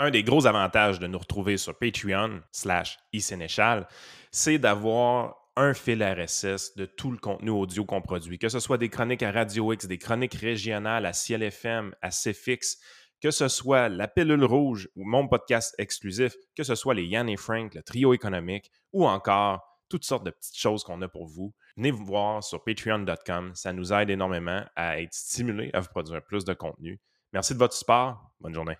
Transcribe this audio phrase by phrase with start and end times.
[0.00, 3.88] Un des gros avantages de nous retrouver sur Patreon slash iSénéchal,
[4.30, 8.78] c'est d'avoir un fil RSS de tout le contenu audio qu'on produit, que ce soit
[8.78, 12.78] des chroniques à Radio X, des chroniques régionales à Ciel FM, à CFX,
[13.20, 17.28] que ce soit la pilule rouge ou mon podcast exclusif, que ce soit les Yann
[17.28, 21.26] et Frank, le trio économique ou encore toutes sortes de petites choses qu'on a pour
[21.26, 21.52] vous.
[21.76, 23.52] Venez vous voir sur patreon.com.
[23.54, 27.00] Ça nous aide énormément à être stimulés à vous produire plus de contenu.
[27.32, 28.30] Merci de votre support.
[28.38, 28.76] Bonne journée.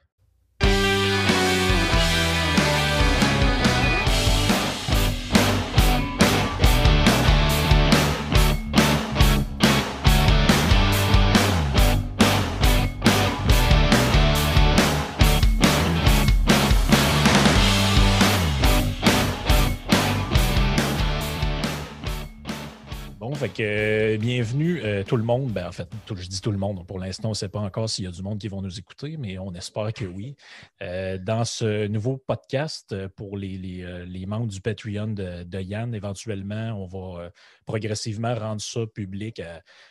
[23.49, 25.51] Fait euh, bienvenue euh, tout le monde.
[25.53, 26.87] Ben, en fait, je dis tout le monde.
[26.87, 28.79] Pour l'instant, on ne sait pas encore s'il y a du monde qui vont nous
[28.79, 30.35] écouter, mais on espère que oui.
[30.83, 37.31] Euh, dans ce nouveau podcast pour les, membres du Patreon de, Yann, éventuellement, on va
[37.67, 39.41] progressivement rendre ça public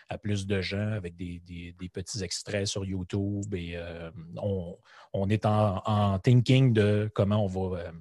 [0.09, 1.41] à, plus de gens avec des,
[1.93, 3.77] petits extraits sur YouTube et
[5.13, 7.91] on, est en, thinking de comment on va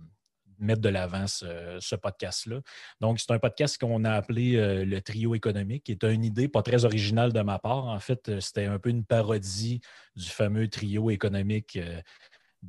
[0.59, 2.61] mettre de l'avant ce, podcast-là.
[3.01, 6.49] Donc, c'est un podcast qu'on a appelé euh, le trio économique, qui est une idée
[6.49, 7.87] pas très originale de ma part.
[7.87, 9.81] En fait, euh, c'était un peu une parodie
[10.15, 11.79] du fameux trio économique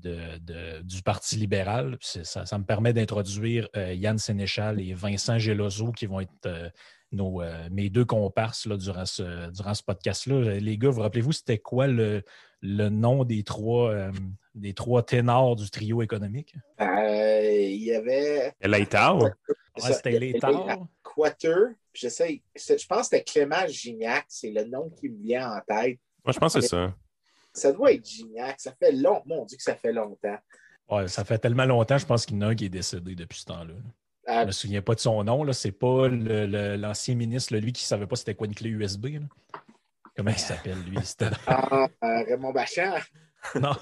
[0.05, 0.39] euh,
[0.83, 1.97] du Parti libéral.
[2.01, 6.71] Ça, me permet d'introduire Yann Sénéchal et Vincent Geloso, qui vont être
[7.11, 10.59] nos, mes deux comparses là, durant ce, durant ce podcast-là.
[10.59, 12.21] Les gars, vous rappelez-vous, c'était quoi le,
[12.61, 14.11] le nom des trois, euh,
[14.55, 16.55] des trois ténors du trio économique?
[16.81, 18.53] Euh, il y avait.
[18.63, 19.17] L'État.
[19.77, 20.79] c'était l'État.
[21.03, 21.75] Quater.
[21.93, 22.41] J'essaie.
[22.55, 24.25] Je pense que c'était Clément Gignac.
[24.27, 25.99] C'est le nom qui me vient en tête.
[26.23, 26.93] Moi, je pense que c'est ça.
[27.53, 28.59] Ça doit être Gignac.
[28.59, 29.21] Ça fait long.
[29.25, 30.37] Mon Dieu, que ça fait longtemps.
[30.89, 33.13] Ouais, ça fait tellement longtemps, je pense qu'il y en a un qui est décédé
[33.13, 33.73] depuis ce temps-là.
[34.27, 35.51] Je ne me souviens pas de son nom.
[35.51, 36.07] Ce n'est pas
[36.77, 39.07] l'ancien ministre, lui, qui ne savait pas c'était quoi une clé USB.
[40.17, 40.97] Comment il s'appelle, lui?
[41.45, 42.95] Ah, euh, Raymond Bachand.
[43.61, 43.75] non.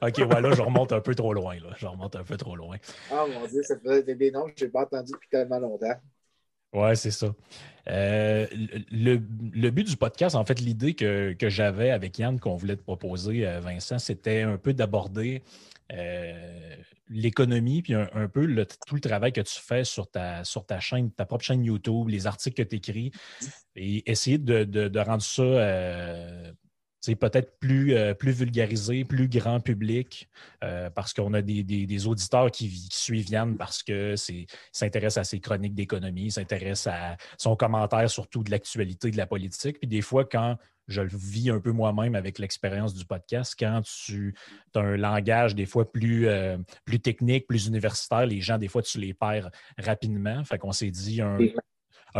[0.00, 1.56] OK, voilà, je remonte un peu trop loin.
[1.56, 1.74] Là.
[1.76, 2.78] Je remonte un peu trop loin.
[3.10, 6.00] Ah, mon Dieu, ça fait des noms que je n'ai pas entendus depuis tellement longtemps.
[6.72, 7.26] Oui, c'est ça.
[7.88, 8.46] Euh,
[8.90, 12.82] le, but du podcast, en fait, l'idée que, que j'avais avec Yann qu'on voulait te
[12.82, 15.42] proposer, euh, Vincent, c'était un peu d'aborder
[15.92, 16.76] euh,
[17.08, 18.46] l'économie, puis un, peu
[18.86, 22.08] tout le travail que tu fais sur ta, sur ta chaîne, ta propre chaîne YouTube,
[22.08, 23.10] les articles que tu écris,
[23.76, 25.42] et essayer de, rendre ça
[27.18, 30.28] peut-être plus, euh, plus vulgarisé, plus grand public,
[30.94, 34.14] parce qu'on a des, auditeurs qui, suivent Yann parce que
[34.72, 39.78] s'intéressent à ses chroniques d'économie, s'intéressent à son commentaire surtout de l'actualité de la politique.
[39.80, 40.56] Puis des fois, quand
[40.88, 43.54] je le vis un peu moi-même avec l'expérience du podcast.
[43.58, 44.34] Quand tu
[44.74, 48.82] as un langage des fois plus, euh, plus technique, plus universitaire, les gens, des fois,
[48.82, 50.44] tu les perds rapidement.
[50.44, 51.38] Fait qu'on s'est dit un,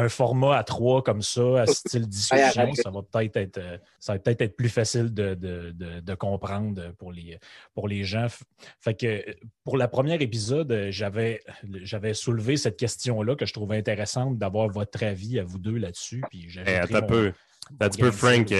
[0.08, 4.18] format à trois comme ça, à style discussion, ça va peut-être être, euh, ça va
[4.18, 7.38] peut-être être plus facile de, comprendre pour les,
[7.74, 8.26] pour les gens.
[8.80, 9.24] Fait que
[9.64, 11.40] pour le premier épisode, j'avais,
[11.82, 16.22] j'avais soulevé cette question-là que je trouvais intéressante d'avoir votre avis à vous deux là-dessus.
[16.30, 17.32] Puis un peu.
[17.80, 18.52] Un petit peu Frank,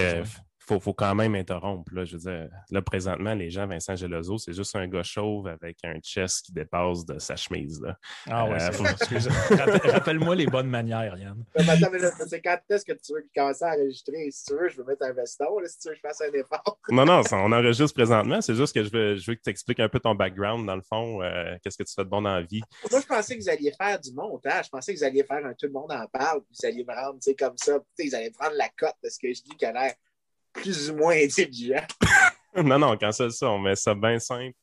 [0.65, 1.93] faut, faut, quand même interrompre.
[1.93, 5.47] Là, je veux dire, là, présentement, les gens, Vincent Gelozo, c'est juste un gars chauve
[5.47, 7.81] avec un chest qui dépasse de sa chemise.
[7.81, 7.97] Là.
[8.29, 11.43] Ah oui, euh, Rappelle-moi les bonnes manières, Yann.
[12.27, 14.29] c'est quand est-ce que tu veux commencer à enregistrer?
[14.31, 16.79] Si tu veux, je veux mettre un veston, si tu veux, je fasse un effort.
[16.89, 18.41] non, non, on enregistre présentement.
[18.41, 20.75] C'est juste que je veux, je veux que tu expliques un peu ton background, dans
[20.75, 21.21] le fond.
[21.21, 22.61] Euh, qu'est-ce que tu fais de bon dans la vie?
[22.89, 24.65] Moi, je pensais que vous alliez faire du montage.
[24.65, 26.39] Je pensais que vous alliez faire un tout le monde en parle.
[26.39, 27.77] Vous alliez me rendre comme ça.
[27.77, 29.93] Vous allez prendre la cote de ce que je dis qui a l'air
[30.53, 31.83] plus ou moins intelligent.
[32.55, 34.55] non, non, quand c'est ça, on met ça bien simple.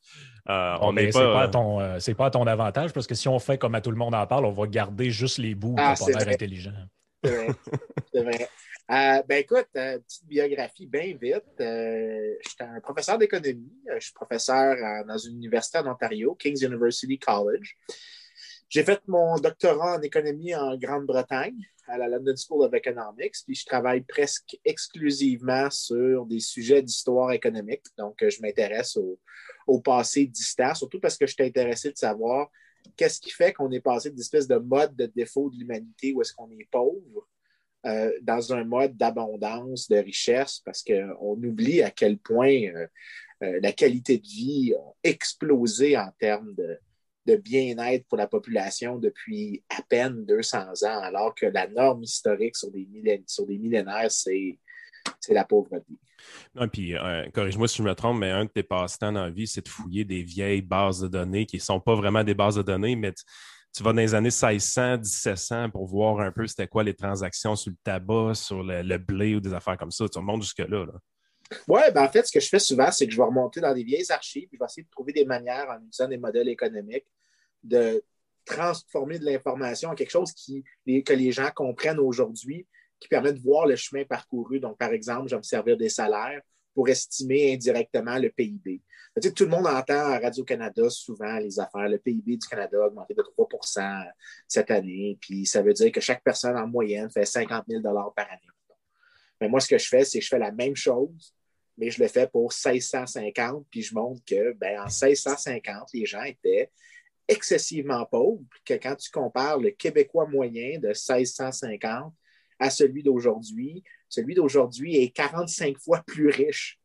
[0.48, 3.38] Euh, on n'est pas, ton, euh, c'est pas à ton avantage parce que si on
[3.38, 5.94] fait comme à tout le monde en parle, on va garder juste les bouts ah,
[5.96, 6.72] pour l'air intelligent.
[7.22, 7.48] C'est vrai.
[8.12, 8.48] c'est vrai.
[8.90, 11.44] Euh, ben écoute, petite biographie bien vite.
[11.58, 13.72] je suis un professeur d'économie.
[13.94, 17.76] Je suis professeur dans une université en Ontario, King's University College.
[18.68, 21.60] J'ai fait mon doctorat en économie en Grande-Bretagne
[21.90, 27.32] à la London School of Economics, puis je travaille presque exclusivement sur des sujets d'histoire
[27.32, 27.84] économique.
[27.98, 32.50] Donc, je m'intéresse au, passé distant, surtout parce que je suis intéressé de savoir
[32.96, 36.22] qu'est-ce qui fait qu'on est passé d'une espèce de mode de défaut de l'humanité où
[36.22, 37.28] est-ce qu'on est pauvre
[37.86, 42.86] euh, dans un mode d'abondance, de richesse, parce qu'on oublie à quel point euh,
[43.42, 46.78] euh, la qualité de vie a explosé en termes de,
[47.30, 52.56] de bien-être pour la population depuis à peine 200 ans, alors que la norme historique
[52.56, 54.58] sur des, millénaires, c'est
[55.18, 55.94] c'est la pauvreté.
[56.54, 59.30] Non, puis, euh, corrige-moi si je me trompe, mais un de tes passe-temps dans la
[59.30, 62.34] vie, c'est de fouiller des vieilles bases de données qui ne sont pas vraiment des
[62.34, 63.14] bases de données, mais
[63.74, 67.56] tu, vas dans les années 1600, 1700 pour voir un peu c'était quoi les transactions
[67.56, 70.06] sur le tabac, sur le, blé ou des affaires comme ça.
[70.08, 70.84] Tu remontes jusque-là.
[70.84, 70.92] Là.
[71.66, 73.74] Oui, ben en fait, ce que je fais souvent, c'est que je vais remonter dans
[73.74, 76.48] des vieilles archives, puis je vais essayer de trouver des manières en utilisant des modèles
[76.48, 77.06] économiques
[77.62, 78.02] de
[78.44, 82.66] transformer de l'information en quelque chose qui, que les gens comprennent aujourd'hui,
[82.98, 84.60] qui permet de voir le chemin parcouru.
[84.60, 86.40] Donc, par exemple, je vais me servir des salaires
[86.74, 88.80] pour estimer indirectement le PIB.
[89.34, 91.88] tout le monde entend à Radio-Canada souvent les affaires.
[91.88, 94.04] Le PIB du Canada a augmenté de 3%
[94.46, 98.30] cette année, puis ça veut dire que chaque personne en moyenne fait 50 000 par
[98.30, 98.40] année.
[99.40, 101.34] Mais moi, ce que je fais, c'est que je fais la même chose,
[101.78, 106.22] mais je le fais pour 1650, puis je montre que ben, en 1650, les gens
[106.22, 106.70] étaient
[107.30, 112.12] excessivement pauvres, que quand tu compares le Québécois moyen de 1650
[112.58, 116.78] à celui d'aujourd'hui, celui d'aujourd'hui est 45 fois plus riche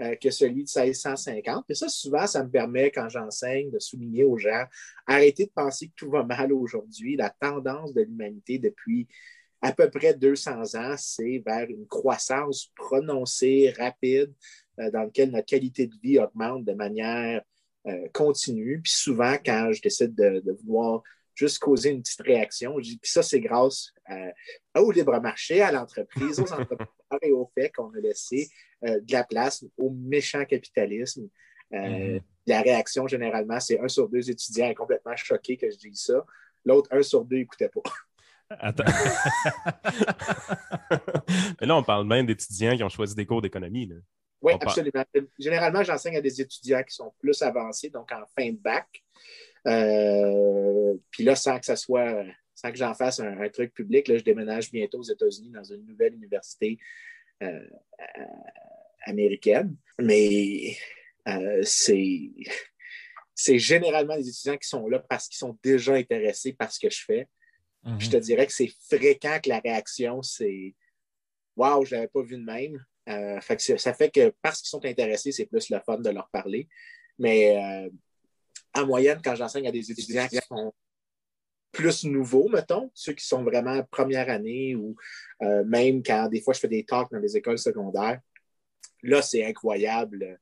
[0.00, 1.64] euh, que celui de 1650.
[1.68, 4.64] Et ça, souvent, ça me permet, quand j'enseigne, de souligner aux gens,
[5.06, 7.16] arrêtez de penser que tout va mal aujourd'hui.
[7.16, 9.06] La tendance de l'humanité depuis
[9.60, 14.34] à peu près 200 ans, c'est vers une croissance prononcée, rapide,
[14.80, 17.42] euh, dans laquelle notre qualité de vie augmente de manière
[17.86, 18.80] euh, continue.
[18.82, 21.02] Puis souvent, quand je décide de, vouloir
[21.34, 23.92] juste causer une petite réaction, je dis, puis ça, c'est grâce
[24.76, 26.88] au libre marché, à l'entreprise, aux entrepreneurs
[27.22, 28.48] et au fait qu'on a laissé
[28.84, 31.28] euh, de la place au méchant capitalisme.
[31.70, 32.20] Mm-hmm.
[32.46, 36.24] La réaction, généralement, c'est un sur deux étudiants est complètement choqué que je dise ça.
[36.64, 37.82] L'autre, un sur deux, n'écoutait pas.
[38.58, 38.84] Attends.
[41.60, 43.90] Mais là, on parle même d'étudiants qui ont choisi des cours d'économie.
[44.42, 45.04] Oui, absolument.
[45.38, 48.88] Généralement, j'enseigne à des étudiants qui sont plus avancés, donc en fin de bac.
[49.66, 52.24] Euh, puis là, sans que ça soit,
[52.54, 55.86] sans que j'en fasse un, truc public, là, je déménage bientôt aux États-Unis dans une
[55.86, 56.76] nouvelle université
[57.42, 57.46] euh,
[58.00, 58.24] euh,
[59.06, 59.76] américaine.
[59.98, 60.76] Mais
[61.62, 62.30] c'est
[63.34, 66.90] c'est généralement des étudiants qui sont là parce qu'ils sont déjà intéressés par ce que
[66.90, 67.28] je fais.
[67.98, 68.22] Je te mhm.
[68.22, 70.74] dirais que c'est fréquent que la réaction, c'est
[71.56, 72.84] Waouh, je ne l'avais pas vu de même.
[73.08, 73.40] Euh,
[73.78, 76.68] ça fait que parce qu'ils sont intéressés, c'est plus le fun de leur parler.
[77.18, 77.90] Mais euh,
[78.74, 80.72] en moyenne, quand j'enseigne à des étudiants qui sont
[81.72, 84.94] plus nouveaux, mettons, ceux qui sont vraiment première année ou
[85.42, 88.20] euh, même quand des fois je fais des talks dans les écoles secondaires,
[89.02, 90.38] là, c'est incroyable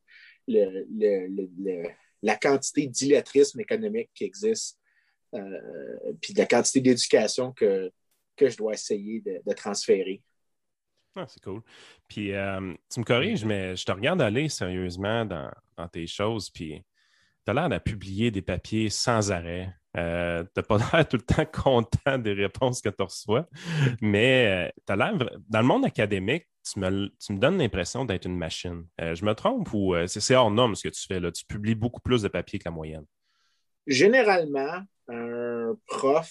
[2.22, 4.78] la quantité d'illettrisme économique qui existe
[6.20, 7.92] puis la quantité d'éducation que,
[8.40, 10.22] que je dois essayer de, transférer.
[11.16, 11.62] Ah, c'est cool.
[12.08, 15.50] Puis euh, tu me corriges, mais je te regarde aller sérieusement dans,
[15.92, 16.84] tes choses, puis
[17.44, 19.74] tu as l'air de publier des papiers sans arrêt.
[19.96, 23.48] Euh, tu n'as pas l'air tout le temps content des réponses que tu reçois,
[24.00, 25.14] mais tu as l'air,
[25.48, 28.86] dans le monde académique, tu me, tu me donnes l'impression d'être une machine.
[28.98, 31.32] je me trompe ou c'est hors norme ce que tu fais là?
[31.32, 33.06] Tu publies beaucoup plus de papiers que la moyenne?
[33.86, 36.30] Généralement, un prof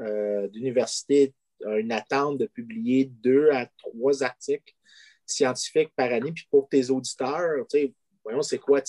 [0.00, 1.34] euh, d'université
[1.66, 4.74] une attente de publier deux à trois articles
[5.26, 6.32] scientifiques par année.
[6.32, 7.66] Puis pour tes auditeurs,
[8.24, 8.80] voyons, c'est quoi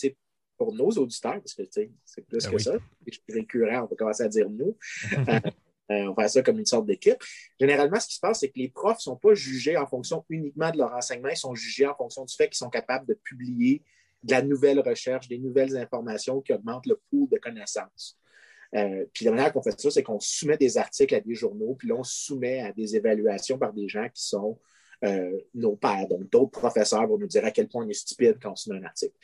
[0.57, 2.73] pour nos auditeurs, parce que c'est plus ben que ça.
[3.07, 4.77] Je suis récurrent, on peut commencer à dire nous.
[5.91, 7.21] Euh, euh, on fait ça comme une sorte d'équipe.
[7.59, 10.23] Généralement, ce qui se passe, c'est que les profs ne sont pas jugés en fonction
[10.29, 13.15] uniquement de leur enseignement, ils sont jugés en fonction du fait qu'ils sont capables de
[13.15, 13.83] publier
[14.23, 18.17] de la nouvelle recherche, des nouvelles informations qui augmentent le pool de connaissances.
[18.75, 21.75] Euh, puis la manière qu'on fait ça, c'est qu'on soumet des articles à des journaux,
[21.75, 24.59] puis là, on soumet à des évaluations par des gens qui sont
[25.03, 26.07] euh, nos pairs.
[26.07, 28.79] Donc, d'autres professeurs vont nous dire à quel point on est stupide quand on soumet
[28.79, 29.15] un article.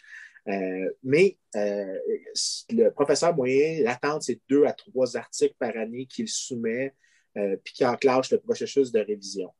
[0.47, 6.93] Euh, mais le professeur moyen, l'attente, c'est deux à trois articles par année qu'il soumet,
[7.63, 9.51] puis qui enclenche le processus de révision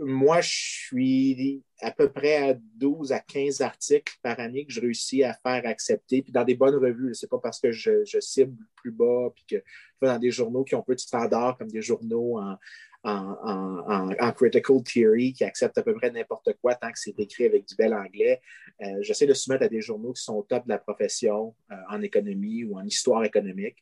[0.00, 4.80] moi, je suis à peu près à 12 à 15 articles par année que je
[4.80, 7.14] réussis à faire accepter, puis dans des bonnes revues.
[7.14, 9.62] Ce n'est pas parce que je, cible plus bas, puis que
[10.00, 12.56] dans des journaux qui ont peu de standards, comme des journaux en,
[13.02, 17.66] en, critical theory qui acceptent à peu près n'importe quoi tant que c'est écrit avec
[17.66, 18.40] du bel anglais.
[18.82, 21.74] Euh, j'essaie de soumettre à des journaux qui sont au top de la profession euh,
[21.90, 23.76] en économie ou en histoire économique.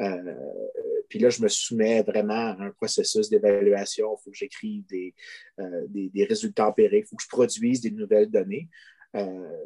[0.00, 0.34] Euh,
[1.08, 4.16] puis là, je me soumets vraiment à un processus d'évaluation.
[4.16, 5.14] Il faut que j'écrive des,
[5.88, 8.68] des, résultats empiriques, il faut que je produise des nouvelles données.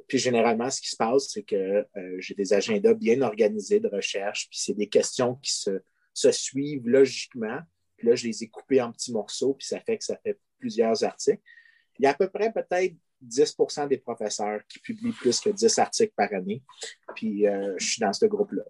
[0.08, 1.86] puis généralement, ce qui se passe, c'est que
[2.18, 5.82] j'ai des agendas bien organisés de recherche, puis c'est des questions qui se,
[6.14, 7.60] se suivent logiquement
[8.02, 11.02] là, je les ai coupés en petits morceaux, puis ça fait que ça fait plusieurs
[11.04, 11.42] articles.
[11.98, 15.78] Il y a à peu près peut-être 10% des professeurs qui publient plus que 10
[15.78, 16.62] articles par année.
[17.14, 18.64] Puis euh, je suis dans ce groupe-là.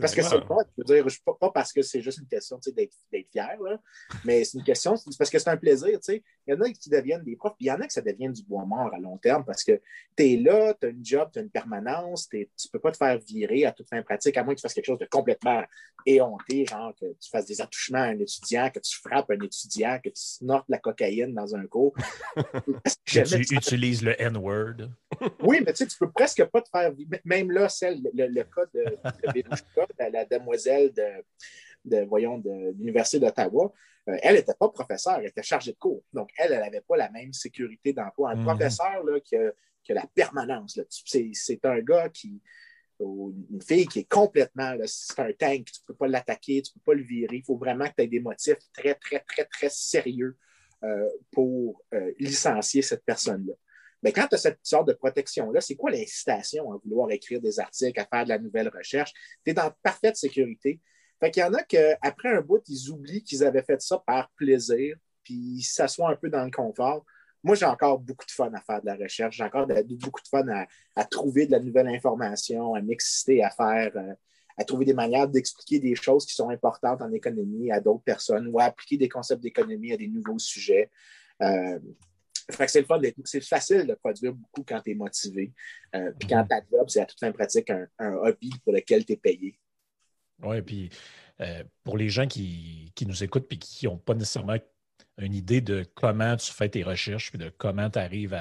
[0.00, 1.06] Parce que c'est pas, je veux dire,
[1.40, 2.94] pas, parce que c'est juste une question d'être
[3.32, 3.58] fier,
[4.24, 5.98] mais c'est une question, parce que c'est un plaisir.
[6.46, 8.00] Il y en a qui deviennent des profs, puis il y en a qui ça
[8.00, 9.80] devient du bois mort à long terme parce que
[10.16, 12.90] tu es là, tu as une job, tu as une permanence, tu ne peux pas
[12.90, 15.06] te faire virer à toute fin pratique, à moins que tu fasses quelque chose de
[15.06, 15.62] complètement
[16.04, 19.98] éhonté, genre que tu fasses des attouchements à un étudiant, que tu frappes un étudiant,
[20.02, 21.94] que tu snortes la cocaïne dans un cours.
[22.36, 24.90] que tu utilises le N-word.
[25.42, 26.92] oui, mais tu sais, tu peux presque pas te faire
[27.24, 28.84] Même là, celle, le, cas de,
[29.34, 31.24] de la demoiselle de
[31.84, 33.72] de, voyons, de l'Université d'Ottawa,
[34.08, 36.02] euh, elle n'était pas professeure, elle était chargée de cours.
[36.12, 38.30] Donc, elle, elle n'avait pas la même sécurité d'emploi.
[38.30, 38.44] Un mhm.
[38.44, 39.52] professeur là, qui, a,
[39.88, 42.40] la permanence, c'est un gars qui,
[43.00, 46.80] une fille qui est complètement, c'est un tank, tu ne peux pas l'attaquer, tu ne
[46.80, 47.36] peux pas le virer.
[47.36, 50.36] Il faut vraiment que tu aies des motifs très, très, très, très sérieux
[50.84, 53.54] euh, pour euh, licencier cette personne-là.
[54.02, 57.60] Mais quand tu as cette sorte de protection-là, c'est quoi l'incitation à vouloir écrire des
[57.60, 59.12] articles, à faire de la nouvelle recherche?
[59.44, 60.80] Tu es dans parfaite sécurité.
[61.22, 64.28] Fait qu'il y en a qu'après un bout, ils oublient qu'ils avaient fait ça par
[64.30, 67.04] plaisir, puis ils s'assoient un peu dans le confort.
[67.44, 69.36] Moi, j'ai encore beaucoup de fun à faire de la recherche.
[69.36, 70.44] J'ai encore beaucoup de fun
[70.96, 74.14] à, trouver de la nouvelle information, à m'exciter, à faire, euh,
[74.58, 78.48] à trouver des manières d'expliquer des choses qui sont importantes en économie à d'autres personnes
[78.48, 80.90] ou à appliquer des concepts d'économie à des nouveaux sujets.
[81.40, 81.78] Euh,
[82.50, 85.52] fait que c'est le fun, c'est facile de produire beaucoup quand tu es motivé.
[85.94, 89.04] Euh, puis quand ta job, c'est à toute fin pratique un, un hobby pour lequel
[89.04, 89.56] tu es payé.
[90.42, 90.90] Oui, puis
[91.40, 94.56] euh, pour les gens qui, nous écoutent et qui n'ont pas nécessairement
[95.18, 98.36] une idée de comment tu fais tes recherches puis de comment tu arrives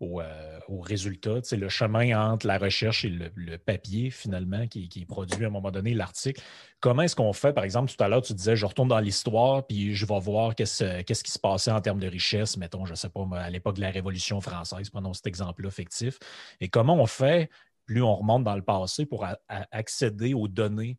[0.00, 5.04] au, euh, résultat, c'est le chemin entre la recherche et le, papier, finalement, qui, qui,
[5.04, 6.42] produit à un moment donné l'article.
[6.80, 9.66] Comment est-ce qu'on fait, par exemple, tout à l'heure, tu disais, je retourne dans l'histoire,
[9.66, 12.96] puis je vais voir qu'est-ce, qui se passait en termes de richesse, mettons, je ne
[12.96, 16.18] sais pas, à l'époque de la Révolution française, prenons cet exemple-là fictif.
[16.60, 17.50] Et comment on fait,
[17.86, 20.98] plus on remonte dans le passé, pour accéder aux données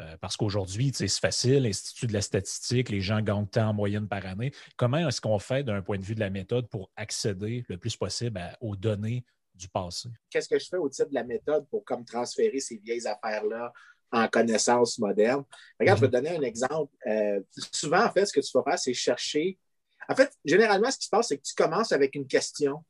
[0.00, 4.06] euh, parce qu'aujourd'hui, c'est facile, l'Institut de la statistique, les gens gagnent tant en moyenne
[4.06, 4.52] par année.
[4.76, 7.96] Comment est-ce qu'on fait d'un point de vue de la méthode pour accéder le plus
[7.96, 9.24] possible aux données
[9.54, 10.08] du passé?
[10.30, 13.72] Qu'est-ce que je fais au titre de la méthode pour comme transférer ces vieilles affaires-là
[14.12, 15.44] en connaissances modernes?
[15.80, 16.94] Regarde, je vais te donner un exemple.
[17.06, 17.40] Euh,
[17.72, 19.58] souvent, en fait, ce que tu vas faire, c'est chercher.
[20.08, 22.84] En fait, généralement, ce qui se passe, c'est que tu commences avec une question.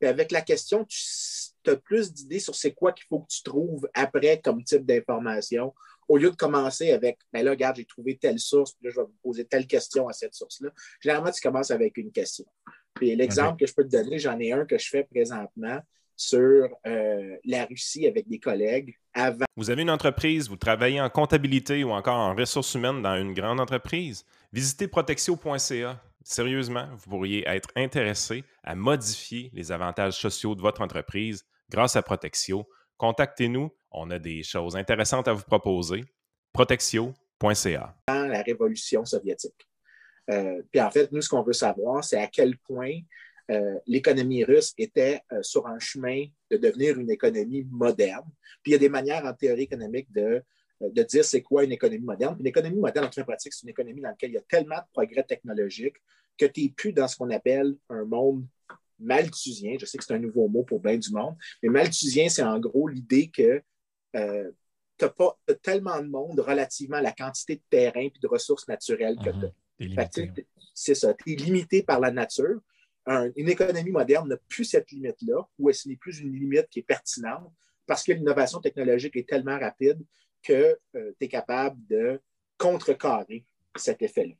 [0.00, 3.42] Et avec la question, tu as plus d'idées sur c'est quoi qu'il faut que tu
[3.42, 5.72] trouves après comme type d'information
[6.08, 9.00] au lieu de commencer avec, ben là, regarde, j'ai trouvé telle source, puis là, je
[9.00, 10.70] vais vous poser telle question à cette source-là.
[11.00, 12.44] Généralement, tu commences avec une question.
[12.94, 15.80] Puis l'exemple que je peux te donner, j'en ai un que je fais présentement
[16.16, 19.44] sur euh, la Russie avec des collègues avant.
[19.56, 23.34] Vous avez une entreprise, vous travaillez en comptabilité ou encore en ressources humaines dans une
[23.34, 24.24] grande entreprise?
[24.52, 26.00] Visitez protexio.ca.
[26.28, 32.02] Sérieusement, vous pourriez être intéressé à modifier les avantages sociaux de votre entreprise grâce à
[32.02, 32.66] Protexio.
[32.96, 36.04] Contactez-nous on a des choses intéressantes à vous proposer.
[36.52, 37.96] Protexio.ca.
[38.08, 39.68] La révolution soviétique.
[40.28, 42.98] Euh, puis en fait, nous, ce qu'on veut savoir, c'est à quel point
[43.52, 48.28] euh, l'économie russe était euh, sur un chemin de devenir une économie moderne.
[48.64, 50.42] Puis il y a des manières en théorie économique de,
[50.80, 52.36] de dire c'est quoi une économie moderne.
[52.38, 54.76] une économie moderne, en très pratique, c'est une économie dans laquelle il y a tellement
[54.76, 55.96] de progrès technologiques
[56.38, 58.46] que tu n'es plus dans ce qu'on appelle un monde
[58.98, 59.76] malthusien.
[59.80, 62.58] Je sais que c'est un nouveau mot pour bien du monde, mais malthusien, c'est en
[62.58, 63.62] gros l'idée que
[64.16, 64.50] euh,
[64.98, 68.66] tu n'as pas tellement de monde relativement à la quantité de terrain et de ressources
[68.68, 69.52] naturelles que mhm.
[69.78, 70.10] tu as.
[70.74, 72.60] C'est ça, tu es limité par la nature.
[73.06, 76.82] une économie moderne n'a plus cette limite-là, ou ce n'est plus une limite qui est
[76.82, 77.50] pertinente,
[77.86, 80.02] parce que l'innovation technologique est tellement rapide
[80.46, 82.20] que euh, tu es capable de
[82.58, 83.44] contrecarrer
[83.76, 84.34] cet effet-là.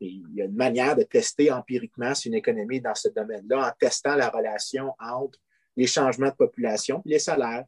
[0.00, 3.68] Il y a une manière de tester empiriquement si une économie est dans ce domaine-là
[3.68, 5.38] en testant la relation entre
[5.76, 7.64] les changements de population et les salaires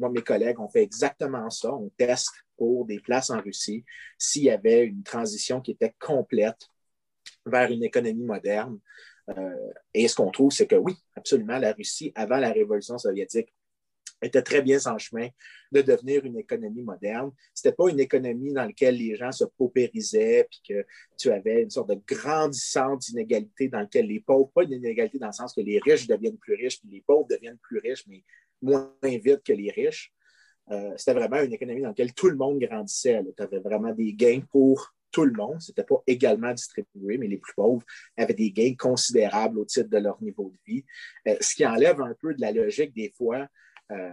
[0.00, 1.72] moi, mes collègues ont fait exactement ça.
[1.72, 3.84] On teste pour des places en Russie
[4.18, 6.68] s'il y avait une transition qui était complète
[7.44, 8.80] vers une économie moderne.
[9.28, 13.54] Euh, et ce qu'on trouve, c'est que oui, absolument, la Russie, avant la révolution soviétique,
[14.22, 15.28] était très bien en chemin
[15.72, 17.30] de devenir une économie moderne.
[17.54, 20.86] Ce n'était pas une économie dans laquelle les gens se paupérisaient, puis que
[21.18, 25.28] tu avais une sorte de grandissante inégalité dans laquelle les pauvres, pas une inégalité dans
[25.28, 28.24] le sens que les riches deviennent plus riches, puis les pauvres deviennent plus riches, mais
[28.62, 30.12] moins vite que les riches.
[30.70, 33.20] Euh, c'était vraiment une économie dans laquelle tout le monde grandissait.
[33.36, 35.60] Tu avais vraiment des gains pour tout le monde.
[35.60, 37.84] Ce n'était pas également distribué, mais les plus pauvres
[38.16, 40.84] avaient des gains considérables au titre de leur niveau de vie.
[41.28, 43.48] Euh, ce qui enlève un peu de la logique des fois
[43.90, 44.10] euh,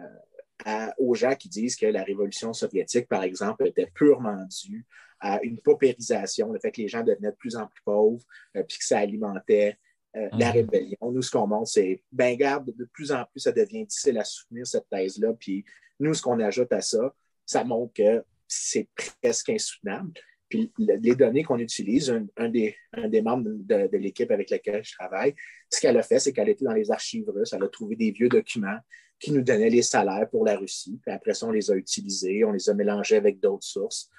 [0.97, 4.85] aux gens qui disent que la révolution soviétique, par exemple, était purement due
[5.19, 8.23] à une paupérisation, le fait que les gens devenaient de plus en plus pauvres,
[8.53, 9.77] puis que ça alimentait
[10.17, 10.53] euh, la mhm.
[10.53, 11.11] rébellion.
[11.11, 14.23] Nous, ce qu'on montre, c'est, ben garde, de plus en plus, ça devient difficile à
[14.23, 15.33] soutenir cette thèse-là.
[15.33, 15.65] Puis
[15.99, 17.13] nous, ce qu'on ajoute à ça,
[17.45, 18.87] ça montre que c'est
[19.21, 20.13] presque insoutenable.
[20.49, 22.75] Puis les données qu'on utilise, un, des,
[23.21, 25.35] membres de, l'équipe avec laquelle je travaille,
[25.69, 28.11] ce qu'elle a fait, c'est qu'elle était dans les archives russes, elle a trouvé des
[28.11, 28.77] vieux documents
[29.19, 30.99] qui nous donnaient les salaires pour la Russie.
[31.01, 34.09] Puis après ça, on les a utilisés, on les a mélangés avec d'autres sources.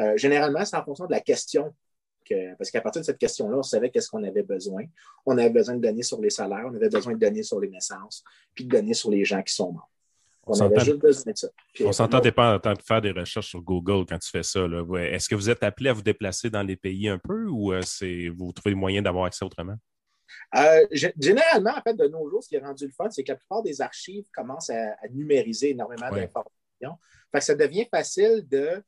[0.00, 1.72] Euh, généralement, c'est en fonction de la question
[2.58, 4.84] parce qu'à partir de cette question-là, on savait qu'est-ce qu'on avait besoin.
[5.24, 7.68] On avait besoin de données sur les salaires, on avait besoin de données sur les
[7.68, 8.24] naissances,
[8.54, 9.90] puis de données sur les gens qui sont morts.
[10.48, 11.48] On, avait juste besoin de ça.
[11.80, 14.60] on s'entendait pas en train de faire des recherches sur Google quand tu fais ça.
[14.60, 17.80] Est-ce que vous êtes appelé à vous déplacer dans les pays un peu ou euh,
[18.36, 19.74] vous trouvez le moyen d'avoir accès autrement?
[20.54, 20.86] Euh,
[21.18, 23.36] généralement, en fait, de nos jours, ce qui est rendu le fun, c'est que la
[23.36, 26.98] plupart des archives commencent à, numériser énormément d'informations.
[27.32, 28.82] Fait que ça devient facile de,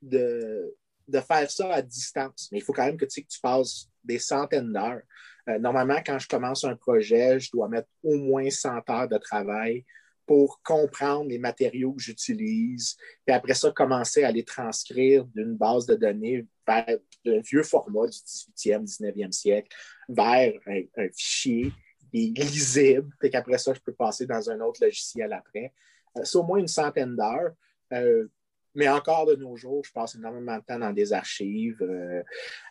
[0.00, 0.74] de,
[1.08, 2.48] de faire ça à distance.
[2.50, 5.02] Mais il faut quand même que tu, que tu passes des centaines d'heures.
[5.48, 9.18] Euh, normalement, quand je commence un projet, je dois mettre au moins 100 heures de
[9.18, 9.84] travail
[10.26, 15.86] pour comprendre les matériaux que j'utilise, puis après ça, commencer à les transcrire d'une base
[15.86, 19.76] de données vers un vieux format du 18e, 19e siècle
[20.08, 21.72] vers un, fichier
[22.12, 25.72] lisible, puis qu'après ça, je peux passer dans un autre logiciel après.
[26.18, 27.52] Euh, c'est au moins une centaine d'heures.
[27.92, 28.26] Euh,
[28.74, 31.82] mais encore de nos jours, je passe énormément de temps dans des archives.
[31.82, 32.22] Euh,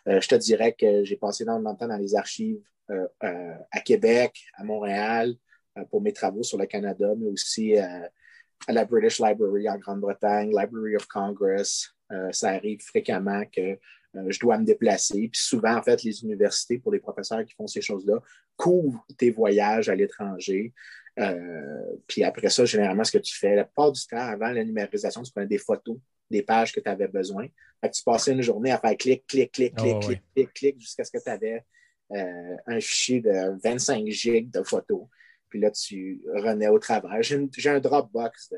[0.06, 2.62] je te dirais que j'ai passé énormément de temps dans les archives
[3.20, 5.34] à Québec, à Montréal,
[5.90, 8.10] pour mes travaux sur le Canada, mais aussi à
[8.68, 11.94] la British Library en Grande-Bretagne, Library of Congress.
[12.30, 13.78] ça arrive fréquemment que
[14.28, 15.28] je dois me déplacer.
[15.28, 18.20] Puis souvent, en fait, les universités, pour les professeurs qui font ces choses-là,
[18.56, 20.72] couvrent tes voyages à l'étranger.
[21.18, 24.64] Euh, puis après ça, généralement, ce que tu fais, la plupart du temps, avant la
[24.64, 25.96] numérisation, tu prenais des photos
[26.30, 27.46] des pages que tu avais besoin.
[27.80, 30.52] Fait que tu passais une journée à faire clic, clic, clic, clic, ah clic, clic,
[30.54, 31.64] clic, jusqu'à ce que tu avais
[32.12, 35.02] euh, un fichier de 25 gigs de photos.
[35.52, 37.22] Puis là, tu renais au travail.
[37.22, 38.54] J'ai un Dropbox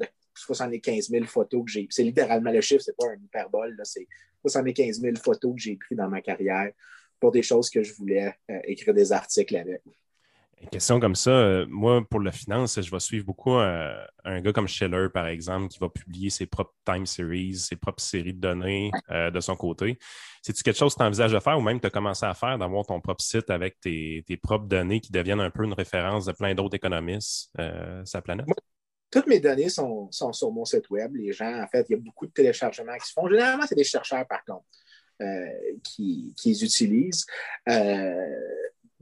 [0.00, 1.86] de, 75 000 photos que j'ai.
[1.90, 4.08] C'est littéralement le chiffre, c'est pas un hyperbole, c'est
[4.44, 6.72] 75 000 photos que j'ai prises dans ma carrière
[7.20, 9.80] pour des choses que je voulais euh, écrire des articles avec.
[10.64, 13.94] Une question comme ça, euh, moi, pour la finance, je vais suivre beaucoup euh,
[14.24, 18.02] un gars comme Scheller, par exemple, qui va publier ses propres time series, ses propres
[18.02, 19.98] séries de données euh, de son côté.
[20.40, 22.56] C'est-tu quelque chose que tu envisages de faire ou même tu as commencé à faire,
[22.56, 26.32] d'avoir ton propre site avec tes, propres données qui deviennent un peu une référence de
[26.32, 27.52] plein d'autres économistes
[28.04, 28.46] sa planète?
[29.10, 31.14] toutes mes données sont, sur mon site web.
[31.14, 33.28] Les gens, en fait, il y a beaucoup de téléchargements qui se font.
[33.28, 34.64] Généralement, c'est des chercheurs, par contre,
[35.84, 37.26] qui, qui, les utilisent.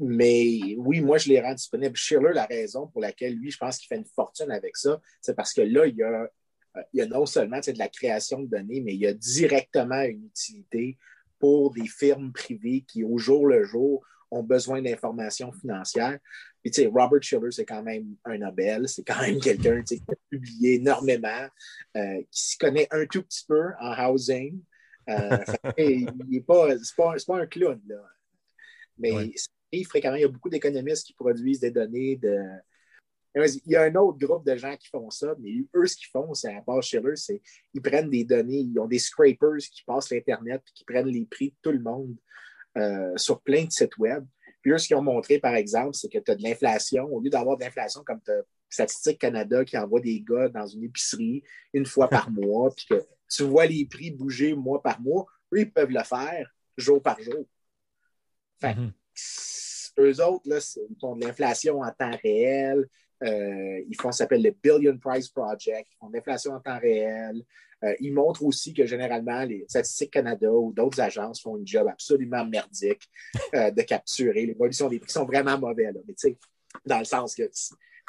[0.02, 1.96] Mais oui, moi, je les rends disponibles.
[1.96, 5.34] Schiller, la raison pour laquelle lui, je pense qu'il fait une fortune avec ça, c'est
[5.34, 6.28] parce que là, il y a,
[6.92, 10.02] il y a non seulement de la création de données, mais il y a directement
[10.02, 10.98] une utilité
[11.38, 16.18] pour des firmes privées qui, au jour le jour, ont besoin d'informations financières.
[16.62, 20.02] Puis, tu sais, Robert Schiller, c'est quand même un Nobel, c'est quand même quelqu'un qui
[20.08, 21.48] a publié énormément,
[21.96, 24.60] euh, qui s'y connaît un tout petit peu en housing.
[25.08, 25.38] Euh,
[25.78, 28.02] il n'est pas, pas, pas, un clown, là.
[28.98, 29.32] Mais
[29.84, 32.38] fréquemment, il y a beaucoup d'économistes qui produisent des données de.
[33.34, 36.10] Il y a un autre groupe de gens qui font ça, mais eux, ce qu'ils
[36.12, 39.82] font, c'est à part Schiller, c'est qu'ils prennent des données, ils ont des scrapers qui
[39.86, 42.14] passent l'Internet et qui prennent les prix de tout le monde
[42.76, 44.26] euh, sur plein de sites web.
[44.60, 47.06] Puis eux, ce qu'ils ont montré, par exemple, c'est que tu as de l'inflation.
[47.06, 48.32] Au lieu d'avoir de l'inflation comme tu
[48.68, 53.02] Statistique Canada qui envoie des gars dans une épicerie une fois par mois, puis que
[53.30, 57.18] tu vois les prix bouger mois par mois, eux, ils peuvent le faire jour par
[57.20, 57.46] jour.
[58.60, 58.92] Fait, mm-hmm
[59.98, 60.58] eux autres, là,
[61.00, 62.88] font de l'inflation en temps réel.
[63.22, 65.88] Euh, ils font, ça s'appelle le Billion Price Project.
[65.92, 67.42] Ils font de l'inflation en temps réel.
[67.84, 71.88] Euh, ils montrent aussi que généralement, les Statistiques Canada ou d'autres agences font un job
[71.88, 73.08] absolument merdique
[73.54, 74.46] euh, de capturer.
[74.46, 75.90] L'évolution des prix sont vraiment mauvais.
[76.06, 76.38] Mais tu sais,
[76.86, 77.48] dans le sens que,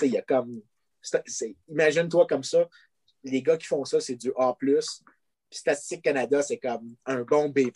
[0.04, 0.62] il y a comme.
[1.70, 2.68] Imagine-toi comme ça.
[3.24, 4.56] Les gars qui font ça, c'est du A.
[4.58, 4.74] Puis
[5.52, 7.70] Statistique Canada, c'est comme un bon B.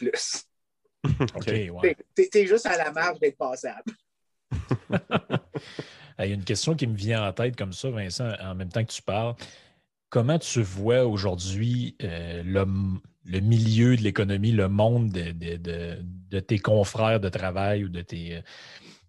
[1.35, 1.95] OK, ouais.
[2.15, 3.91] T'es juste à la marge d'être passable.
[6.19, 8.69] Il y a une question qui me vient en tête comme ça, Vincent, en même
[8.69, 9.35] temps que tu parles.
[10.09, 12.65] Comment tu vois aujourd'hui euh, le,
[13.25, 18.01] le, milieu de l'économie, le monde de, de, de, tes confrères de travail ou de
[18.01, 18.41] tes,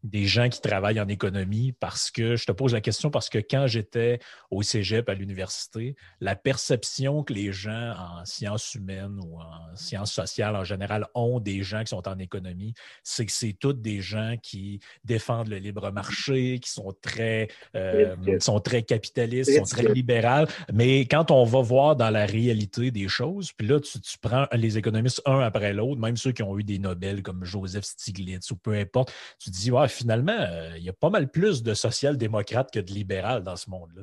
[0.04, 3.38] des gens qui travaillent en économie parce que je te pose la question parce que
[3.38, 9.40] quand j'étais au cégep à l'université, la perception que les gens en sciences humaines ou
[9.40, 13.56] en sciences sociales en général ont des gens qui sont en économie, c'est que c'est
[13.58, 19.56] tous des gens qui défendent le libre marché, qui sont très, euh, sont très capitalistes,
[19.56, 20.48] sont très libérales.
[20.72, 24.46] Mais quand on va voir dans la réalité des choses, puis là, tu, tu prends
[24.52, 28.50] les économistes un après l'autre, même ceux qui ont eu des Nobel comme Joseph Stiglitz
[28.50, 31.62] ou peu importe, tu te dis, ouais, finalement, euh, il y a pas mal plus
[31.62, 34.02] de social-démocrates que de libéral dans ce monde-là.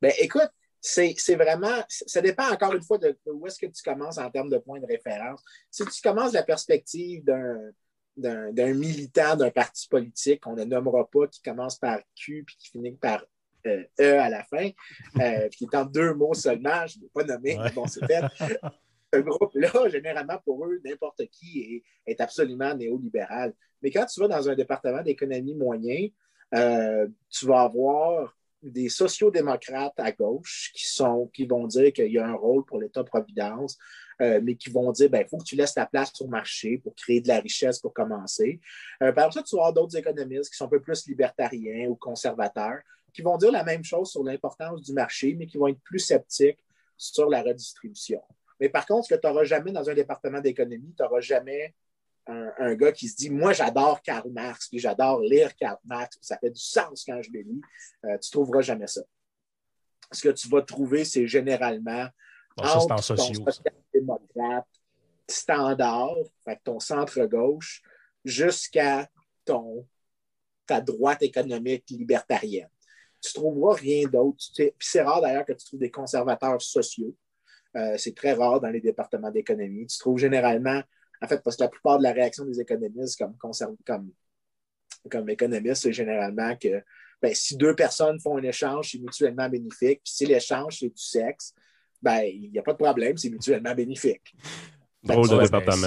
[0.00, 4.18] Ben, écoute, c'est vraiment, ça dépend encore une fois de, où est-ce que tu commences
[4.18, 5.40] en termes de points de référence.
[5.70, 7.24] Si tu commences la perspective
[8.16, 12.70] d'un militant d'un parti politique qu'on ne nommera pas, qui commence par Q puis qui
[12.70, 13.24] finit par
[13.66, 14.70] euh, E à la fin,
[15.20, 18.04] euh, qui est en deux mots seulement, je ne l'ai pas nommé, mais bon, c'est
[18.06, 18.24] fait.
[19.12, 23.54] Ce groupe-là, généralement, pour eux, n'importe qui est, absolument néolibéral.
[23.82, 26.08] Mais quand tu vas dans un département d'économie moyen,
[26.54, 32.18] euh, tu vas avoir des sociodémocrates à gauche qui, sont, qui vont dire qu'il y
[32.18, 33.76] a un rôle pour l'État-providence,
[34.20, 36.78] euh, mais qui vont dire il ben, faut que tu laisses ta place au marché
[36.78, 38.60] pour créer de la richesse pour commencer.
[39.02, 41.96] Euh, par exemple, tu vas avoir d'autres économistes qui sont un peu plus libertariens ou
[41.96, 42.80] conservateurs,
[43.12, 45.98] qui vont dire la même chose sur l'importance du marché, mais qui vont être plus
[45.98, 46.64] sceptiques
[46.96, 48.22] sur la redistribution.
[48.62, 51.74] Mais par contre, ce que tu n'auras jamais dans un département d'économie, tu n'auras jamais
[52.28, 56.24] un, gars qui se dit Moi, j'adore Karl Marx, puis j'adore lire Karl Marx, puis
[56.24, 57.60] ça fait du sens quand je le lis.
[58.04, 59.00] Euh, tu ne trouveras jamais ça.
[60.12, 62.06] Ce que tu vas trouver, c'est généralement
[62.56, 64.68] bon, ton social-démocrate
[65.28, 67.82] standard, fait ton centre-gauche,
[68.24, 69.10] jusqu'à
[69.44, 69.88] ton
[70.66, 72.70] ta droite économique libertarienne.
[73.20, 74.38] Tu ne trouveras rien d'autre.
[74.54, 77.12] Puis c'est rare d'ailleurs que tu trouves des conservateurs sociaux.
[77.76, 79.86] Euh, c'est très rare dans les départements d'économie.
[79.86, 80.82] Tu trouves généralement
[81.22, 83.36] en fait, parce que la plupart de la réaction des économistes comme,
[83.86, 84.10] comme,
[85.08, 86.82] comme économistes, c'est généralement que
[87.20, 90.00] ben, si deux personnes font un échange, c'est mutuellement bénéfique.
[90.04, 91.54] Puis si l'échange, c'est du sexe,
[92.02, 94.34] ben, il n'y a pas de problème, c'est mutuellement bénéfique.
[95.04, 95.86] Drôle de département.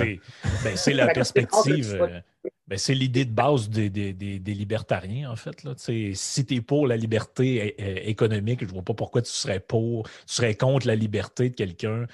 [0.63, 2.23] Ben, c'est la perspective.
[2.67, 5.63] Ben, c'est l'idée de base des, des, des, libertariens, en fait.
[5.63, 5.73] Là.
[5.77, 7.75] Si tu es pour la liberté
[8.09, 11.55] économique, je ne vois pas pourquoi tu serais pour, tu serais contre la liberté de
[11.55, 12.07] quelqu'un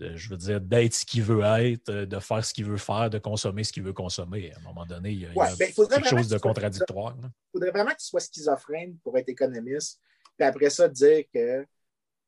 [0.00, 3.10] je veux dire, d'être ce qu'il veut être, euh, de faire ce qu'il veut faire,
[3.10, 4.52] de consommer ce qu'il veut consommer.
[4.52, 7.16] À un moment donné, il y a, ben, quelque chose de contradictoire.
[7.22, 10.00] Il faudrait vraiment que tu sois schizophrène pour être économiste,
[10.36, 11.66] puis après ça, dire que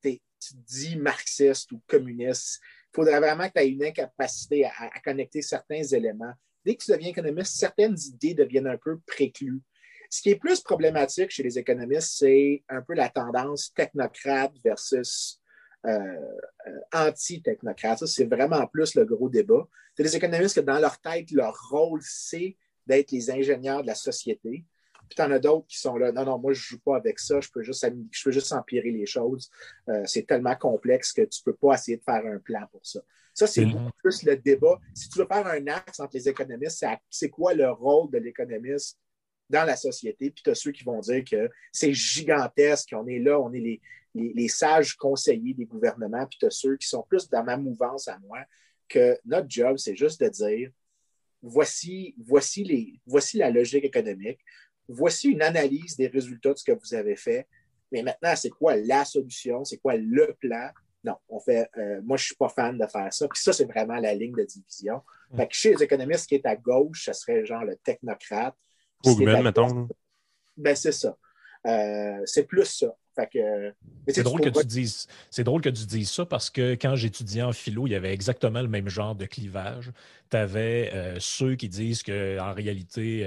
[0.03, 2.61] tu dis marxiste ou communiste.
[2.63, 6.33] Il faudrait vraiment que tu aies une incapacité à, à, connecter certains éléments.
[6.65, 9.61] Dès que tu deviens économiste, certaines idées deviennent un peu préclues.
[10.11, 15.41] Ce qui est plus problématique chez les économistes, c'est un peu la tendance technocrate versus
[15.87, 16.17] euh,
[16.67, 18.01] euh, anti-technocrates.
[18.01, 19.67] Ça, c'est vraiment plus le gros débat.
[19.97, 23.95] C'est des économistes que dans leur tête, leur rôle, c'est d'être les ingénieurs de la
[23.95, 24.65] société.
[25.11, 26.97] Puis tu en as d'autres qui sont là, non, non, moi, je ne joue pas
[26.97, 29.51] avec ça, je peux juste, je peux juste empirer les choses.
[29.89, 32.87] Euh, c'est tellement complexe que tu ne peux pas essayer de faire un plan pour
[32.87, 33.01] ça.
[33.35, 34.79] Ça, c'est beaucoup plus le débat.
[34.95, 39.01] Si tu veux faire un axe entre les économistes, c'est quoi le rôle de l'économiste
[39.49, 40.31] dans la société?
[40.31, 43.59] Puis tu as ceux qui vont dire que c'est gigantesque, on est là, on est
[43.59, 43.81] les,
[44.15, 48.17] les, sages conseillers des gouvernements, puis tu ceux qui sont plus dans ma mouvance à
[48.21, 48.45] moi,
[48.89, 50.71] que notre job, c'est juste de dire
[51.43, 54.41] voici, voici, les, voici la logique économique,
[54.91, 57.47] voici une analyse des résultats de ce que vous avez fait,
[57.93, 60.71] mais maintenant, c'est quoi la solution, c'est quoi le plan?
[61.03, 63.27] Non, on fait, euh, moi, je ne suis pas fan de faire ça.
[63.27, 65.03] Puis ça, c'est vraiment la ligne de division.
[65.31, 65.37] Mm.
[65.37, 68.55] Fait que chez les économistes qui est à gauche, ce serait genre le technocrate.
[69.43, 69.89] mettons.
[70.57, 71.17] Ben, c'est ça.
[71.67, 72.95] Euh, c'est plus ça.
[74.09, 75.07] C'est drôle, que tu dises,
[75.39, 78.63] drôle que tu dises ça parce que quand j'étudiais en philo, il y avait exactement
[78.63, 79.91] le même genre de clivage.
[80.31, 83.27] Tu avais euh, ceux qui disent qu'en réalité,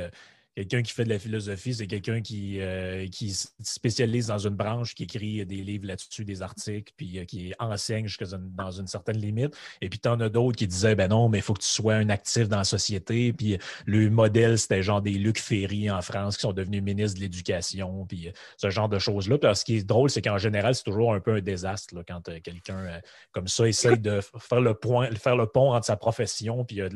[0.55, 4.93] Quelqu'un qui fait de la philosophie, c'est quelqu'un qui, euh, qui spécialise dans une branche,
[4.93, 9.17] qui écrit des livres là-dessus, des articles, puis euh, qui enseigne jusqu'à dans une certaine
[9.17, 9.55] limite.
[9.81, 11.67] Et puis, tu en as d'autres qui disaient, ben non, mais il faut que tu
[11.67, 13.33] sois un actif dans la société.
[13.33, 17.23] Puis, le modèle, c'était genre des Luc Ferry en France qui sont devenus ministres de
[17.23, 19.39] l'Éducation, puis euh, ce genre de choses-là.
[19.39, 22.03] Puis, ce qui est drôle, c'est qu'en général, c'est toujours un peu un désastre là,
[22.07, 26.63] quand quelqu'un comme ça essaye de faire le, point, faire le pont entre sa profession
[26.63, 26.89] puis un,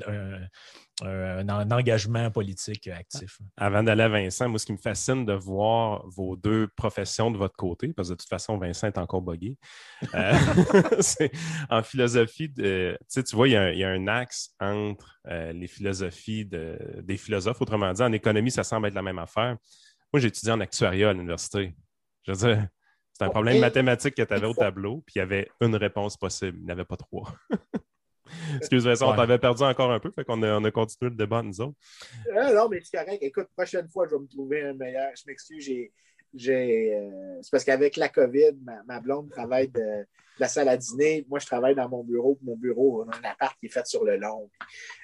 [1.03, 3.39] un, engagement politique actif.
[3.55, 7.37] Avant d'aller à Vincent, moi, ce qui me fascine de voir vos deux professions de
[7.37, 9.57] votre côté, parce que de toute façon, Vincent est encore buggé,
[10.15, 10.33] euh,
[10.99, 11.31] c'est
[11.69, 17.17] en philosophie, de, tu vois, il y, a un, axe entre euh, les philosophies des
[17.17, 17.61] philosophes.
[17.61, 19.57] Autrement dit, en économie, ça semble être la même affaire.
[20.13, 21.75] Moi, j'ai étudié en actuariat à l'université.
[22.23, 22.67] Je veux dire,
[23.13, 26.17] c'est un problème mathématique que tu avais au tableau, puis il y avait une réponse
[26.17, 26.57] possible.
[26.59, 27.33] Il n'y avait pas trois.
[28.57, 31.41] Excuse-moi, on t'avait perdu encore un peu, fait qu'on a, on a continué le débat,
[31.41, 31.77] nous autres.
[32.35, 33.19] Euh, non, mais c'est correct.
[33.21, 35.11] Écoute, prochaine fois, je vais me trouver un meilleur.
[35.15, 35.65] Je m'excuse,
[36.33, 36.95] j'ai.
[36.95, 40.05] Euh, c'est parce qu'avec la COVID, ma, blonde travaille de,
[40.39, 41.25] la salle à dîner.
[41.29, 42.37] Moi, je travaille dans mon bureau.
[42.43, 44.49] Mon bureau, on a un appart qui est fait sur le long.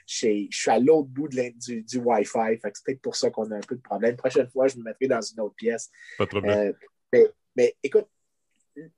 [0.05, 2.59] Je suis à l'autre bout de du, du Wi-Fi.
[2.61, 4.15] C'est peut-être pour ça qu'on a un peu de problème.
[4.15, 5.89] Prochaine fois, je me mettrai dans une autre pièce.
[6.17, 6.73] Pas de problème.
[7.15, 8.07] Euh, mais écoute,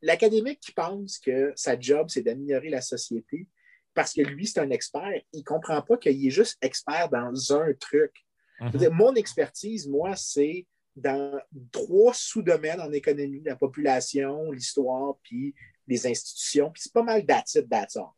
[0.01, 3.47] l'académique qui pense que sa job, c'est d'améliorer la société,
[3.95, 5.21] parce que lui, c'est un expert.
[5.33, 8.13] Il ne comprend pas qu'il est juste expert dans un truc.
[8.59, 8.89] Mhm.
[8.91, 11.39] mon expertise, moi, c'est dans
[11.71, 15.53] trois sous-domaines en économie, la population, l'histoire, puis
[15.87, 18.11] des institutions, puis c'est pas mal that's it, that's all.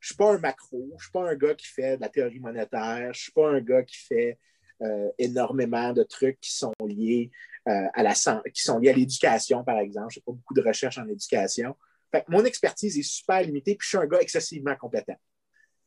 [0.00, 2.38] Je suis pas un macro, je suis pas un gars qui fait de la théorie
[2.38, 4.38] monétaire, je suis pas un gars qui fait
[4.82, 7.30] euh, énormément de trucs qui sont liés
[7.66, 10.12] euh, à la qui sont liés à l'éducation, par exemple.
[10.12, 11.74] Je n'ai pas beaucoup de recherche en éducation.
[12.10, 15.16] Fait mon expertise est super limitée, puis je suis un gars excessivement compétent.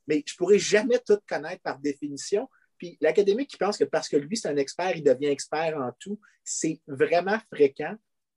[0.07, 2.49] Mais je ne pourrais jamais tout connaître par définition.
[2.77, 5.91] Puis l'académique qui pense que parce que lui, c'est un expert, il devient expert en
[5.99, 7.95] tout, c'est vraiment fréquent.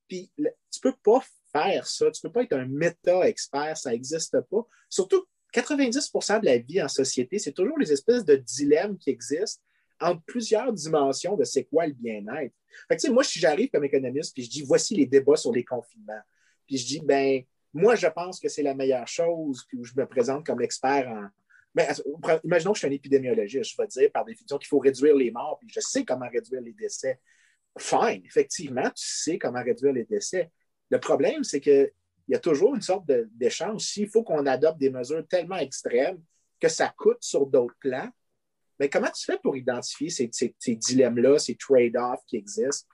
[0.08, 2.10] Puis tu ne peux pas faire ça.
[2.10, 4.66] Tu ne peux pas être un méta-expert, ça n'existe pas.
[4.88, 9.62] Surtout, 90% de la vie en société, c'est toujours les espèces de dilemmes qui existent
[10.00, 12.54] entre plusieurs dimensions de c'est quoi le bien-être.
[12.88, 16.20] Fait moi, si j'arrive comme économiste, puis je dis voici les débats sur les confinements,
[16.66, 17.42] puis je dis, ben,
[17.74, 21.26] moi, je pense que c'est la meilleure chose, puis je me présente comme expert en.
[21.74, 21.92] Ben,
[22.44, 25.32] imaginons que je suis un épidémiologiste, je vais dire par définition qu'il faut réduire les
[25.32, 27.20] morts, puis je sais comment réduire les décès.
[27.76, 30.52] Fine, effectivement, tu sais comment réduire les décès.
[30.90, 31.90] Le problème, c'est qu'il
[32.28, 33.80] y a toujours une sorte d'échange.
[33.80, 36.22] S'il faut qu'on adopte des mesures tellement extrêmes
[36.60, 38.08] que ça coûte sur d'autres plans,
[38.78, 42.88] mais comment tu fais pour identifier ces, dilemmes-là, ces trade-offs qui existent?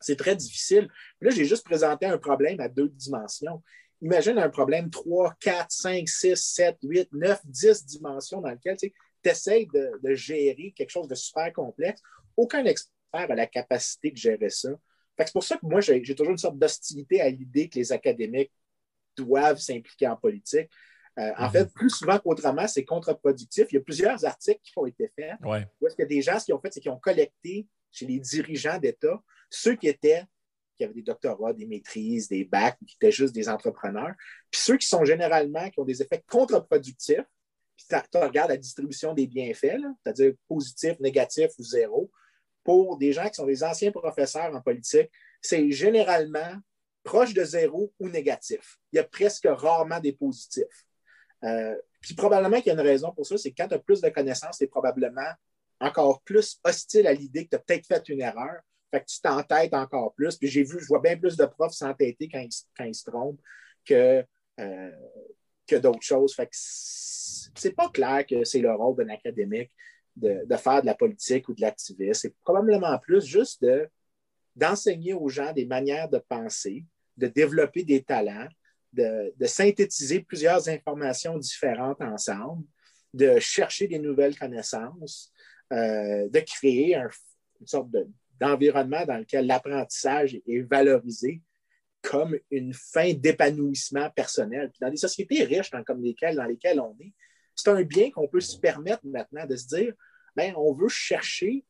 [0.00, 0.88] C'est très difficile.
[1.20, 3.62] Là, j'ai juste présenté un problème à deux dimensions.
[4.00, 8.92] Imagine un problème 3, 4, 5, 6, 7, 8, 9, 10 dimensions dans lequel tu
[9.24, 12.00] essaies de, gérer quelque chose de super complexe.
[12.36, 14.70] Aucun expert a la capacité de gérer ça.
[15.18, 18.52] C'est pour ça que moi, j'ai toujours une sorte d'hostilité à l'idée que les académiques
[19.16, 20.70] doivent s'impliquer en politique.
[21.18, 21.50] Euh, en mhm.
[21.50, 23.66] fait, plus souvent qu'autrement, c'est contre-productif.
[23.72, 25.34] Il y a plusieurs articles qui ont été faits.
[25.42, 25.66] Ouais.
[25.80, 28.20] Où est-ce que des gens, ce qu'ils ont fait, c'est qu'ils ont collecté chez les
[28.20, 30.24] dirigeants d'État ceux qui étaient,
[30.78, 34.14] qui avaient des doctorats, des maîtrises, des bacs, qui étaient juste des entrepreneurs,
[34.50, 37.26] puis ceux qui sont généralement, qui ont des effets contre-productifs.
[37.76, 42.10] Puis tu regardes la distribution des bienfaits, c'est-à-dire positif, négatif ou zéro.
[42.64, 45.10] Pour des gens qui sont des anciens professeurs en politique,
[45.40, 46.56] c'est généralement
[47.04, 48.78] proche de zéro ou négatif.
[48.92, 50.86] Il y a presque rarement des positifs.
[51.44, 53.78] Euh, puis probablement qu'il y a une raison pour ça, c'est que quand tu as
[53.78, 55.32] plus de connaissances, tu es probablement
[55.80, 58.60] encore plus hostile à l'idée que tu as peut-être fait une erreur.
[58.90, 60.36] Fait que tu t'entêtes encore plus.
[60.36, 62.46] Puis j'ai vu, je vois bien plus de profs s'entêter quand,
[62.76, 63.40] quand, ils se trompent
[63.84, 64.24] que,
[64.60, 64.90] euh,
[65.66, 66.34] que d'autres choses.
[66.34, 69.70] Fait que c'est pas clair que c'est le rôle d'un académique
[70.16, 72.14] de, de, faire de la politique ou de l'activisme.
[72.14, 73.88] C'est probablement plus juste de,
[74.56, 76.84] d'enseigner aux gens des manières de penser,
[77.16, 78.48] de développer des talents,
[78.92, 82.64] de, synthétiser plusieurs informations différentes ensemble,
[83.14, 85.32] de chercher des nouvelles connaissances,
[85.72, 87.90] euh, de créer une sorte
[88.40, 91.42] d'environnement dans lequel l'apprentissage est valorisé
[92.02, 94.70] comme une fin d'épanouissement personnel.
[94.80, 97.12] dans des sociétés riches comme lesquelles, dans lesquelles on est,
[97.54, 99.92] c'est un bien qu'on peut se permettre maintenant de se dire,
[100.36, 101.64] ben, on veut chercher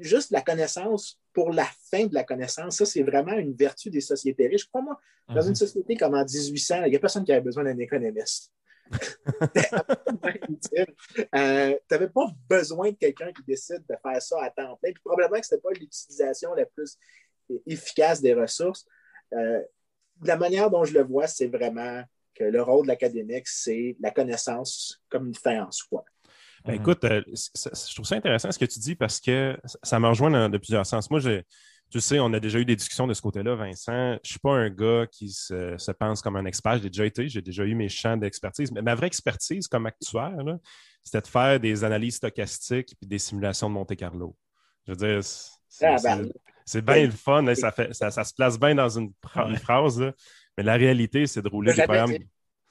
[0.00, 2.76] juste la connaissance pour la fin de la connaissance.
[2.76, 4.66] Ça, c'est vraiment une vertu des sociétés riches.
[4.66, 4.98] Crois-moi,
[5.28, 5.54] dans une mhm.
[5.54, 8.52] société comme en 1800, il n'y a personne qui avait besoin d'un économiste.
[11.34, 14.92] Euh, tu n'avais pas besoin de quelqu'un qui décide de faire ça à temps plein.
[15.04, 16.98] probablement que ce n'était pas l'utilisation la plus
[17.66, 18.86] efficace des ressources.
[19.32, 19.60] Euh,
[20.22, 22.02] la manière dont je le vois, c'est vraiment
[22.34, 26.04] que le rôle de l'académique, c'est la connaissance comme une fin en soi.
[26.64, 30.08] Ben, écoute, euh, je trouve ça intéressant ce que tu dis parce que ça me
[30.08, 31.10] rejoint de plusieurs sens.
[31.10, 31.20] Moi,
[31.90, 33.92] tu sais, on a déjà eu des discussions de ce côté-là, Vincent.
[33.92, 36.78] Je ne suis pas un gars qui se, pense comme un expert.
[36.82, 38.70] J'ai déjà été, j'ai déjà eu mes champs d'expertise.
[38.72, 40.58] Mais ma vraie expertise comme actuaire,
[41.02, 44.36] c'était de faire des analyses stochastiques et des simulations de Monte-Carlo.
[44.86, 45.24] Je veux dire,
[45.68, 46.30] c'est ah, ben,
[46.82, 47.54] bien le fun.
[47.54, 49.12] ça, fait, ça, se place bien dans une,
[49.62, 50.12] phrase.
[50.56, 52.14] Mais la réalité, c'est de rouler des programmes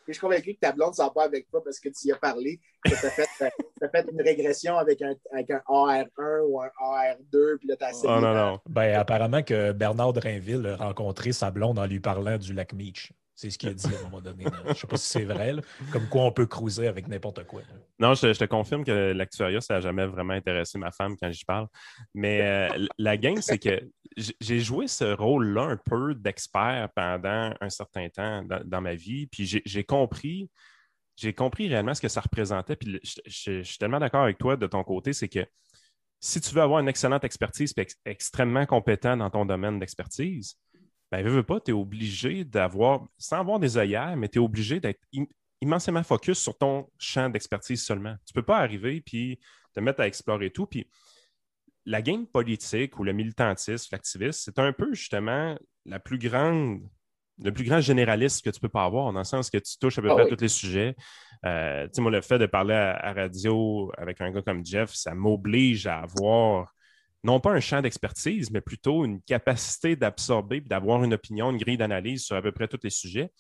[0.07, 2.11] je suis convaincu que ta blonde ne sort pas avec toi parce que tu y
[2.11, 6.69] as parlé, que tu as, fait une régression avec un, avec un AR1 ou un
[6.81, 8.01] AR2, puis là, tu as.
[8.03, 8.59] Oh, non, non.
[8.69, 13.11] Ben, apparemment que Bernard Drainville a rencontré sa blonde en lui parlant du lac Meach.
[13.37, 14.45] C'est ce qu'il a dit à un moment donné.
[14.65, 15.53] Je ne sais pas si c'est vrai,
[15.93, 17.61] comme quoi on peut cruiser avec n'importe quoi.
[17.99, 21.45] Non, je, te confirme que l'actuariat, ça n'a jamais vraiment intéressé ma femme quand j'y
[21.45, 21.67] parle.
[22.15, 23.79] Mais euh, la game, c'est que
[24.17, 29.27] j'ai joué ce rôle-là un peu d'expert pendant un certain temps dans, ma vie.
[29.27, 30.49] Puis j'ai compris,
[31.15, 32.75] j'ai compris réellement ce que ça représentait.
[32.75, 35.45] Puis je, suis tellement d'accord avec toi de ton côté, c'est que
[36.19, 40.57] si tu veux avoir une excellente expertise et extrêmement compétent dans ton domaine d'expertise,
[41.11, 44.41] ben, veux, veux pas, tu es obligé d'avoir, sans avoir des œillères, mais tu es
[44.41, 44.99] obligé d'être
[45.61, 48.15] immensément focus sur ton champ d'expertise seulement.
[48.25, 49.39] Tu ne peux pas arriver puis
[49.73, 50.65] te mettre à explorer tout.
[50.65, 50.89] Puis
[51.87, 56.81] la game politique ou le militantisme, l'activisme, c'est un peu justement la plus grande,
[57.41, 59.97] le plus grand généraliste que tu peux pas avoir, dans le sens que tu touches
[59.97, 60.95] à peu ah près à tous les sujets.
[61.45, 65.87] Euh, moi, le fait de parler à, radio avec un gars comme Jeff, ça m'oblige
[65.87, 66.73] à avoir
[67.23, 71.57] non pas un champ d'expertise, mais plutôt une capacité d'absorber et d'avoir une opinion, une
[71.57, 73.31] grille d'analyse sur à peu près tous les sujets.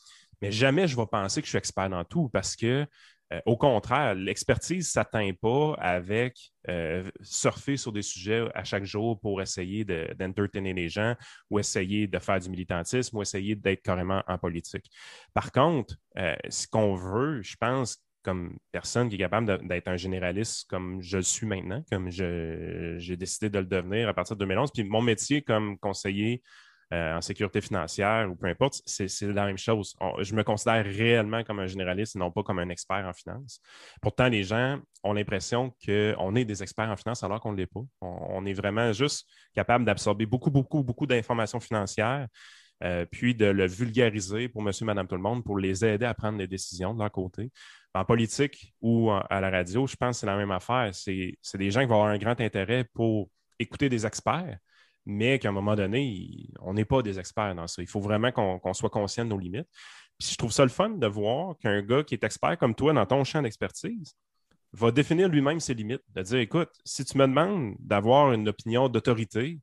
[0.41, 2.87] Mais jamais je vais penser que je suis expert dans tout parce que
[3.33, 8.85] euh, au contraire, l'expertise ne s'atteint pas avec euh, surfer sur des sujets à chaque
[8.85, 11.15] jour pour essayer d'entertainer les gens
[11.49, 14.89] ou essayer de faire du militantisme ou essayer d'être carrément en politique.
[15.33, 19.95] Par contre, euh, ce qu'on veut, je pense, comme personne qui est capable d'être un
[19.95, 24.39] généraliste comme je le suis maintenant, comme j'ai décidé de le devenir à partir de
[24.39, 24.71] 2011.
[24.73, 26.41] Puis mon métier comme conseiller
[26.93, 29.93] euh, en sécurité financière ou peu importe, c'est la même chose.
[30.19, 33.59] je me considère réellement comme un généraliste et non pas comme un expert en finance.
[34.01, 37.67] Pourtant, les gens ont l'impression qu'on est des experts en finance alors qu'on ne l'est
[37.67, 37.81] pas.
[37.99, 42.27] On, est vraiment juste capable d'absorber beaucoup, beaucoup, beaucoup d'informations financières.
[42.83, 46.13] Euh, puis de le vulgariser pour monsieur, madame, tout le monde, pour les aider à
[46.13, 47.51] prendre des décisions de leur côté.
[47.95, 50.91] En politique ou à la radio, je pense que c'est la même affaire.
[50.93, 54.59] C'est des gens qui vont avoir un grand intérêt pour écouter des experts,
[55.09, 57.81] mais qu'à un moment donné, on n'est pas des experts dans ça.
[57.81, 59.69] Il faut vraiment qu'on soit conscient de nos limites.
[60.19, 62.91] Puis je trouve ça le fun de voir qu'un gars qui est expert comme toi
[62.91, 64.17] dans ton champ d'expertise
[64.73, 68.89] va définir lui-même ses limites, de dire écoute, si tu me demandes d'avoir une opinion
[68.89, 69.61] d'autorité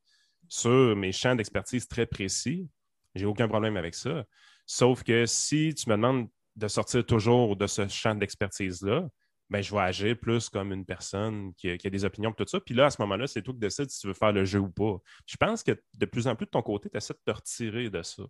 [0.49, 2.67] sur mes champs d'expertise très précis,
[3.15, 4.25] j'ai aucun problème avec ça.
[4.65, 9.09] Sauf que si tu me demandes de sortir toujours de ce champ d'expertise-là,
[9.55, 12.59] ben, je vais agir plus comme une personne qui a, des opinions et tout ça.
[12.59, 14.59] Puis là, à ce moment-là, c'est toi qui décides si tu veux faire le jeu
[14.59, 14.97] ou pas.
[15.27, 17.88] Je pense que de plus en plus de ton côté, tu essaies de te retirer
[17.88, 18.25] de ça.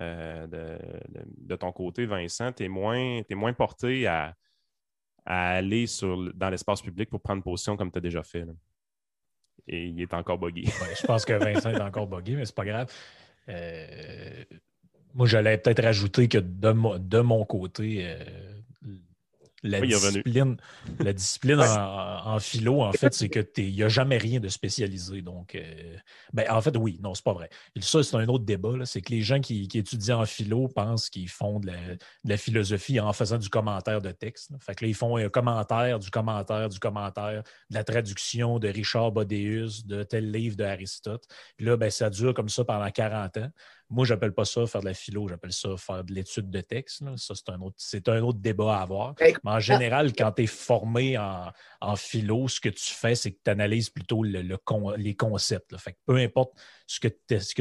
[0.00, 0.78] Euh,
[1.26, 4.36] de, ton côté, Vincent, tu es, moins porté à,
[5.26, 8.46] aller sur, dans l'espace public pour prendre position comme tu as déjà fait.
[9.66, 10.66] Et il est encore buggy.
[10.66, 12.92] je pense que Vincent est encore buggy, mais c'est pas grave.
[13.48, 14.44] Euh,
[15.14, 18.59] moi, j'allais peut-être rajouter que de, de mon côté, euh,
[19.62, 20.56] la discipline,
[20.98, 25.22] la discipline en, philo, en fait, c'est qu'il n'y a jamais rien de spécialisé.
[25.22, 25.96] Donc, euh,
[26.32, 27.50] ben, en fait, oui, non, c'est pas vrai.
[27.80, 28.84] ça, c'est un autre débat.
[28.84, 31.70] C'est que les gens qui, étudient en philo pensent qu'ils font de
[32.24, 34.52] la, philosophie en faisant du commentaire de texte.
[34.60, 38.68] Fait que là, ils font un commentaire, du commentaire, du commentaire, de la traduction de
[38.68, 41.26] Richard Bodéus, de tel livre d'Aristote.
[41.56, 43.50] Puis là, ben, ça dure comme ça pendant 40 ans.
[43.90, 46.60] Moi, je n'appelle pas ça faire de la philo, j'appelle ça faire de l'étude de
[46.60, 47.02] texte.
[47.16, 47.76] Ça, c'est un, autre,
[48.06, 49.14] un autre débat à avoir.
[49.20, 53.38] Mais en général, quand tu es formé en, philo, ce que tu fais, c'est que
[53.44, 54.42] tu analyses plutôt le,
[54.96, 55.76] les concepts.
[55.76, 56.52] Fait peu importe
[56.86, 57.08] ce que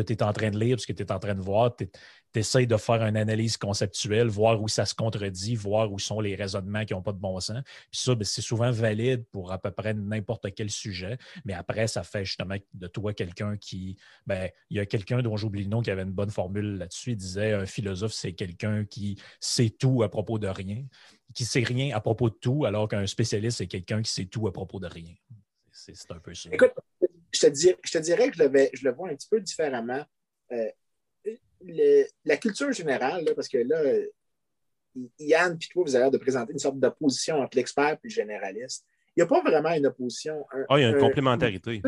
[0.01, 1.89] tu es en train de lire, ce que tu es en train de voir, tu
[2.33, 6.19] tu essaies de faire une analyse conceptuelle, voir où ça se contredit, voir où sont
[6.19, 7.61] les raisonnements qui n'ont pas de bon sens.
[7.91, 11.17] Puis ça, ben, c'est souvent valide pour à peu près n'importe quel sujet.
[11.45, 13.97] Mais après, ça fait justement de toi quelqu'un qui.
[14.27, 17.11] Ben, il y a quelqu'un dont j'oublie le nom qui avait une bonne formule là-dessus.
[17.11, 20.85] Il disait un philosophe, c'est quelqu'un qui sait tout à propos de rien,
[21.33, 24.47] qui sait rien à propos de tout, alors qu'un spécialiste, c'est quelqu'un qui sait tout
[24.47, 25.13] à propos de rien.
[25.71, 26.49] C'est un peu ça.
[26.51, 26.73] Écoute,
[27.31, 27.47] je te,
[27.99, 30.03] dirais, que je le, je le vois un petit peu différemment.
[30.51, 30.69] Euh,
[31.61, 33.81] la culture générale, parce que là,
[35.19, 38.09] Yann et toi, vous avez l'air de présenter une sorte d'opposition entre l'expert et le
[38.09, 38.85] généraliste.
[39.15, 40.45] Il n'y a pas vraiment une opposition.
[40.69, 41.81] ah, il y a une complémentarité.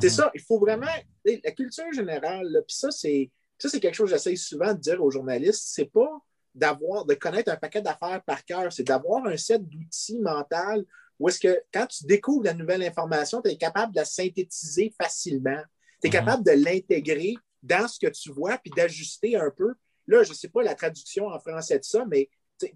[0.00, 0.12] C'est mhm.
[0.12, 0.30] ça.
[0.34, 0.86] Il faut vraiment.
[1.24, 3.30] La culture générale, puis ça, c'est.
[3.58, 5.64] Ça, c'est quelque chose que j'essaie souvent de dire aux journalistes.
[5.66, 6.08] C'est pas
[6.54, 10.84] d'avoir, de connaître un paquet d'affaires par cœur, c'est d'avoir un set d'outils mentaux
[11.18, 14.94] où est-ce que quand tu découvres la nouvelle information, tu es capable de la synthétiser
[14.98, 15.62] facilement.
[16.02, 16.12] Tu es mhm.
[16.12, 19.74] capable de l'intégrer dans ce que tu vois, puis d'ajuster un peu.
[20.06, 22.28] Là, je ne sais pas la traduction en français de ça, mais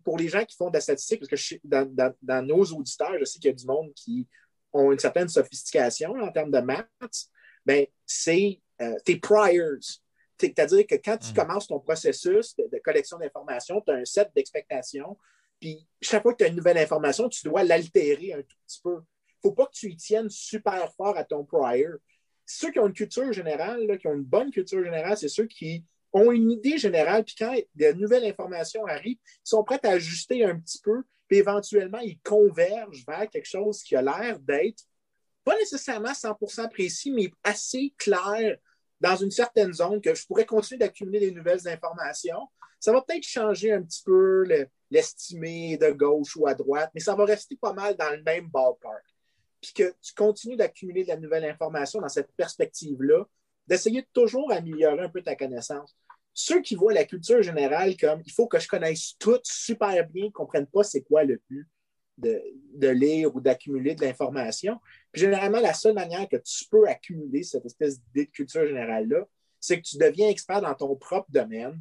[0.03, 3.39] pour les gens qui font de la statistique, parce que dans, nos auditeurs, je sais
[3.39, 4.27] qu'il y a du monde qui
[4.73, 7.29] ont une certaine sophistication en termes de maths,
[7.65, 9.79] ben, c'est euh, tes priors.
[10.39, 11.35] C'est-à-dire que quand tu mm.
[11.35, 15.17] commences ton processus de, collection d'informations, tu as un set d'expectations,
[15.61, 18.81] puis chaque fois que tu as une nouvelle information, tu dois l'altérer un tout petit
[18.83, 18.95] peu.
[18.95, 21.99] Il ne faut pas que tu y tiennes super fort à ton prior
[22.47, 25.85] ceux qui ont une culture générale, qui ont une bonne culture générale, c'est ceux qui
[26.13, 30.45] ont une idée générale, puis quand de nouvelles informations arrivent, ils sont prêts à ajuster
[30.45, 34.85] un petit peu, puis éventuellement, ils convergent vers quelque chose qui a l'air d'être
[35.43, 38.57] pas nécessairement 100% précis, mais assez clair
[39.01, 42.49] dans une certaine zone que je pourrais continuer d'accumuler des nouvelles informations.
[42.81, 44.45] Ça va peut-être changer un petit peu
[44.91, 48.49] l'estimé de gauche ou à droite, mais ça va rester pas mal dans le même
[48.49, 49.14] ballpark
[49.65, 53.25] puis que tu continues d'accumuler de la nouvelle information dans cette perspective-là,
[53.67, 55.97] d'essayer de toujours améliorer un peu ta connaissance.
[56.35, 60.27] Ceux qui voient la culture générale comme il faut que je connaisse tout super bien,
[60.27, 61.67] ne comprennent pas c'est quoi le but
[62.19, 64.79] de, lire ou d'accumuler de l'information.
[65.15, 69.27] généralement, la seule manière que tu peux accumuler cette espèce d'idée de culture générale-là,
[69.61, 71.81] c'est que tu deviens expert dans ton propre domaine.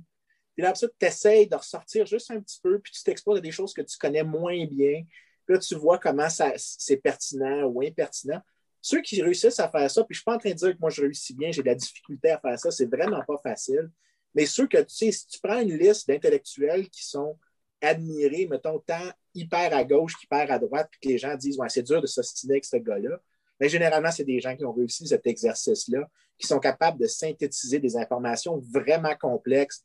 [0.56, 3.52] Puis là, tu essaies de ressortir juste un petit peu, puis tu t'exposes à des
[3.52, 5.04] choses que tu connais moins bien,
[5.48, 8.42] là, tu vois comment c'est pertinent ou impertinent.
[8.82, 10.74] Ceux qui réussissent à faire ça, puis je ne suis pas en train de dire
[10.74, 13.38] que moi je réussis bien, j'ai de la difficulté à faire ça, c'est vraiment pas
[13.42, 13.90] facile.
[14.36, 17.38] Mais ceux que, tu sais, si tu prends une liste d'intellectuels qui sont
[17.82, 21.70] admirés, mettons, tant hyper à gauche qu'hyper à droite, puis que les gens disent, ouais,
[21.70, 23.20] c'est dur de s'ostiner avec ce gars-là,
[23.60, 27.80] mais généralement, c'est des gens qui ont réussi cet exercice-là, qui sont capables de synthétiser
[27.80, 29.84] des informations vraiment complexes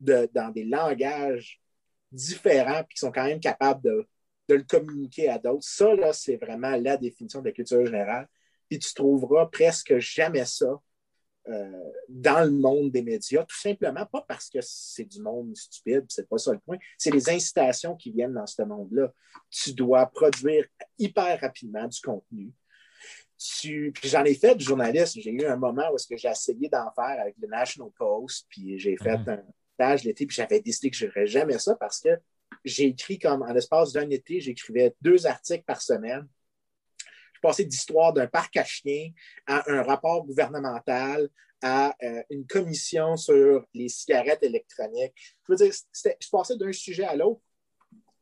[0.00, 1.60] de, dans des langages
[2.12, 4.06] différents, puis qui sont quand même capables de,
[4.54, 5.64] le communiquer à d'autres.
[5.64, 8.28] Ça, là, c'est vraiment la définition de la culture générale.
[8.68, 10.80] Puis tu trouveras presque jamais ça
[11.48, 16.04] euh, dans le monde des médias, tout simplement pas parce que c'est du monde stupide,
[16.08, 19.10] c'est pas ça le point, c'est les incitations qui viennent dans ce monde-là.
[19.50, 20.66] Tu dois produire
[20.98, 22.52] hyper rapidement du contenu.
[23.38, 23.92] Tu...
[23.94, 25.18] Puis j'en ai fait du journaliste.
[25.18, 28.96] J'ai eu un moment où j'ai essayé d'en faire avec le National Post, puis j'ai
[28.98, 29.28] fait mhm.
[29.28, 29.42] un
[29.74, 32.10] stage l'été, puis j'avais décidé que je n'aurais jamais ça parce que
[32.68, 36.28] j'ai écrit comme en l'espace d'un été, j'écrivais deux articles par semaine
[37.38, 38.64] je passais d'histoire d'un parc à
[39.46, 41.28] à un rapport gouvernemental,
[41.62, 45.14] à euh, une commission sur les cigarettes électroniques.
[45.46, 47.40] Je veux dire, je passais d'un sujet à l'autre.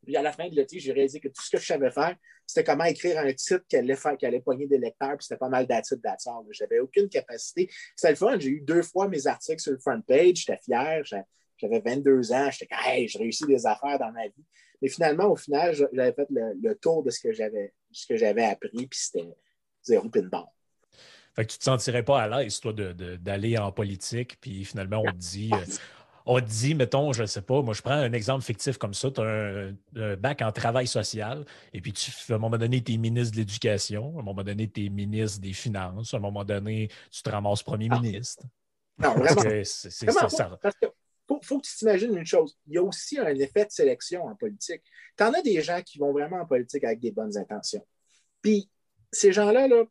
[0.05, 2.15] Puis à la fin de l'été, j'ai réalisé que tout ce que je savais faire,
[2.47, 5.39] c'était comment écrire un titre qui allait, faire, qui allait pogner des lecteurs, puis c'était
[5.39, 6.01] pas mal d'attitude.
[6.51, 7.69] Je n'avais aucune capacité.
[7.97, 8.39] C'était le fun.
[8.39, 10.45] J'ai eu deux fois mes articles sur le front page.
[10.47, 11.03] J'étais fier.
[11.57, 12.51] J'avais 22 ans.
[12.51, 14.45] J'étais hey, j'ai réussi des affaires dans ma vie.
[14.83, 18.45] Mais finalement, au final, j'avais fait le, tour de ce que j'avais ce que j'avais
[18.45, 19.35] appris, puis c'était
[19.83, 20.49] zéro pin barre.
[21.35, 25.11] Fait que tu te sentirais pas à l'aise, toi, d'aller en politique, puis finalement, on
[25.11, 25.51] te dit.
[25.53, 25.65] Euh,
[26.29, 28.95] on te dit, mettons, je ne sais pas, moi je prends un exemple fictif comme
[28.95, 32.83] ça, tu as un, bac en travail social, et puis tu, à un moment donné,
[32.83, 36.17] tu es ministre de l'Éducation, à un moment donné, tu es ministre des Finances, à
[36.17, 38.01] un moment donné, tu te ramasses premier ah.
[38.01, 38.43] ministre.
[38.99, 39.65] Non, vraiment.
[39.65, 40.59] Ça.
[40.61, 40.87] Parce que
[41.47, 42.59] faut, que tu t'imagines une chose.
[42.67, 44.83] Il y a aussi un effet de sélection en politique.
[45.17, 47.87] Tu en as des gens qui vont vraiment en politique avec des bonnes intentions.
[48.43, 48.71] Puis
[49.13, 49.85] ces gens-là, là,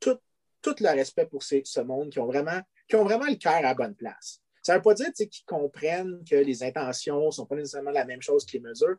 [0.00, 3.74] tout, le respect pour ce monde, qui ont vraiment, qui ont vraiment le cœur à
[3.74, 4.42] bonne place.
[4.62, 8.04] Ça ne veut pas dire qu'ils comprennent que les intentions ne sont pas nécessairement la
[8.04, 8.96] même chose que les mesures,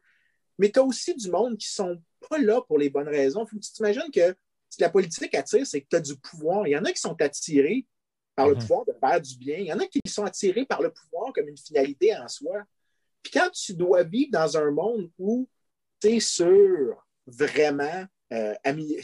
[0.57, 3.45] mais tu as aussi du monde qui ne sont pas là pour les bonnes raisons.
[3.45, 4.35] Il faut que tu t'imagines que
[4.69, 6.67] si la politique attire, c'est que tu as du pouvoir.
[6.67, 7.85] Il y en a qui sont attirés
[8.39, 8.61] par le mhm.
[8.61, 9.57] pouvoir de faire du bien.
[9.57, 12.63] Il y en a qui sont attirés par le pouvoir comme une finalité en soi.
[13.21, 15.49] Puis quand tu dois vivre dans un monde où
[15.99, 18.53] tu es sur vraiment euh,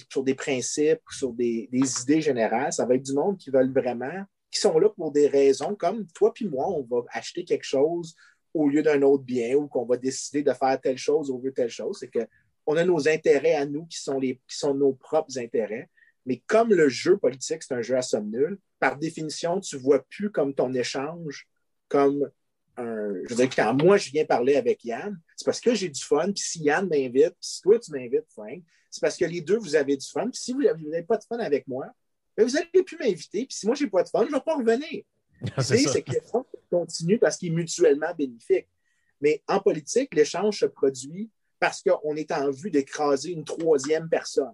[0.10, 4.24] sur des principes, sur des, idées générales, ça va être du monde qui veulent vraiment,
[4.52, 8.16] qui sont là pour des raisons comme toi puis moi, on va acheter quelque chose
[8.54, 11.50] au lieu d'un autre bien ou qu'on va décider de faire telle chose au lieu
[11.50, 11.98] de telle chose.
[12.00, 15.90] C'est qu'on a nos intérêts à nous qui sont, les, qui sont nos propres intérêts.
[16.26, 19.82] Mais comme le jeu politique, c'est un jeu à somme nulle, par définition, tu ne
[19.82, 21.48] vois plus comme ton échange
[21.88, 22.30] comme
[22.78, 23.14] un.
[23.24, 26.04] Je veux dire, quand moi, je viens parler avec Yann, c'est parce que j'ai du
[26.04, 29.42] fun, puis si Yann m'invite, puis si toi, tu m'invites, Frank, c'est parce que les
[29.42, 30.30] deux, vous avez du fun.
[30.30, 31.88] Puis si vous n'avez pas de fun avec moi,
[32.36, 33.46] ben, vous n'allez plus m'inviter.
[33.46, 35.04] Puis si moi, je n'ai pas de fun, je ne vais pas revenir.
[35.62, 38.68] c'est que l'échange continue parce qu'il est mutuellement bénéfique.
[39.22, 44.54] Mais en politique, l'échange se produit parce qu'on est en vue d'écraser une troisième personne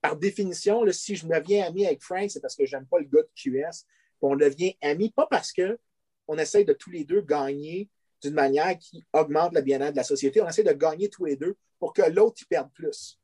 [0.00, 2.98] par définition, si je me deviens ami avec Frank, c'est parce que je n'aime pas
[2.98, 3.86] le gars de QS.
[4.22, 7.88] On devient ami, pas parce qu'on essaie de tous les deux gagner
[8.22, 10.40] d'une manière qui augmente le bien-être de la société.
[10.42, 13.18] On essaie de gagner tous les deux pour que l'autre y perde plus.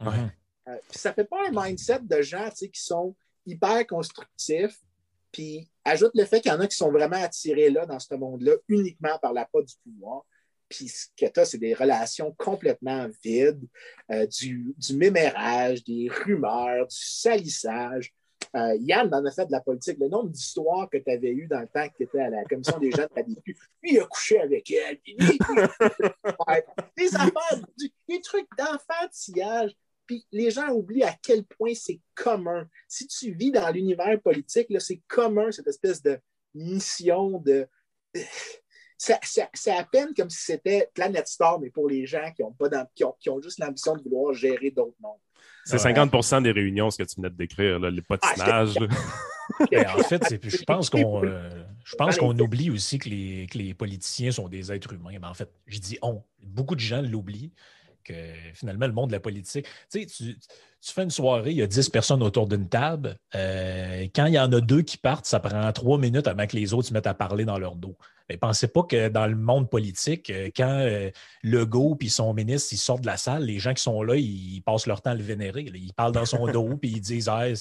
[0.00, 0.12] Ça
[0.68, 3.16] euh, ça fait pas un mindset de gens qui sont
[3.46, 4.80] hyper constructifs,
[5.32, 8.14] puis ajoute le fait qu'il y en a qui sont vraiment attirés là, dans ce
[8.14, 10.24] monde-là, uniquement par la pas du pouvoir.
[10.68, 13.66] Puis ce que tu as, c'est des relations complètement vides,
[14.10, 18.12] euh, du, mémérage, des rumeurs, du salissage.
[18.56, 19.98] Euh, Yann en a fait de la politique.
[20.00, 22.44] Le nombre d'histoires que tu avais eues dans le temps que tu étais à la
[22.44, 23.56] commission des jeunes vécu.
[23.82, 24.98] Lui, il a couché avec elle.
[24.98, 25.16] Puis
[26.96, 27.60] des affaires,
[28.08, 29.72] des trucs d'enfantillage.
[30.06, 32.66] Puis les gens oublient à quel point c'est commun.
[32.88, 36.18] Si tu vis dans l'univers politique, c'est commun, cette espèce de
[36.54, 37.68] mission de
[38.98, 42.68] c'est à peine comme si c'était Planet Star, mais pour les gens qui ont, pas
[42.94, 45.18] qui ont, qui ont juste l'ambition de vouloir gérer d'autres mondes.
[45.64, 48.74] C'est 50% des réunions, ce que tu venais de décrire, les potinages.
[48.80, 51.50] Ah, en fait, je pense qu'on euh,
[51.84, 55.18] je pense qu'on oublie aussi que les, que les, politiciens sont des êtres humains.
[55.20, 56.22] Mais en fait, je dis on.
[56.42, 57.52] Beaucoup de gens l'oublient
[58.54, 59.66] finalement, le monde de la politique.
[59.90, 63.16] Tu sais, tu, fais une soirée, il y a 10 personnes autour d'une table.
[63.34, 66.56] Euh, quand il y en a deux qui partent, ça prend trois minutes avant que
[66.56, 67.96] les autres se mettent à parler dans leur dos.
[68.28, 71.10] Mais pensez pas que dans le monde politique, euh, quand euh,
[71.42, 74.60] Legault et son ministre ils sortent de la salle, les gens qui sont là, ils
[74.60, 75.62] passent leur temps à le vénérer.
[75.62, 77.54] Ils parlent dans son dos, puis ils disent hey,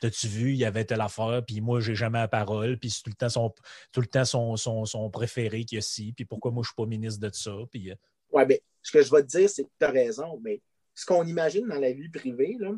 [0.00, 3.02] T'as-tu vu, il y avait telle affaire, puis moi, j'ai jamais la parole, puis c'est
[3.02, 3.52] tout le temps son,
[3.92, 6.86] tout le temps son, son, préféré qui a ci, puis pourquoi moi, je suis pas
[6.86, 7.52] ministre de ça.
[7.70, 7.94] Puis, euh.
[8.32, 10.60] Oui, mais ce que je vais te dire, c'est que tu as raison, mais
[10.94, 12.72] ce qu'on imagine dans la vie privée, là,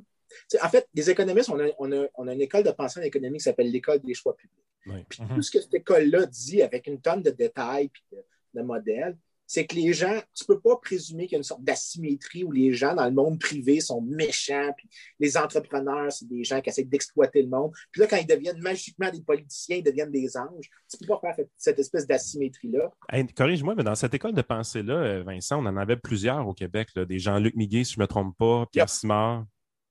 [0.62, 3.02] en fait, les économistes, on a, on, a, on a, une école de pensée en
[3.02, 5.06] économie qui s'appelle l'école des choix publics.
[5.08, 8.16] Puis tout ce que cette école-là dit avec une tonne de détails et
[8.54, 9.16] de modèles,
[9.46, 12.44] c'est que les gens, tu ne peux pas présumer qu'il y a une sorte d'asymétrie
[12.44, 14.88] où les gens dans le monde privé sont méchants, puis
[15.20, 17.72] les entrepreneurs, c'est des gens qui essaient d'exploiter le monde.
[17.90, 20.70] Puis là, quand ils deviennent magiquement des politiciens, ils deviennent des anges.
[20.88, 22.92] Tu ne peux pas faire cette espèce d'asymétrie-là.
[23.36, 26.88] Corrige-moi, mais dans cette école de pensée-là, euh, Vincent, on en avait plusieur au Québec,
[26.96, 29.46] des Jean-Luc Miguet, si je ne me trompe pas, Pierre Simard.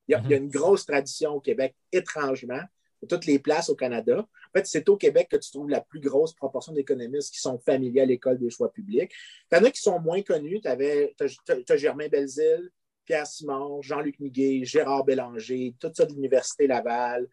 [0.08, 2.60] Il y, a, il y, a, une grosse tradition au Québec, étrangement
[3.08, 4.26] toutes les places au Canada.
[4.54, 7.58] En fait, c'est au Québec que tu trouves la plus grosse proportion d'économistes qui sont
[7.58, 9.12] familiers à l'école des choix publics.
[9.52, 10.62] Tu en as qui sont moins connus.
[10.62, 12.70] Tu as, Germain Belzile,
[13.06, 17.28] Pierre Simon, Jean-Luc Miguet, Gérard Bélanger, tout ça de l'Université Laval.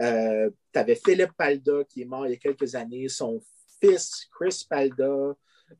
[0.00, 3.40] Euh, tu avais Philippe Palda qui est mort il y a quelques années, son
[3.80, 5.36] fils Chris Palda,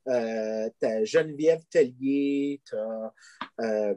[0.09, 3.13] euh, tu as Geneviève Tellier, tu as,
[3.61, 3.95] euh,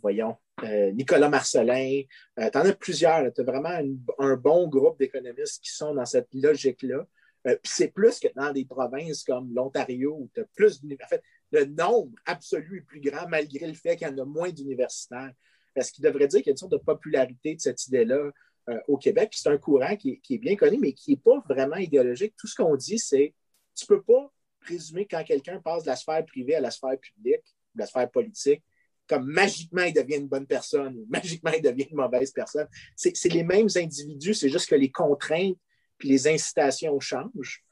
[0.00, 2.02] voyons, euh, Nicolas Marcelin.
[2.38, 3.32] Euh, tu en as plusieurs.
[3.32, 3.76] Tu as vraiment
[4.18, 7.06] un bon groupe d'économistes qui sont dans cette logique-là.
[7.44, 11.22] Puis c'est plus que dans des provinces comme l'Ontario où tu as plus En fait,
[11.52, 15.32] le nombre absolu est plus grand malgré le fait qu'il y en a moins d'universitaires.
[15.78, 18.30] Ce qui devrait dire qu'il y a une sorte de popularité de cette idée-là
[18.88, 19.32] au Québec.
[19.34, 22.34] C'est un courant qui est, bien connu, mais qui n'est pas vraiment idéologique.
[22.38, 23.34] Tout ce qu'on dit, c'est
[23.74, 26.98] tu ne peux pas présumer quand quelqu'un passe de la sphère privée à la sphère
[26.98, 28.62] publique, de la sphère politique,
[29.08, 32.68] comme magiquement il devient une bonne personne ou magiquement il devient une mauvaise personne.
[32.96, 35.58] C'est les mêmes individus, c'est juste que les contraintes
[35.98, 37.64] puis les incitations changent.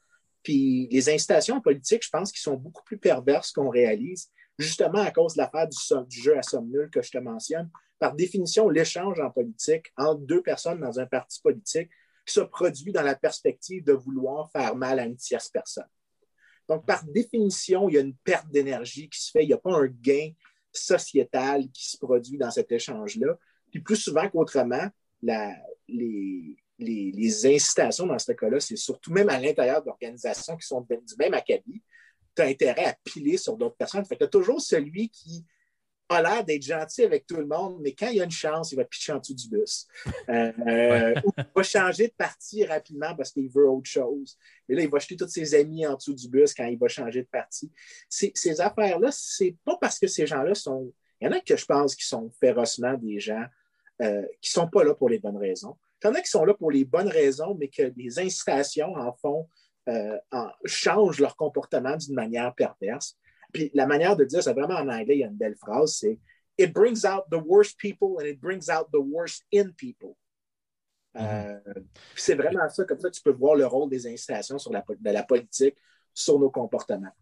[0.43, 5.11] Puis les incitations politiques, je pense qu'ils sont beaucoup plus perverses qu'on réalise, justement à
[5.11, 5.77] cause de l'affaire du,
[6.07, 7.69] du, jeu à somme nulle que je te mentionne.
[7.99, 11.89] Par définition, l'échange en politique entre deux personnes dans un parti politique
[12.25, 15.87] se produit dans la perspective de vouloir faire mal à une tierce personne.
[16.69, 19.57] Donc, par définition, il y a une perte d'énergie qui se fait, il n'y a
[19.57, 20.31] pas un gain
[20.73, 23.37] sociétal qui se produit dans cet échange-là.
[23.71, 24.87] Puis plus souvent qu'autrement,
[25.21, 31.15] les, les, incitations dans ce cas-là, c'est surtout même à l'intérieur d'organisations qui sont du
[31.17, 31.81] même acabit,
[32.35, 34.05] tu as intérêt à piler sur d'autres personnes.
[34.05, 35.45] Fait que tu as toujours celui qui
[36.13, 38.71] a l'air d'être gentil avec tout le monde, mais quand il y a une chance,
[38.71, 39.87] il va pitcher en dessous du bus.
[40.29, 44.37] Euh, euh, ou il va changer de parti rapidement parce qu'il veut autre chose.
[44.67, 46.87] Mais là, il va jeter tous ses amis en dessous du bus quand il va
[46.87, 47.71] changer de parti.
[48.09, 50.91] Ces, affaires-là, c'est pas parce que ces gens-là sont.
[51.19, 53.45] Il y en a que je pense qui sont férocement des gens
[54.01, 55.77] euh, qui ne sont pas là pour les bonnes raisons.
[56.03, 58.93] Il y en a qui sont là pour les bonnes raisons, mais que des incitations
[58.95, 59.47] en font,
[59.87, 63.17] en, changent leur comportement d'une manière perverse.
[63.53, 65.95] Puis la manière de dire, c'est vraiment en anglais, il y a une belle phrase,
[65.95, 66.19] c'est
[66.57, 70.15] It brings out the worst people and it brings out the worst in people.
[71.15, 71.83] Euh, mm-hmm.
[72.15, 75.11] c'est vraiment ça, comme ça, tu peux voir le rôle des installations sur la, de
[75.11, 75.75] la politique
[76.13, 77.13] sur nos comportements.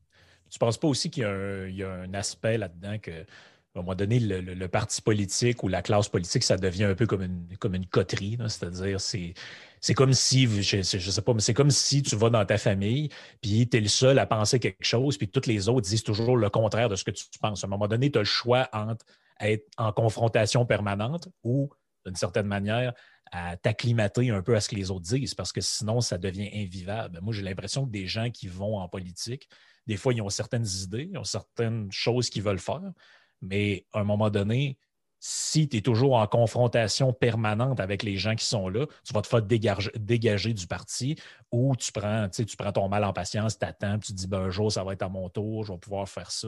[0.50, 3.26] Tu ne penses pas aussi qu'il y, y, a un aspect là-dedans que
[3.74, 7.08] à un moment donné, le, parti politique ou la classe politique, ça devient un peu
[7.08, 8.38] comme une, comme une coterie.
[8.50, 9.34] C'est-à-dire, c'est,
[9.82, 12.60] c'est comme si, je, ne sais pas, mais c'est comme si tu vas dans ta
[12.60, 13.10] famille,
[13.42, 16.38] puis tu es le seul à penser quelque chose, puis tous les autres disent toujours
[16.38, 17.64] le contraire de ce que tu penses.
[17.64, 19.06] À un moment donné, tu as le choix entre
[19.40, 21.72] être en confrontation permanente ou,
[22.06, 22.94] d'une certaine manière,
[23.32, 26.50] à t'acclimater un peu à ce que les autres disent, parce que sinon, ça devient
[26.54, 27.20] invivable.
[27.22, 29.50] Moi, j'ai l'impression que des gens qui vont en politique,
[29.88, 32.92] des fois, ils ont certaines idées, ils ont certaines choses qu'ils veulent faire,
[33.42, 34.78] mais à un moment donné,
[35.24, 39.22] si tu es toujours en confrontation permanente avec les gens qui sont là, tu vas
[39.22, 41.16] te faire dégager, du parti
[41.52, 44.50] ou tu prends, tu prends ton mal en patience, tu attends, tu dis ben, un
[44.50, 46.48] jour, ça va être à mon tour, je vais pouvoir faire ça.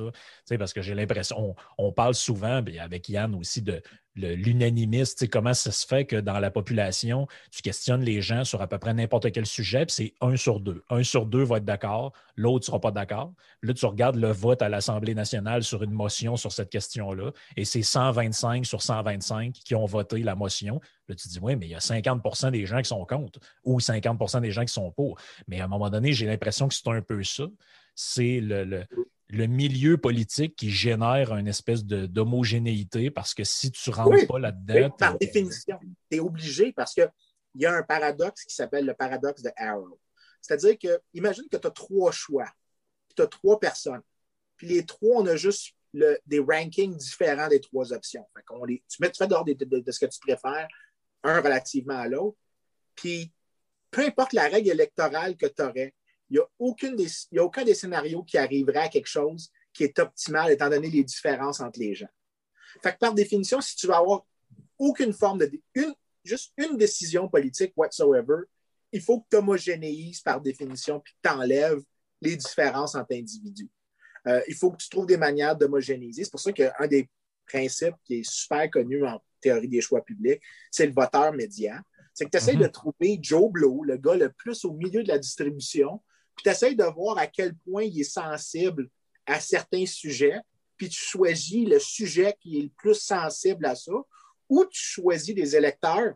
[0.58, 3.80] Parce que j'ai l'impression, on, parle souvent, avec Yann aussi, de
[4.16, 8.68] l'unanimiste, comment ça se fait que dans la population, tu questionnes les gens sur à
[8.68, 10.84] peu près n'importe quel sujet, puis c'est un sur deux.
[10.90, 13.34] Un sur deux va être d'accord, l'autre ne sera pas d'accord.
[13.62, 17.66] Là, tu regardes le vote à l'Assemblée nationale sur une motion sur cette question-là, et
[17.66, 20.80] c'est 125 sur 125 qui ont voté la motion.
[21.08, 23.40] Là, tu te dis, oui, mais il y a 50% des gens qui sont contre
[23.64, 25.18] ou 50% des gens qui sont pour.
[25.48, 27.44] Mais à un moment donné, j'ai l'impression que c'est un peu ça.
[27.96, 28.86] C'est le le
[29.48, 34.90] milieu politique qui génère une espèce d'homogénéité parce que si tu ne rentres pas là-dedans.
[34.92, 35.80] par définition,
[36.10, 37.10] tu es obligé parce qu'il
[37.56, 40.00] y a un paradoxe qui s'appelle le paradoxe de Arrow.
[40.42, 42.50] C'est-à-dire que, imagine que tu as trois choix,
[43.16, 44.02] tu as trois personnes,
[44.58, 48.28] puis les trois, on a juste des rankings différents des trois options.
[48.68, 50.68] les, tu, mets, tu fais dehors de, de, ce que tu préfères,
[51.24, 52.38] un relativement à l'autre,
[52.96, 53.32] puis
[53.92, 55.94] peu importe la règle électorale que tu aurais,
[56.34, 56.40] il
[57.32, 60.90] n'y a, aucun des scénarios qui arriverait à quelque chose qui est optimal étant donné
[60.90, 62.10] les différences entre les gens.
[62.82, 64.26] Fait que par définition, si tu veux avoir
[64.80, 65.52] aucune forme de.
[66.24, 68.44] juste une décision politique whatsoever,
[68.92, 71.82] il faut que tu homogénéises par définition puis que tu enlèves
[72.22, 73.70] les différences entre individus.
[74.28, 76.24] Euh, il faut que tu trouves des manières d'homogénéiser.
[76.24, 77.10] C'est pour ça qu'un des
[77.46, 81.78] principes qui est super connu en théorie des choix publics, c'est le voteur médian.
[82.14, 82.62] C'est que tu essaies Mhm.
[82.62, 86.02] de trouver Joe Blow, le gars le plus au milieu de la distribution,
[86.36, 88.90] puis tu essaies de voir à quel point il est sensible
[89.26, 90.40] à certains sujets,
[90.78, 93.94] puis tu choisis le sujet qui est le plus sensible à ça,
[94.50, 96.16] ou tu choisis des électeurs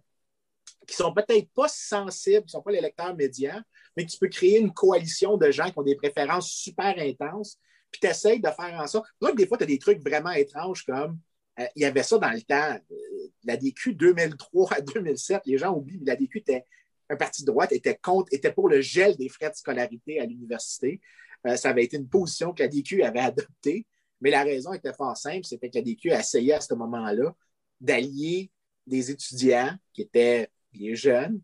[0.88, 3.62] qui sont peut-être pas sensibles, qui ne sont pas les électeurs médians,
[3.96, 7.60] mais tu peux créer une coalition de gens qui ont des préférences super intenses,
[7.92, 9.08] puis tu essaies de faire en sorte.
[9.22, 11.20] Donc, des fois, tu as des trucs vraiment étranges comme
[11.60, 12.96] euh, il y avait ça dans le temps, euh,
[13.44, 16.66] la DQ 2003 à 2007, les gens oublient, mais la DQ était
[17.10, 20.26] un parti de droite, était contre, était pour le gel des frais de scolarité à
[20.26, 21.02] l'université.
[21.46, 23.86] Euh, ça avait été une position que la DQ avait adoptée,
[24.22, 27.36] mais la raison était fort simple, c'était que la DQ essayait à ce moment-là
[27.80, 28.52] d'allier
[28.86, 31.42] des étudiants qui étaient bien jeunes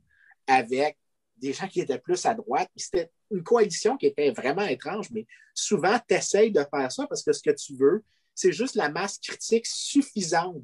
[0.47, 0.97] avec
[1.37, 2.69] des gens qui étaient plus à droite.
[2.75, 7.23] C'était une coalition qui était vraiment étrange, mais souvent, tu essayes de faire ça parce
[7.23, 8.03] que ce que tu veux,
[8.33, 10.63] c'est juste la masse critique suffisante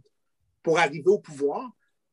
[0.64, 1.70] pour arriver au pouvoir,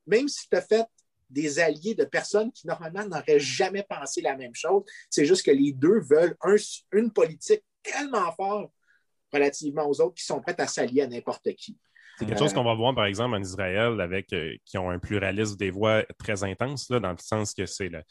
[0.07, 0.87] même si tu as fait
[1.29, 4.83] des alliés de personnes qui normalement n'auraient jamais pensé la même chose.
[5.11, 6.57] C'est juste que les deux veulent un-
[6.93, 8.70] une politique tellement forte
[9.33, 11.77] relativement aux autres qui sont prêtes à s'allier à n'importe qui.
[12.18, 14.89] C'est quelque Euh, chose qu'on va voir, par exemple, en Israël, avec euh, qui ont
[14.89, 18.03] un pluralisme des voix très intense, là, dans le sens que c'est le-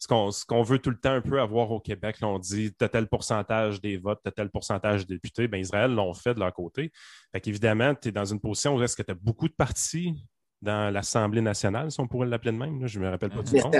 [0.00, 2.18] ce qu'on ce qu'on veut tout le temps un peu avoir au Québec.
[2.20, 5.46] là, on dit t'as tel pourcentage des votes, t'as tel pourcentage de députés.
[5.46, 6.90] Ben, Israël l'ont fait de leur côté.
[7.32, 10.26] Fait qu'évidemment, tu es dans une position où est-ce que tu as beaucoup de partis
[10.64, 12.80] dans l'Assemblée nationale, si on pourrait l'appeler de même.
[12.80, 13.70] là, je ne me rappelle pas du nom.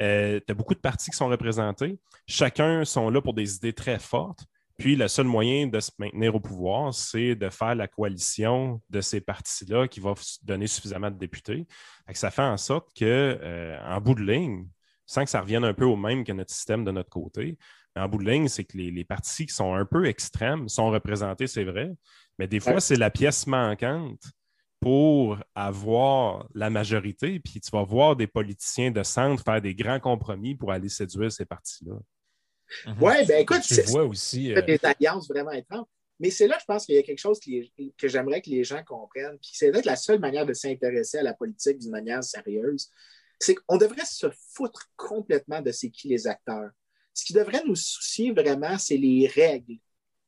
[0.00, 1.98] Euh, tu as beaucoup de partis qui sont représentés.
[2.26, 4.44] Chacun sont là pour des idées très fortes.
[4.78, 9.00] Puis le seul moyen de se maintenir au pouvoir, c'est de faire la coalition de
[9.00, 11.66] ces partis-là qui va donner suffisamment de députés.
[12.12, 14.66] Ça fait en sorte que, euh, en bout de ligne,
[15.06, 17.56] sans que ça revienne un peu au même que notre système de notre côté,
[17.94, 20.68] mais en bout de ligne, c'est que les, les partis qui sont un peu extrêmes
[20.68, 21.90] sont représentés, c'est vrai,
[22.38, 22.80] mais des fois, Ouais.
[22.80, 24.20] c'est la pièce manquante
[24.80, 30.00] pour avoir la majorité, puis tu vas voir des politiciens de centre faire des grands
[30.00, 31.94] compromis pour aller séduire ces partis-là.
[32.86, 33.02] Mhm.
[33.02, 34.52] Ouais, ben écoute, tu c'est- vois aussi.
[34.54, 35.86] euh, des alliances vraiment étranges.
[36.18, 38.64] Mais c'est là, je pense qu'il y a quelque chose qui que j'aimerais que les
[38.64, 39.38] gens comprennent.
[39.38, 42.90] Puis c'est peut-être la seule manière de s'intéresser à la politique d'une manière sérieuse.
[43.38, 46.70] C'est qu'on devrait se foutre complètement de c'est qui les acteurs.
[47.12, 49.76] Ce qui devrait nous soucier vraiment, c'est les règles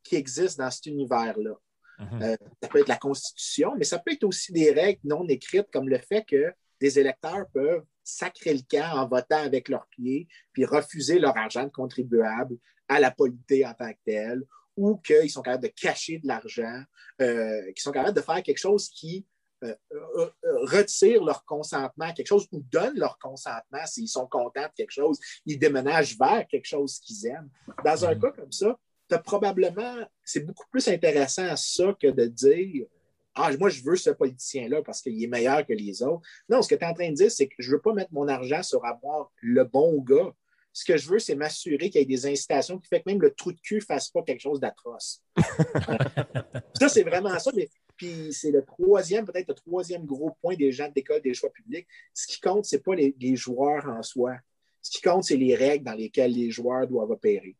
[0.03, 1.55] qui existent dans cet univers-là.
[1.99, 2.23] Mhm.
[2.23, 5.69] Euh, ça peut être la Constitution, mais ça peut être aussi des règles non écrites,
[5.73, 10.29] comme le fait que des électeurs peuvent sacrer le camp en votant avec leurs pieds,
[10.53, 12.57] puis refuser leur argent de contribuable
[12.89, 14.43] à la polité en tant que telle,
[14.77, 16.83] ou qu'ils sont capables de cacher de l'argent,
[17.21, 19.27] euh, qu'ils sont capables de faire quelque chose qui
[19.65, 24.29] euh, euh, euh, retire leur consentement à quelque chose ou donne leur consentement s'ils sont
[24.29, 27.51] contents de quelque chose, ils déménagent vers quelque chose qu'ils aiment.
[27.85, 28.21] Dans un Mhm.
[28.21, 28.79] cas comme ça,
[29.09, 32.87] t'as probablement, c'est beaucoup plus intéressant ça que de dire
[33.35, 36.27] Ah, moi, je veux ce politicien-là parce qu'il est meilleur que les autres.
[36.49, 37.95] Non, ce que tu es en train de dire, c'est que je ne veux pas
[37.95, 40.33] mettre mon argent sur avoir le bon gars.
[40.73, 43.21] Ce que je veux, c'est m'assurer qu'il y ait des incitations qui fait que même
[43.21, 45.25] le trou de cul ne fasse pas quelque chose d'atroce.
[46.79, 47.51] ça, c'est vraiment ça.
[47.57, 51.35] Mais, puis c'est le troisième, peut-être le troisième gros point des gens de l'école des
[51.35, 51.89] choix publics.
[52.15, 54.37] Ce qui compte, ce n'est pas les, les joueurs en soi.
[54.83, 57.57] Ce qui compte, c'est les règles dans lesquelles les joueurs doivent opérer.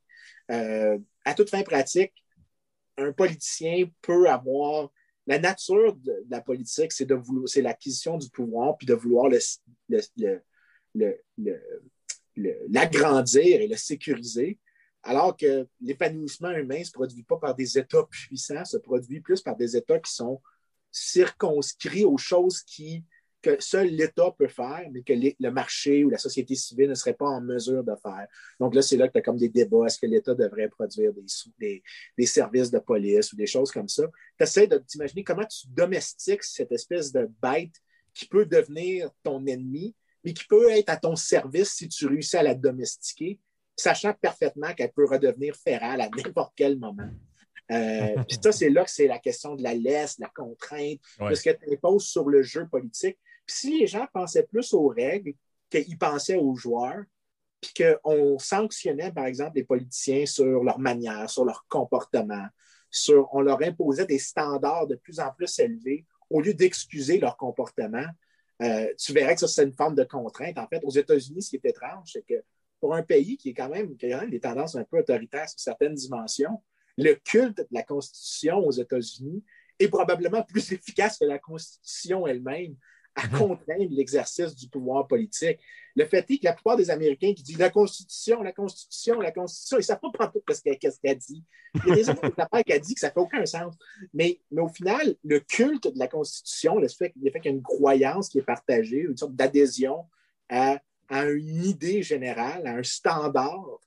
[0.51, 0.99] Euh,
[1.29, 2.15] à toute fin pratique,
[2.97, 4.91] un politicien peut avoir.
[5.27, 9.29] La nature de, la politique, c'est de vouloir, l'acquisition du pouvoir, puis de vouloir
[12.71, 14.59] l'agrandir et le sécuriser,
[15.03, 19.43] alors que l'épanouissement humain ne se produit pas par des États puissants, se produit plus
[19.43, 20.41] par des États qui sont
[20.91, 23.05] circonscrits aux choses qui,
[23.41, 26.95] que seul l'État peut faire, mais que les- le marché ou la société civile ne
[26.95, 28.27] serait pas en mesure de faire.
[28.59, 29.87] Donc là, c'est là que tu as comme des débats.
[29.87, 31.23] Est-ce que l'État devrait produire des,
[31.59, 31.83] des,
[32.19, 34.05] des services de police ou des choses comme ça?
[34.37, 37.75] Tu essaies de t'imaginer comment tu domestiques cette espèce de bête
[38.13, 42.37] qui peut devenir ton ennemi, mais qui peut être à ton service si tu réussis
[42.37, 43.39] à la domestiquer,
[43.77, 47.09] sachant parfaitement qu'elle peut redevenir férale à n'importe quel moment.
[47.71, 50.99] Euh, puis ça, c'est là que c'est la question de la laisse, de la contrainte,
[51.21, 51.31] Ouais.
[51.31, 53.17] de ce que tu imposes sur le jeu politique.
[53.49, 55.33] Si les gens pensaient plus aux règles
[55.71, 57.03] qu'ils pensaient aux joueurs,
[57.61, 57.73] puis
[58.03, 62.47] qu'on sanctionnait, par exemple, les politiciens sur leur manière, sur leur comportement,
[62.91, 67.37] sur, on leur imposait des standards de plus en plus élevés au lieu d'excuser leur
[67.37, 68.05] comportement,
[68.63, 70.59] euh, tu verrais que ça, c'est une forme de contrainte.
[70.59, 72.43] En fait, aux États-Unis, ce qui est étrange, c'est que
[72.81, 74.99] pour un pays qui est quand même, qui a quand même des tendances un peu
[74.99, 76.63] autoritaires sur certaines dimensions,
[76.97, 79.45] le culte de la Constitution aux États-Unis
[79.79, 82.77] est probablement plus efficace que la Constitution elle-même
[83.15, 85.59] à contraindre l'exercice du pouvoir politique.
[85.97, 89.33] Le fait est que la plupart des Américains qui disent la Constitution, la Constitution, la
[89.33, 91.45] Constitution, ils ne savent pas pantoute ce qu'elle qu'est-ce qu'elle dit.
[91.75, 93.75] Il y a des affaires qui a dit que ça ne fait aucun sens.
[94.15, 97.51] Mais, mais au final, le culte de la Constitution, le fait, fait qu'il y a
[97.51, 100.07] une croyance qui est partagée, une sorte d'adhésion
[100.49, 100.81] à,
[101.11, 103.81] une idée générale, à un standard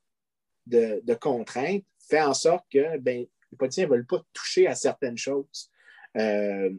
[0.65, 4.75] de, de contraintes, fait en sorte que ben, les politiciens ne veulent pas toucher à
[4.75, 5.69] certaines choses.
[6.17, 6.71] Euh,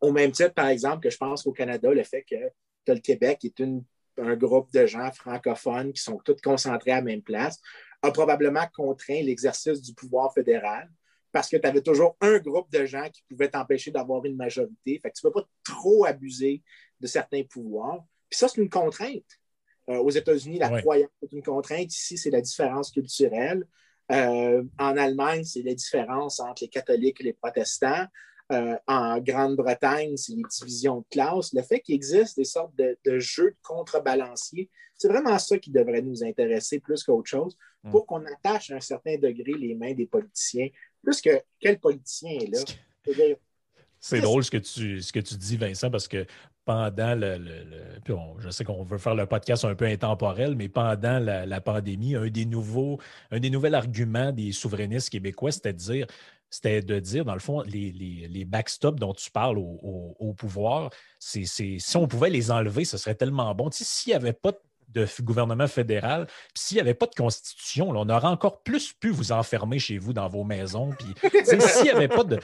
[0.00, 2.36] au même titre, par exemple, que je pense qu'au Canada, le fait que
[2.86, 3.62] le Québec est
[4.18, 7.60] un groupe de gens francophones qui sont tous concentrés à la même place,
[8.02, 10.88] a probablement contraint l'exercice du pouvoir fédéral
[11.32, 14.98] parce que tu avais toujours un groupe de gens qui pouvaient t'empêcher d'avoir une majorité.
[15.00, 16.62] Fait que tu ne peux pas trop abuser
[16.98, 18.04] de certains pouvoirs.
[18.28, 19.24] Puis ça, c'est une contrainte.
[19.88, 21.94] Euh, aux États-Unis, la croyance est une contrainte.
[21.94, 23.64] Ici, c'est la différence culturelle.
[24.10, 28.06] Euh, en Allemagne, c'est la différence entre les catholiques et les protestants.
[28.50, 31.52] Euh, en Grande-Bretagne, c'est les divisions de classe.
[31.52, 36.02] Le fait qu'il existe des sortes de, jeux de contrebalanciers, c'est vraiment ça qui devrait
[36.02, 37.90] nous intéresser plus qu'autre chose hmm.
[37.90, 40.68] pour qu'on attache à un certain degré les mains des politiciens,
[41.02, 41.30] plus que
[41.60, 43.36] quel politicien est là?
[44.00, 46.26] C'est drôle ce que, tu, ce que tu dis, Vincent, parce que
[46.64, 47.38] pendant le.
[48.38, 52.28] je sais qu'on veut faire le podcast un peu intemporel, mais pendant la, pandémie, un
[52.28, 52.98] des nouveaux,
[53.30, 56.06] un des nouveaux arguments des souverainistes québécois, c'était de dire
[56.50, 61.96] c'était de dire, dans le fond, les, backstops dont tu parles au, pouvoir, c'est, si
[61.96, 63.70] on pouvait les enlever, ce serait tellement bon.
[63.70, 64.58] s'il n'y avait pas de
[64.92, 66.26] de gouvernement fédéral.
[66.54, 70.12] S'il n'y avait pas de constitution, on aurait encore plus pu vous enfermer chez vous
[70.12, 70.90] dans vos maisons.
[71.44, 72.38] s'il n'y avait, pas de,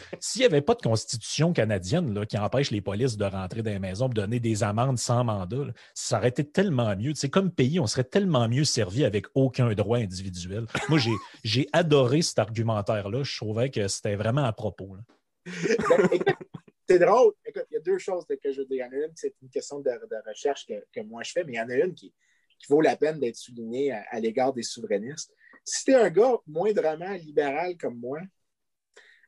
[0.45, 4.09] avait pas de constitution canadienne là, qui empêche les polices de rentrer dans les maisons,
[4.09, 7.13] de donner des amendes sans mandat, ça aurait été tellement mieux.
[7.31, 10.67] Comme pays, on serait tellement mieux servi avec aucun droit individuel.
[10.89, 10.99] Moi,
[11.45, 13.23] j'ai adoré cet argumentaire-là.
[13.23, 14.97] Je trouvais que c'était vraiment à propos.
[15.47, 16.09] Ben,
[16.89, 17.33] c'est drôle.
[17.45, 18.87] Écoute, il y a deux choses que je veux dire.
[18.91, 19.91] Il y en a une, c'est une question de,
[20.27, 22.13] recherche que, que, moi je fais, mais il y en a une qui,
[22.59, 25.33] qui vaut la peine d'être souligné à, l'égard des souverainistes.
[25.65, 28.21] Si tu es un gars moindrement libéral comme moi,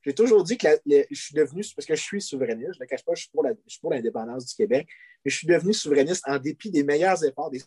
[0.05, 3.05] j'ai toujours dit que je suis devenu, parce que je suis souverainiste, je ne cache
[3.05, 4.89] pas, je suis pour l'indépendance du Québec,
[5.25, 7.61] mais je suis devenu souverainiste en dépit des meilleurs efforts des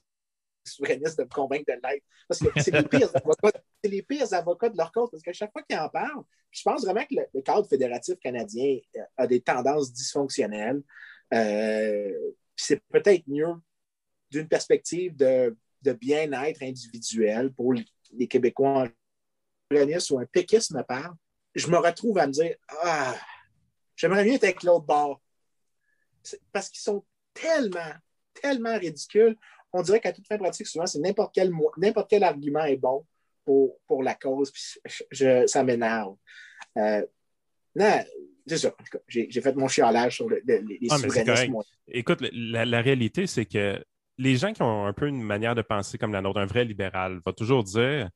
[0.64, 2.04] souverainistes de me convaincre de l'être.
[2.28, 2.84] Parce que c'est les,
[4.04, 7.04] pires avocats, de leur cause, parce qu'à chaque fois qu'ils en parlent, je pense vraiment
[7.06, 10.82] que le, cadre fédératif canadien euh, a des tendances dysfonctionnelles.
[11.34, 13.54] Euh, c'est peut-être mieux
[14.32, 15.56] d'une perspective de,
[16.00, 18.88] bien-être individuel pour les Québécois
[20.10, 21.14] ou un péquiste me parle,
[21.56, 23.16] je me retrouve à me dire Ah,
[23.96, 25.22] j'aimerais mieux être avec l'autre bord.
[26.52, 27.04] Parce qu'ils sont
[27.34, 27.94] tellement,
[28.34, 29.38] tellement ridicules.
[29.74, 33.06] On dirait qu'à toute fin pratique, souvent, c'est n'importe quel, n'importe quel argument est bon
[33.46, 36.16] pour, pour la cause, puis ça m'énerve.
[36.78, 37.06] Euh,
[37.76, 38.04] non,
[38.46, 38.76] c'est ça.
[39.08, 40.42] J'ai, fait mon chialage sur les
[40.90, 41.50] ah, souverainistes.
[41.88, 43.84] Écoute, la réalité, c'est que
[44.18, 46.66] les gens qui ont un peu une manière de penser comme la nôtre, un vrai
[46.66, 48.10] libéral, va toujours dire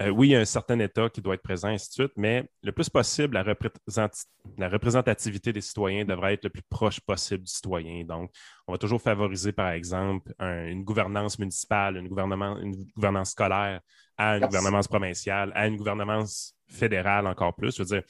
[0.00, 2.12] euh, oui, il y a un certain État qui doit être présent, ainsi de suite,
[2.16, 7.50] mais le plus possible, la, représentativité des citoyens devrait être le plus proche possible du
[7.50, 8.04] citoyen.
[8.04, 8.30] Donc,
[8.66, 13.80] on va toujours favoriser, par exemple, une gouvernance municipale, une, une gouvernance scolaire
[14.18, 17.76] à une gouvernance provinciale, à une gouvernance fédérale encore plus.
[17.76, 18.02] Je veux dire,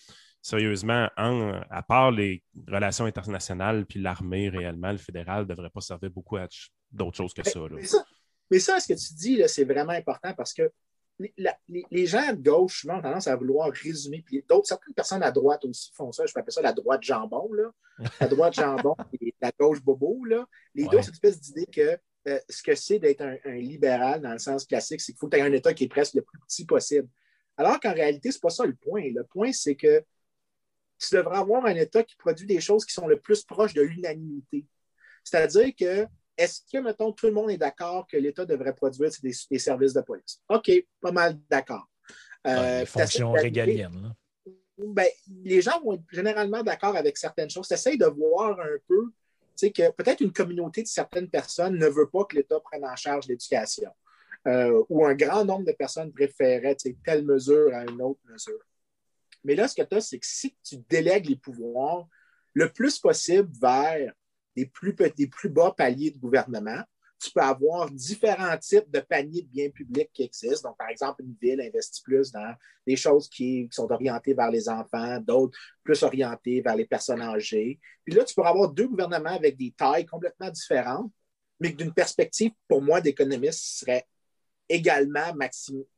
[0.42, 6.10] sérieusement, à part les relations internationales puis l'armée réellement, le fédéral ne devrait pas servir
[6.10, 6.48] beaucoup à
[6.96, 7.60] d'autres choses que ça,
[8.50, 8.78] mais ça.
[8.80, 10.70] ce que tu dis, c'est vraiment important parce que
[11.18, 14.22] les, gens de gauche ont tendance à vouloir résumer.
[14.24, 16.26] Puis d'autres, certaines personnes à droite aussi font ça.
[16.26, 17.52] Je peux appeler ça la droite jambon.
[17.52, 17.70] Là.
[18.20, 20.22] La droite jambon et la gauche bobo.
[20.26, 20.46] Là.
[20.74, 24.20] Les deux, c'est une espèce d'idée que euh, ce que c'est d'être un, un, libéral
[24.20, 26.12] dans le sens classique, c'est qu'il faut que tu aies un État qui est presque
[26.12, 27.08] le plus petit possible.
[27.56, 29.02] Alors qu'en réalité, ce n'est pas ça le point.
[29.14, 30.04] Le point, c'est que
[30.98, 33.82] tu devrais avoir un État qui produit des choses qui sont le plus proches de
[33.82, 34.66] l'unanimité.
[35.24, 36.06] C'est-à-dire que,
[36.36, 40.00] est-ce que, mettons, tout le monde est d'accord que l'État devrait produire des, services de
[40.00, 40.40] police?
[40.48, 40.70] OK,
[41.00, 41.88] pas mal d'accord.
[42.46, 44.14] Euh, fonctions régaliennes.
[44.78, 45.08] Ben,
[45.42, 47.66] les gens vont être généralement d'accord avec certaines choses.
[47.66, 49.10] Tu essaies de voir un peu
[49.56, 53.26] que peut-être une communauté de certaines personnes ne veut pas que l'État prenne en charge
[53.26, 53.90] l'éducation.
[54.46, 58.60] Euh, ou un grand nombre de personnes préféraient telle mesure à une autre mesure.
[59.42, 62.06] Mais là, ce que tu as, c'est que si tu délègues les pouvoirs
[62.52, 64.12] le plus possible vers
[64.56, 66.82] des plus, petits, plus bas paliers de gouvernement,
[67.18, 70.68] tu peux avoir différents types de paniers de biens publics qui existent.
[70.68, 72.54] Donc, par exemple, une ville investit plus dans
[72.86, 77.80] des choses qui, sont orientées vers les enfants, d'autres plus orientées vers les personnes âgées.
[78.04, 81.10] Puis là, tu pourras avoir deux gouvernements avec des tailles complètement différentes,
[81.58, 84.06] mais d'une perspective, pour moi, d'économiste, serait
[84.68, 85.32] également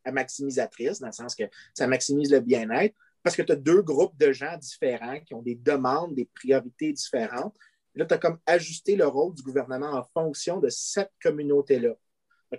[0.05, 1.45] maximisatrice, dans le sens que
[1.75, 5.43] ça maximise le bien-être, parce que tu as deux groupes de gens différents qui ont
[5.43, 7.57] des demandes, des priorités différentes.
[7.99, 11.95] Là, tu as comme ajusté le rôle du gouvernement en fonction de cette communauté-là.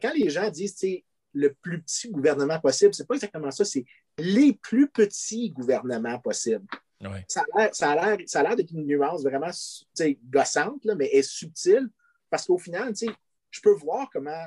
[0.02, 3.86] Quand les gens disent c'est le plus petit gouvernement possible, c'est pas exactement ça, c'est
[4.18, 6.68] les plus petits gouvernements possibles.
[7.30, 9.52] Ça a l'air d'être une nuance vraiment
[10.26, 11.90] gossante, là, mais est subtile
[12.30, 12.94] parce qu'au final,
[13.50, 14.46] je peux voir comment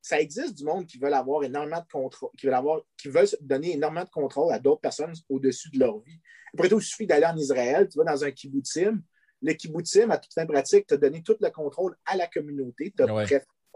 [0.00, 3.26] ça existe du monde qui veulent avoir énormément de contrôle, qui veulent, avoir, qui veulent
[3.40, 6.20] donner énormément de contrôle à d'autres personnes au-dessus de leur vie.
[6.54, 9.02] Après tout, il suffit d'aller en Israël, tu vas dans un kibbutzim.
[9.42, 12.92] Le kibbutzim, à toute fin pratique, t'a donné tout le contrôle à la communauté.
[12.96, 13.24] Tu n'as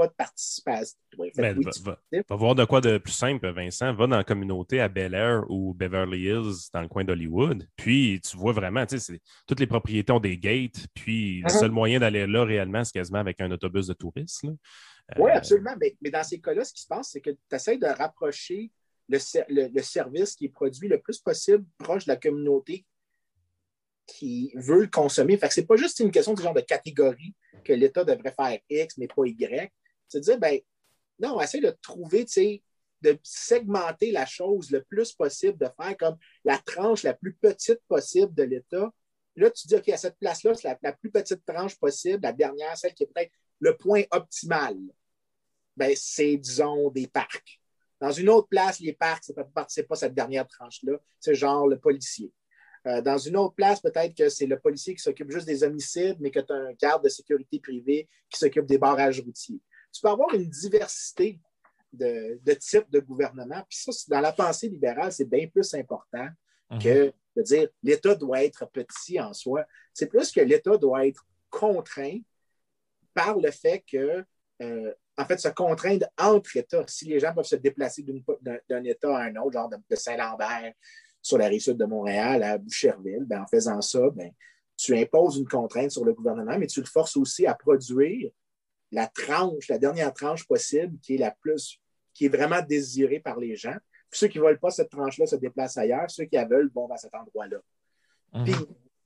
[0.01, 0.99] pas de participation.
[1.85, 3.93] va, voir de quoi de plus simple, Vincent.
[3.93, 7.67] Va dans la communauté à Bel Air ou Beverly Hills, dans le coin d'Hollywood.
[7.77, 10.87] Puis tu vois vraiment, tu sais, toutes les propriétés ont des gates.
[10.95, 11.59] Puis le uh-huh.
[11.61, 14.47] seul moyen d'aller là réellement, c'est quasiment avec un autobus de touristes.
[15.19, 15.75] Oui, euh, absolument.
[15.79, 18.71] Mais, dans ces cas-là, ce qui se passe, c'est que tu essaies de rapprocher
[19.09, 22.87] le, service qui est produit le plus possible proche de la communauté
[24.07, 25.37] qui veut le consommer.
[25.37, 27.35] Fait que c'est pas juste une question de genre de catégorie
[27.65, 29.71] que l'État devrait faire X, mais pas Y.
[30.09, 30.59] C'est de dire, ben,
[31.19, 32.27] non, on essaie de trouver,
[33.03, 37.81] de segmenter la chose le plus possible, de faire comme la tranche la plus petite
[37.89, 38.91] possible de l'État.
[39.37, 42.77] Là, tu dis, OK, à cette place-là, c'est la, plus petite tranche possible, la dernière,
[42.77, 44.77] celle qui est peut-être le point optimal
[45.77, 47.61] ben, c'est, disons, des parcs.
[48.01, 51.79] Dans une autre place, les parcs, ce n'est pas cette dernière tranche-là, c'est genre le
[51.79, 52.33] policier.
[52.87, 56.17] Euh, dans une autre place, peut-être que c'est le policier qui s'occupe juste des homicides,
[56.21, 59.61] mais que tu as un garde de sécurité privée qui s'occupe des barrages routiers.
[59.93, 61.39] Tu peux avoir une diversité
[61.93, 63.63] de, types de gouvernement.
[63.69, 66.29] Puis ça, dans la pensée libérale, c'est bien plus important
[66.71, 66.79] mhm.
[66.79, 69.67] que de dire l'État doit être petit en soi.
[69.93, 72.19] C'est plus que l'État doit être contraint
[73.13, 74.25] par le fait que
[74.63, 76.85] euh, en fait, se contraindre entre États.
[76.87, 78.05] Si les gens peuvent se déplacer
[78.69, 80.73] d'un État à un autre, genre de, Saint-Lambert
[81.23, 84.31] sur la rive sud de Montréal à Boucherville, ben, en faisant ça, ben,
[84.77, 88.31] tu imposes une contrainte sur le gouvernement, mais tu le forces aussi à produire
[88.93, 91.79] la tranche, la dernière tranche possible qui est la plus,
[92.15, 93.77] qui est vraiment désirée par les gens.
[94.11, 96.11] Puis ceux qui ne veulent pas cette tranche-là se déplacent ailleurs.
[96.11, 97.59] Ceux qui la veulent vont à cet endroit-là.
[98.33, 98.45] Mhm.
[98.45, 98.55] Puis,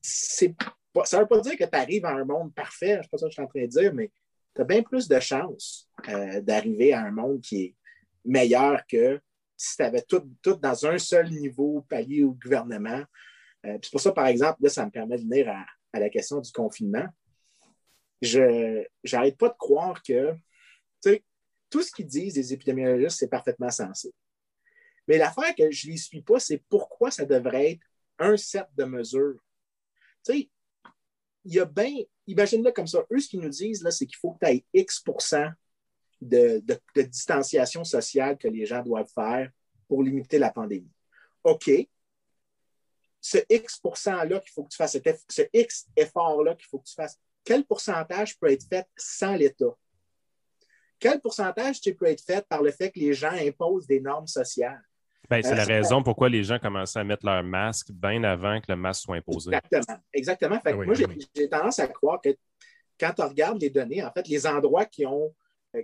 [0.01, 3.27] ça ne veut pas dire que tu arrives à un monde parfait, c'est pas ça
[3.27, 4.11] que je suis en train de dire, mais
[4.55, 7.75] tu as bien plus de chances euh, d'arriver à un monde qui est
[8.25, 9.21] meilleur que
[9.65, 10.23] si tu avais tout,
[10.61, 13.03] dans un seul niveau, palier au gouvernement.
[13.67, 16.41] Euh, c'est pour ça, par exemple, là, ça me permet de venir à, la question
[16.41, 17.07] du confinement.
[18.21, 20.35] Je n'arrête pas de croire que
[21.71, 24.13] tout ce qu'ils disent les épidémiologistes, c'est parfaitement sensé.
[25.09, 27.83] Mais l'affaire que je ne les suis pas, c'est pourquoi ça devrait être
[28.19, 29.41] un set de mesures.
[30.25, 30.51] Tu sais,
[31.45, 31.93] il y a bien,
[32.27, 34.65] imagine-le comme ça, eux, ce qu'ils nous disent, là, c'est qu'il faut que tu aies
[34.73, 35.03] X
[36.25, 36.63] de,
[36.95, 39.51] de, distanciation sociale que les gens doivent faire
[39.89, 40.93] pour limiter la pandémie.
[41.43, 41.71] OK.
[43.21, 44.99] Ce X%-là qu'il faut que tu fasses,
[45.29, 49.77] ce X effort-là qu'il faut que tu fasses, quel pourcentage peut être fait sans l'État?
[50.99, 54.83] Quel pourcentage peut être fait par le fait que les gens imposent des normes sociales?
[55.29, 58.61] Ben, c'est la euh, raison pourquoi les gens commençaient à mettre leur masque bien avant
[58.61, 59.51] que le masque soit imposé.
[59.55, 59.99] Exactement.
[60.13, 60.61] Exactement.
[60.61, 60.95] Fait moi,
[61.35, 62.37] j'ai tendance à croire que
[62.99, 65.35] quand on regarde les données, en fait, les endroits qui ont,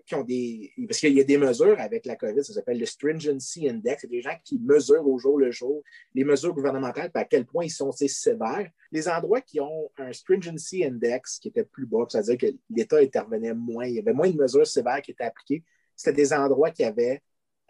[0.06, 0.72] qui ont des.
[0.86, 4.02] Parce qu'il y a des mesures avec la COVID, ça s'appelle le Stringency Index.
[4.02, 5.82] C'est des gens qui mesurent au jour le jour
[6.14, 8.70] les mesures gouvernementales, à quel point ils sont sévères.
[8.92, 13.54] Les endroits qui ont un Stringency Index qui était plus bas, c'est-à-dire que l'État intervenait
[13.54, 15.64] moins, il y avait moins de mesures sévères qui étaient appliquées,
[15.96, 17.20] c'était des endroits qui avaient.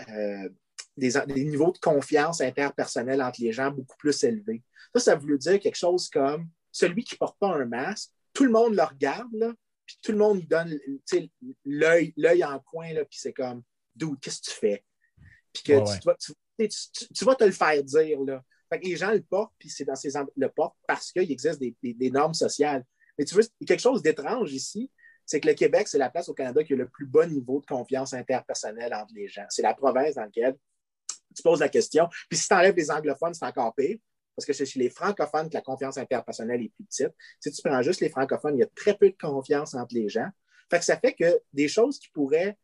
[0.08, 0.48] Euh,
[0.96, 4.62] des, niveaux de confiance interpersonnelle entre les gens beaucoup plus élevés.
[4.94, 8.44] Ça, ça veut dire quelque chose comme celui qui ne porte pas un masque, tout
[8.44, 9.54] le monde le regarde,
[9.90, 10.78] puis tout le monde lui donne
[11.64, 13.64] l'œil en coin, là, puis c'est comme,
[13.96, 14.84] d'où, qu'est-ce que tu fais?
[15.52, 15.72] Puis que
[17.12, 18.20] tu, vas, te le faire dire.
[18.20, 18.44] Là.
[18.80, 22.34] les gens le portent, puis c'est dans ces le portent parce qu'il existe des, normes
[22.34, 22.84] sociales.
[23.18, 24.88] Mais tu a quelque chose d'étrange ici,
[25.26, 27.60] c'est que le Québec, c'est la place au Canada qui a le plus bas niveau
[27.60, 29.46] de confiance interpersonnelle entre les gens.
[29.48, 30.56] C'est la province dans laquelle
[31.34, 32.08] tu poses la question.
[32.28, 33.98] Puis si tu enlèves les anglophones, c'est encore pire,
[34.36, 37.14] parce que c'est chez les francophones que la confiance interpersonnelle est plus petite.
[37.40, 40.08] Si tu prends juste les francophones, il y a très peu de confiance entre les
[40.08, 40.28] gens.
[40.70, 42.56] Fait que ça fait que des choses qui pourraient.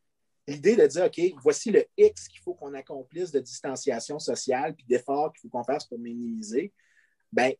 [0.48, 4.86] L'idée de dire, OK, voici le X qu'il faut qu'on accomplisse de distanciation sociale puis
[4.86, 6.72] d'efforts qu'il faut qu'on fasse pour minimiser,
[7.32, 7.52] bien,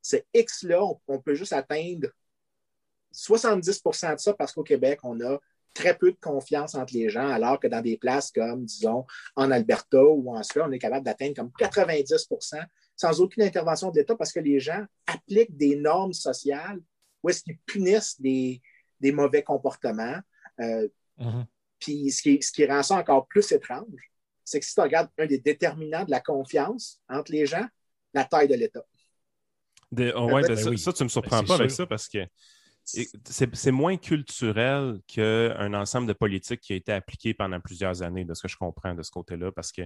[0.00, 2.08] ce X-là, on, peut juste atteindre
[3.12, 5.38] 70% de ça parce qu'au Québec, on a
[5.74, 9.04] très peu de confiance entre les gens, alors que dans des places comme, disons,
[9.36, 12.28] en Alberta ou en Suède, on est capable d'atteindre comme 90
[12.98, 16.80] sans aucune intervention de l'État parce que les gens appliquent des normes sociales
[17.22, 18.60] ou est-ce qu'ils punissent des,
[19.12, 20.18] mauvais comportements.
[20.60, 20.88] Euh,
[21.18, 21.46] mm-hmm.
[21.78, 24.12] Puis ce qui, ce qui rend ça encore plus étrange,
[24.44, 27.66] c'est que si tu regardes un des déterminants de la confiance entre les gens,
[28.12, 28.84] la taille de l'État.
[30.16, 32.18] Oh, ben ça, tu ne me surprends ben, pas avec ça parce que
[33.24, 38.32] c'est moins culturel qu'un ensemble de politiques qui a été appliqué pendant plusieurs années, de
[38.34, 39.52] ce que je comprends de ce côté-là.
[39.52, 39.82] Parce que,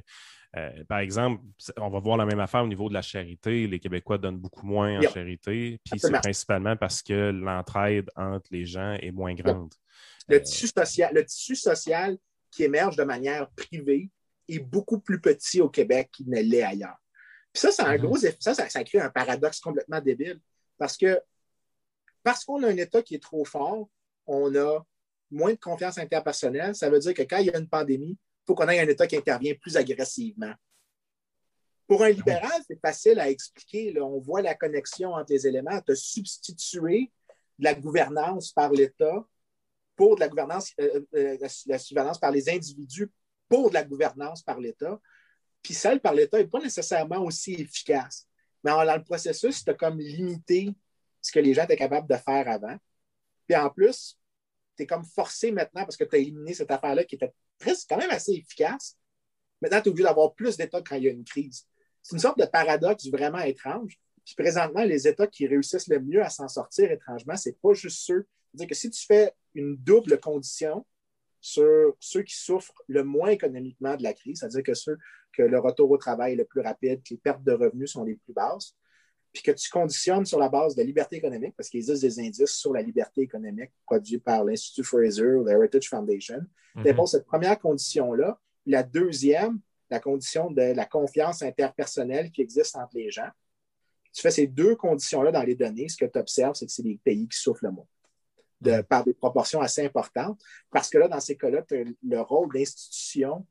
[0.57, 1.42] euh, par exemple,
[1.78, 3.66] on va voir la même affaire au niveau de la charité.
[3.66, 5.80] Les Québécois donnent beaucoup moins en charité.
[5.84, 9.72] Puis c'est principalement parce que l'entraide entre les gens est moins grande.
[10.28, 12.16] Le, tissu social, le tissu social
[12.50, 14.11] qui émerge de manière privée
[14.48, 16.98] est beaucoup plus petit au Québec qu'il ne l'est ailleurs.
[17.53, 18.03] Puis ça, c'est un mhm.
[18.03, 20.40] gros ça, ça, ça crée un paradoxe complètement débile
[20.78, 21.20] parce que
[22.22, 23.88] parce qu'on a un État qui est trop fort,
[24.26, 24.84] on a
[25.30, 26.74] moins de confiance interpersonnelle.
[26.74, 28.88] Ça veut dire que quand il y a une pandémie, il faut qu'on ait un
[28.88, 30.52] État qui intervient plus agressivement.
[31.86, 34.00] Pour un libéral, c'est facile à expliquer.
[34.00, 35.80] On voit la connexion entre les éléments.
[35.82, 37.10] Tu as substitué
[37.58, 39.26] de la gouvernance par l'État
[39.96, 43.10] pour de la gouvernance, euh, euh, la, gouvernance par les individus
[43.48, 44.98] pour de la gouvernance par l'État.
[45.62, 48.26] Puis celle par l'État n'est pas nécessairement aussi efficace.
[48.64, 50.74] Mais dans le processus, tu as comme limité
[51.22, 52.76] ce que les gens étaient capables de faire avant.
[53.46, 54.18] Puis en plus,
[54.76, 57.88] tu es comme forcé maintenant parce que tu as éliminé cette affaire-là qui était presque
[57.88, 58.98] quand même assez efficace.
[59.60, 61.66] Maintenant, tu es obligé d'avoir plus d'États quand il y a une crise.
[62.02, 63.98] C'est une sorte de paradoxe vraiment étrange.
[64.24, 67.72] Puis présentement, les États qui réussissent le mieux à s'en sortir étrangement, ce n'est pas
[67.72, 68.26] juste ceux.
[68.50, 70.84] C'est-à-dire que si tu fais une double condition
[71.40, 74.98] sur ceux qui souffrent le moins économiquement de la crise, c'est-à-dire que ceux
[75.32, 78.04] que le retour au travail est le plus rapide, que les pertes de revenus sont
[78.04, 78.76] les plus basses,
[79.33, 82.53] puis que tu conditionnes sur la base de liberté économique, parce qu'il existe des indices
[82.53, 86.41] sur la liberté économique produits par l'Institut Fraser ou l'Heritage Foundation.
[86.74, 88.39] Mm cette première condition-là.
[88.66, 89.59] La deuxième,
[89.91, 93.28] la condition de la confiance interpersonnelle qui existe entre les gens.
[94.12, 96.83] Tu fais ces deux conditions-là dans les données, ce que tu observes, c'est que c'est
[96.83, 97.87] les pays qui souffrent le moins,
[98.61, 102.20] de, par des proportions assez importantes, parce que là, dans ces cas-là, tu as le
[102.20, 103.47] rôle d'institutions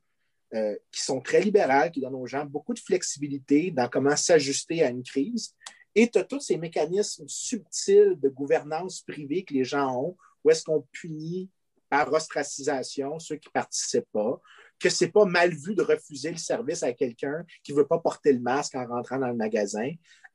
[0.54, 4.84] euh, qui sont très libérales, qui donnent aux gens beaucoup de flexibilité dans comment s'ajuster
[4.84, 5.56] à une crise.
[5.96, 10.50] Et tu as tous ces mécanismes subtils de gouvernance privée que les gens ont, où
[10.50, 11.50] est-ce qu'on punit
[11.90, 14.42] par ostracisation ceux qui ne participent pas,
[14.80, 17.88] que ce n'est pas mal vu de refuser le service à quelqu'un qui ne veut
[17.88, 19.90] pas porter le masque en rentrant dans le magasin.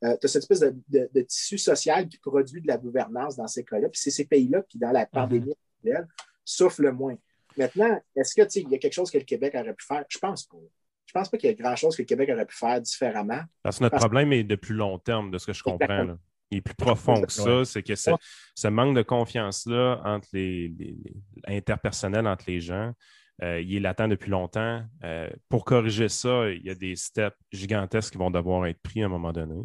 [0.05, 3.65] Euh, tu as cette espèce de, tissu social qui produit de la gouvernance dans ces
[3.65, 3.89] cas-là.
[3.89, 5.09] Puis c'est ces pays-là qui, dans la mhm.
[5.13, 6.07] pandémie actuelle,
[6.45, 7.17] souffrent le moins.
[7.57, 10.05] Maintenant, est-ce qu'il y a quelque chose que le Québec aurait pu faire?
[10.09, 10.59] Je pense pas.
[11.07, 13.41] Je pense pas qu'il y ait grand-chose que le Québec aurait pu faire différemment.
[13.63, 16.17] Parce que notre problème est de plus long terme, de ce que je comprends.
[16.51, 17.65] Il est plus profond que ça.
[17.65, 20.73] C'est que ce, manque de confiance-là entre les,
[21.47, 22.93] interpersonnels entre les gens,
[23.43, 24.83] euh, il est latent depuis longtemps.
[25.05, 29.03] Euh, pour corriger ça, il y a des steps gigantesques qui vont devoir être pris
[29.03, 29.61] à un moment donné.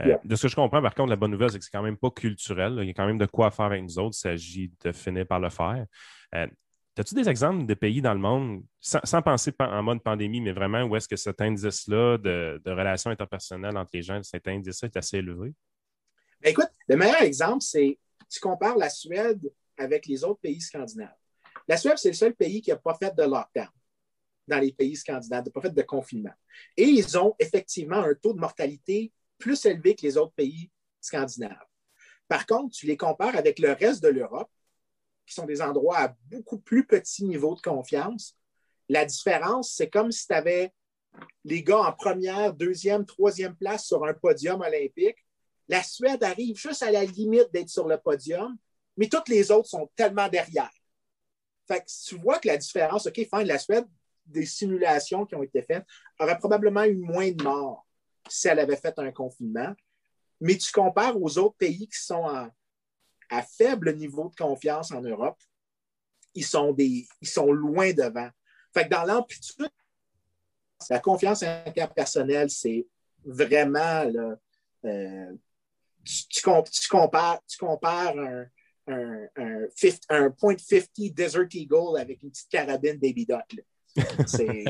[0.00, 1.82] Euh, de ce que je comprends, par contre, la bonne nouvelle, c'est que c'est quand
[1.82, 2.78] même pas culturel.
[2.80, 4.16] Il y a quand même de quoi faire avec nous autres.
[4.16, 5.86] Il s'agit de finir par le faire.
[6.98, 10.82] As-tu des exemples de pays dans le monde, sans, penser en mode pandémie, mais vraiment
[10.82, 15.18] où est-ce que cet indice-là de, relations interpersonnelles entre les gens, cet indice-là est assez
[15.18, 15.54] élevé?
[16.42, 19.40] Ben, écoute, le meilleur exemple, c'est tu compares la Suède
[19.78, 21.14] avec les autres pays scandinaves.
[21.66, 23.68] La Suède, c'est le seul pays qui n'a pas fait de lockdown
[24.46, 26.34] dans les pays scandinaves, n'a pas fait de confinement.
[26.76, 30.70] Et ils ont effectivement un taux de mortalité plus élevé que les autres pays
[31.00, 31.66] scandinaves.
[32.28, 34.50] Par contre, tu les compares avec le reste de l'Europe,
[35.26, 38.36] qui sont des endroits à beaucoup plus petit niveau de confiance.
[38.88, 40.72] La différence, c'est comme si tu avais
[41.44, 45.18] les gars en première, deuxième, troisième place sur un podium olympique.
[45.68, 48.56] La Suède arrive juste à la limite d'être sur le podium,
[48.96, 50.70] mais toutes les autres sont tellement derrière.
[51.68, 53.86] Fait que tu vois que la différence, OK, fin, la Suède,
[54.26, 55.84] des simulations qui ont été faites,
[56.18, 57.86] aurait probablement eu moins de morts
[58.28, 59.72] si elle avait fait un confinement.
[60.40, 62.48] Mais tu compares aux autres pays qui sont en,
[63.32, 65.40] à faible niveau de confiance en Europe,
[66.34, 68.28] ils sont, des, ils sont loin devant.
[68.74, 69.70] Fait que dans l'amplitude,
[70.90, 72.86] la confiance interpersonnelle, c'est
[73.24, 74.04] vraiment
[74.84, 75.32] euh,
[76.04, 76.42] tu,
[76.90, 78.16] compares, tu compares
[78.86, 83.64] un, point 50 Desert Eagle avec une petite carabine Baby Duck.
[84.26, 84.64] C'est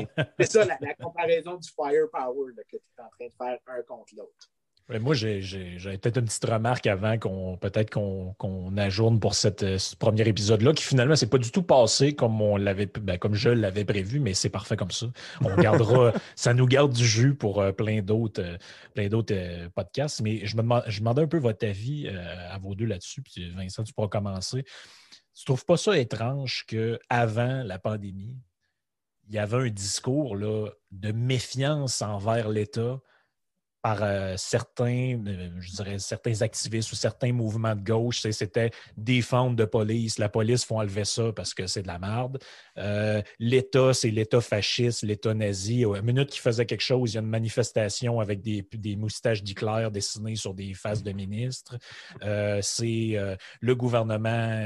[0.45, 4.52] ça la, comparaison du firepower que tu es en train de faire un contre l'autre
[4.89, 9.95] moi, j'ai peut-être une petite remarque avant qu'on peut-être qu'on ajourne pour cette, euh, ce
[9.95, 13.49] premier épisode-là, qui finalement, c'est pas du tout passé comme on l'avait ben, comme je
[13.49, 15.07] l'avais prévu, mais c'est parfait comme ça.
[15.41, 18.57] On gardera, ça nous garde du jus pour euh, plein d'autres euh,
[18.93, 20.21] plein d'autres podcasts.
[20.21, 23.21] Mais je me je demandais un peu votre avis à vos deux là-dessus.
[23.21, 24.65] Puis Vincent, tu pourras commencer.
[25.33, 28.37] Tu trouves pas ça étrange qu'avant la pandémie,
[29.29, 32.99] il y avait un discours là, de méfiance envers l'État?
[33.83, 38.21] Par euh, certains, euh, je dirais, certains activistes ou certains mouvements de gauche.
[38.31, 40.19] C'était défendre de police.
[40.19, 42.39] La police font enlever ça parce que c'est de la merde.
[42.77, 45.83] Euh, L'État, c'est l'État fasciste, l'État nazi.
[45.83, 48.95] À la minute qu'il faisait quelque chose, il y a une manifestation avec des, des
[48.95, 51.77] moustaches d'Hitler dessinées sur des faces de ministres.
[52.61, 53.17] c'est
[53.59, 54.65] le gouvernement,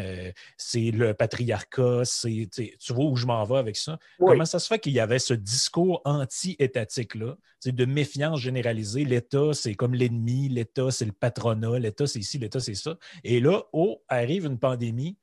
[0.58, 2.04] c'est le patriarcat.
[2.24, 3.98] Tu vois où je m'en vais avec ça?
[4.20, 9.07] Comment ça se fait qu'il y avait ce discours anti-étatique-là, de méfiance généralisée?
[9.08, 12.98] l'État, c'est comme l'ennemi, l'État, c'est le patronat, l'État, c'est ici, l'État, c'est ça.
[13.24, 15.18] Et là, oh, arrive une pandémie,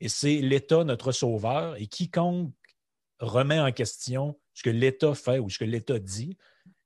[0.00, 1.76] et c'est l'État notre sauveur.
[1.76, 2.52] Et quiconque
[3.18, 6.36] remet en question ce que l'État fait ou ce que l'État dit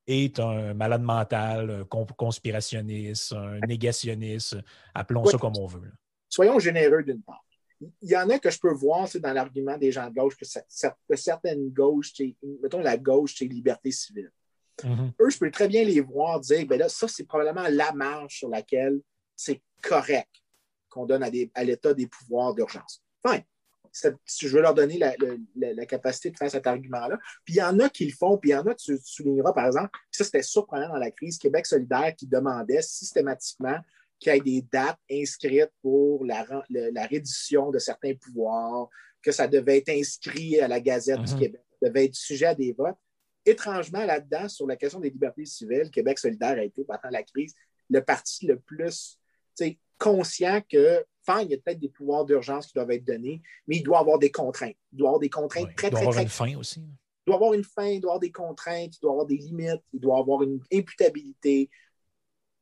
[0.07, 4.57] est un malade mental, un conspirationniste, un négationniste,
[4.95, 5.93] appelons ça comme on veut.
[6.29, 7.45] Soyons généreux d'une part.
[7.81, 11.17] Il y en a que je peux voir dans l'argument des gens de gauche que,
[11.17, 12.13] certaines gauches,
[12.63, 14.31] mettons la gauche, c'est liberté civile.
[14.83, 15.13] Mm-hmm.
[15.21, 18.39] Eux, je peux très bien les voir dire, ben là, ça, c'est probablement la marge
[18.39, 19.01] sur laquelle
[19.37, 20.31] c'est correct
[20.89, 23.03] qu'on donne à, l'État des pouvoirs d'urgence.
[23.23, 23.41] Enfin,
[23.93, 27.19] je veux leur donner la, capacité de faire cet argument-là.
[27.45, 29.03] Puis il y en a qui le font, puis il y en a, tu, tu
[29.05, 33.79] souligneras par exemple, ça c'était surprenant dans la crise, Québec solidaire qui demandait systématiquement
[34.19, 38.89] qu'il y ait des dates inscrites pour la, la, reddition de certains pouvoirs,
[39.23, 41.39] que ça devait être inscrit à la Gazette du mm-hmm.
[41.39, 42.97] Québec, ça devait être sujet à des votes.
[43.47, 47.55] Étrangement, là-dedans, sur la question des libertés civiles, Québec solidaire a été, pendant la crise,
[47.91, 49.19] le parti le plus
[49.99, 53.77] conscient que, enfin, il y a peut-être des pouvoirs d'urgence qui doivent être donnés, mais
[53.77, 54.77] il doit avoir des contraintes.
[54.93, 56.01] Il doit avoir des contraintes très, très, très.
[56.01, 56.81] Il doit avoir une fin aussi.
[56.81, 59.83] Il doit avoir une fin, il doit avoir des contraintes, il doit avoir des limites,
[59.93, 61.71] il doit avoir une imputabilité.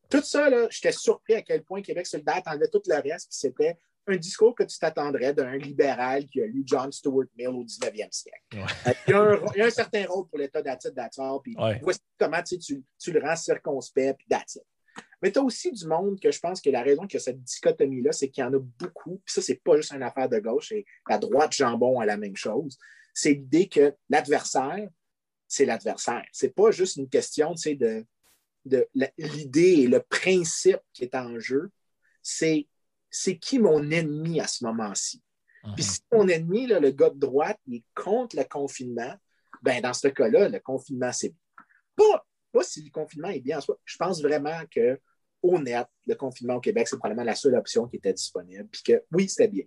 [0.08, 3.78] Tout ça, j'étais surpris à quel point Québec solidaire enlevait tout le reste, puis c'était
[4.06, 8.10] un discours que tu t'attendrais d'un libéral qui a lu John Stuart Mill au 19e
[8.10, 8.42] siècle.
[8.54, 12.58] Euh, il, y a un, certain rôle pour l'État d'attitude d'attitude, puis voici comment tu,
[12.58, 14.62] tu, le rends circonspect, puis d'attitude.
[15.22, 17.24] Mais tu as aussi du monde que je pense que la raison qu'il y a
[17.24, 19.22] cette dichotomie-là, c'est qu'il y en a beaucoup.
[19.24, 22.16] Puis ça, c'est pas juste une affaire de gauche, et la droite jambon a la
[22.16, 22.76] même chose.
[23.14, 24.88] C'est l'idée que l'adversaire,
[25.46, 26.24] c'est l'adversaire.
[26.32, 28.04] C'est pas juste une question de,
[28.64, 28.88] de
[29.18, 31.70] l'idée et le principe qui est en jeu.
[32.22, 32.66] C'est
[33.12, 35.22] c'est qui mon ennemi à ce moment-ci?
[35.62, 35.74] Uh-huh.
[35.74, 39.14] Puis si mon ennemi, le gars de droite, il est contre le confinement,
[39.62, 41.34] ben dans ce cas-là, le confinement, c'est
[41.94, 43.78] pas, pas si le confinement est bien en soi.
[43.84, 44.98] Je pense vraiment que
[45.42, 48.68] honnête, le confinement au Québec, c'est probablement la seule option qui était disponible.
[48.68, 49.64] Puis que oui, c'était bien.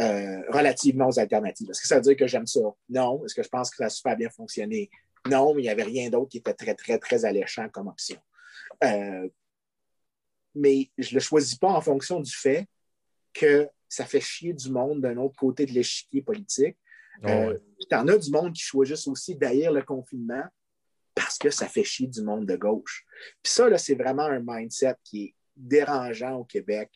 [0.00, 1.68] Euh, relativement aux alternatives.
[1.70, 2.60] Est-ce que ça veut dire que j'aime ça?
[2.88, 3.22] Non.
[3.26, 4.90] Est-ce que je pense que ça a super bien fonctionné?
[5.28, 8.18] Non, mais il n'y avait rien d'autre qui était très, très, très alléchant comme option.
[8.84, 9.28] Euh,
[10.54, 12.66] mais je ne le choisis pas en fonction du fait
[13.32, 16.76] que ça fait chier du monde d'un autre côté de l'échiquier politique.
[17.22, 20.44] Oh, euh, tu en as du monde qui choisit aussi derrière le confinement
[21.14, 23.04] parce que ça fait chier du monde de gauche.
[23.42, 26.90] Puis ça, c'est vraiment un mindset qui est dérangeant au Québec.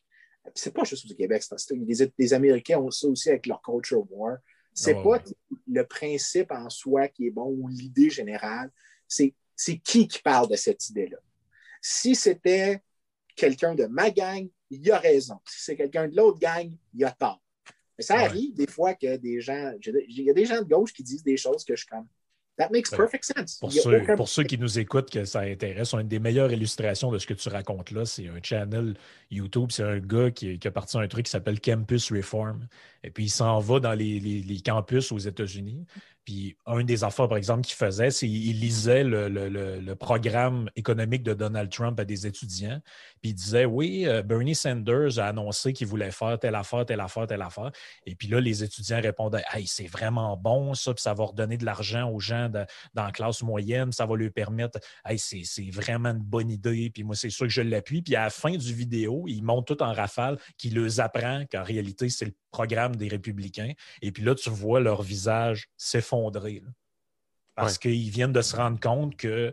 [0.45, 4.05] Puis c'est pas juste au Québec, les, les, Américains ont ça aussi avec leur culture
[4.11, 4.39] war.
[4.73, 5.23] C'est oh, pas
[5.67, 8.71] le principe en soi qui est bon ou l'idée générale,
[9.09, 9.35] c'est
[9.79, 11.19] qui qui parle de cette idée-là?
[11.81, 12.81] Si c'était
[13.37, 15.37] quelqu'un de ma gang, il a raison.
[15.47, 17.41] Si c'est quelqu'un de l'autre gang, il a tort.
[17.99, 20.93] Mais ça arrive des fois que des gens, il y a des gens de gauche
[20.93, 22.07] qui disent des choses que je comme
[22.59, 23.59] That makes perfect sense.
[23.59, 27.18] Pour, ceux, pour ceux, qui nous écoutent, que ça intéresse, une des meilleures illustrations de
[27.18, 28.95] ce que tu racontes là, c'est un channel
[29.30, 29.70] YouTube.
[29.70, 32.66] C'est un gars qui, qui, a parti un truc qui s'appelle Campus Reform.
[33.05, 35.84] Et puis, il s'en va dans les, les campus aux États-Unis.
[36.27, 41.35] Puis un des affaires, par exemple, qu'il faisait, c'est qu'il lisait le, programme économique de
[41.35, 42.81] Donald Trump à des étudiants.
[43.22, 47.01] Puis il disait Oui, euh, Bernie Sanders a annoncé qu'il voulait faire telle affaire, telle
[47.01, 47.70] affaire, telle affaire.
[48.07, 51.59] Et puis là, les étudiants répondaient Hey, c'est vraiment bon ça, puis ça va redonner
[51.59, 52.66] de l'argent aux gens dans
[53.05, 56.91] la classe moyenne, ça va lui permettre Hey, c'est vraiment une bonne idée.
[56.91, 58.03] Puis moi, c'est sûr que je l'appuie.
[58.03, 61.62] Puis à la fin du vidéo, il monte tout en rafale qu'il leur apprend qu'en
[61.62, 63.75] réalité, c'est le programme des républicains.
[64.01, 66.63] Et puis là, tu vois leur visage s'effondrer.
[67.55, 69.53] Parce qu'ils viennent de se rendre compte que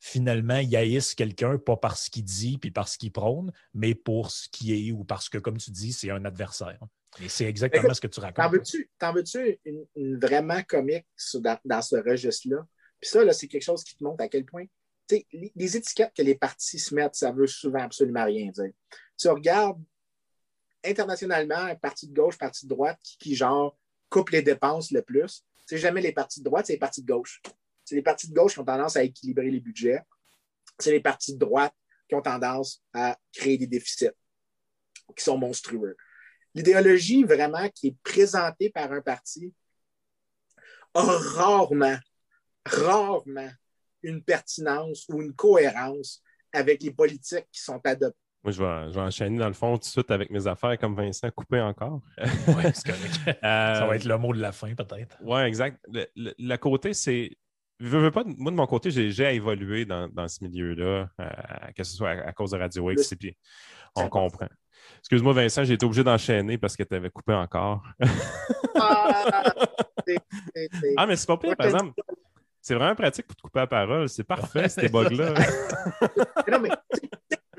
[0.00, 4.48] finalement, ils haïssent quelqu'un, pas parce qu'il dit puis parce qu'il prône, mais pour ce
[4.48, 6.80] qui est ou parce que, comme tu dis, c'est un adversaire.
[7.22, 8.66] Et c'est exactement ce que tu racontes.
[8.98, 11.06] T'en veux-tu une, vraiment comique
[11.64, 12.66] dans, ce registre-là?
[13.00, 14.64] Puis ça, c'est quelque chose qui te montre à quel point
[15.10, 18.70] les, les, étiquettes que les partis se mettent, ça veut souvent absolument rien dire.
[19.18, 19.82] Tu regardes
[20.84, 23.76] internationalement, un parti de gauche, parti de droite, qui, genre,
[24.08, 25.44] coupe les dépenses le plus.
[25.66, 27.40] C'est jamais les partis de droite, c'est les partis de gauche.
[27.84, 30.00] C'est les partis de gauche qui ont tendance à équilibrer les budgets.
[30.78, 31.74] C'est les partis de droite
[32.08, 34.10] qui ont tendance à créer des déficits
[35.16, 35.96] qui sont monstrueux.
[36.54, 39.52] L'idéologie vraiment qui est présentée par un parti
[40.94, 41.98] a rarement,
[42.64, 43.50] rarement
[44.02, 48.94] une pertinence ou une cohérence avec les politiques qui sont adoptées moi, je vais, je
[48.94, 52.00] vais, enchaîner dans le fond tout de suite avec mes affaires comme Vincent coupé encore.
[52.48, 53.20] oui, c'est correct.
[53.44, 55.16] Euh, Ça va être le mot de la fin, peut-être.
[55.22, 55.78] Oui, exact.
[56.16, 57.36] Le, côté, c'est.
[57.78, 61.30] Je veux pas, moi, de mon côté, j'ai évolué dans, dans, ce milieu-là, euh,
[61.76, 63.36] que ce soit à, cause de Radio X, et puis
[63.94, 64.48] on comprend.
[64.98, 67.82] Excuse-moi, Vincent, j'ai été obligé d'enchaîner parce que tu avais coupé encore.
[68.76, 69.24] ah,
[70.96, 71.92] ah, mais c'est pas pire, par exemple.
[72.60, 74.08] C'est vraiment pratique pour te couper la parole.
[74.08, 75.34] C'est parfait, ces bugs-là.
[76.50, 76.70] non, mais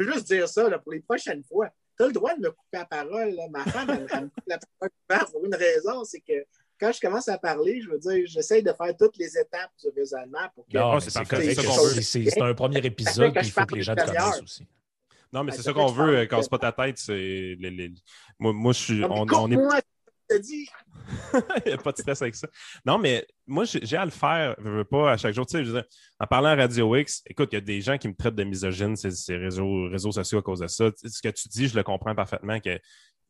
[0.01, 1.69] je veux juste dire ça là, pour les prochaines fois.
[1.97, 3.35] Tu as le droit de me couper la parole.
[3.51, 4.59] Ma femme, elle, elle me coupe la
[5.07, 6.45] parole pour une raison, c'est que
[6.81, 9.89] quand je commence à parler, je veux dire, j'essaie de faire toutes les étapes du
[9.95, 10.77] raisonnement pour que.
[10.77, 11.51] Non, c'est un premier
[12.79, 14.67] épisode, puis il faut que les gens te connaissent aussi.
[15.31, 16.97] Non, mais c'est ça qu'on veut, casse pas ta tête.
[16.97, 17.55] C'est
[18.39, 19.05] moi, moi, je suis.
[19.05, 19.47] On, on
[20.31, 22.47] Il n'y a pas de stress avec ça.
[22.85, 25.45] Non, mais moi, j'ai à le faire, je veux pas à chaque jour.
[25.45, 25.83] Tu sais,
[26.19, 28.43] en parlant à Radio X, écoute, il y a des gens qui me traitent de
[28.43, 30.89] misogyne, ces, réseaux, réseaux sociaux à cause de ça.
[30.95, 32.79] Ce que tu dis, je le comprends parfaitement que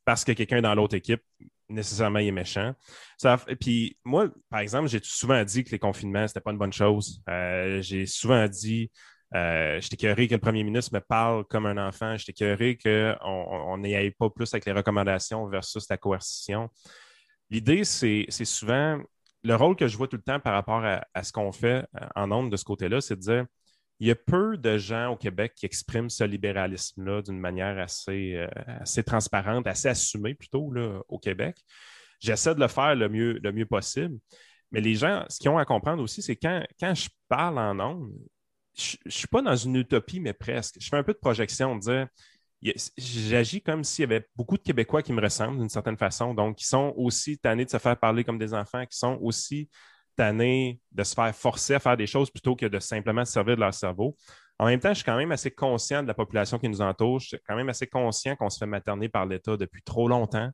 [0.06, 1.22] parce que quelqu'un dans l'autre équipe,
[1.70, 2.74] nécessairement, il est méchant.
[3.18, 6.74] Ça, puis moi, par exemple, j'ai souvent dit que les confinements, c'était pas une bonne
[6.74, 7.22] chose.
[7.30, 8.92] Euh, j'ai souvent dit
[9.34, 12.18] euh, je t'écœuré que le premier ministre me parle comme un enfant.
[12.18, 16.70] Je t'écœuré qu'on n'y aille pas plus avec les recommandations versus la coercition.
[17.50, 19.00] L'idée, c'est souvent
[19.44, 22.08] le rôle que je vois tout le temps par rapport à, ce qu'on fait euh,
[22.16, 23.46] en nombre de ce côté-là, c'est de dire
[24.00, 28.36] il y a peu de gens au Québec qui expriment ce libéralisme-là d'une manière assez,
[28.36, 28.48] euh,
[28.80, 31.56] assez transparente, assez assumée plutôt là, au Québec.
[32.20, 34.18] J'essaie de le faire le mieux, le mieux possible.
[34.72, 37.76] Mais les gens, ce qu'ils ont à comprendre aussi, c'est quand, quand je parle en
[37.76, 38.10] nombre,
[38.76, 40.76] je ne suis pas dans une utopie, mais presque.
[40.80, 42.08] Je fais un peu de projection, de dire
[42.98, 46.58] j'agis comme s'il y avait beaucoup de Québécois qui me ressemblent d'une certaine façon, donc
[46.58, 49.70] qui sont aussi tannés de se faire parler comme des enfants, qui sont aussi
[50.16, 53.56] tannés de se faire forcer à faire des choses plutôt que de simplement se servir
[53.56, 54.16] de leur cerveau.
[54.60, 57.20] En même temps, je suis quand même assez conscient de la population qui nous entoure.
[57.20, 60.52] Je suis quand même assez conscient qu'on se fait materner par l'État depuis trop longtemps,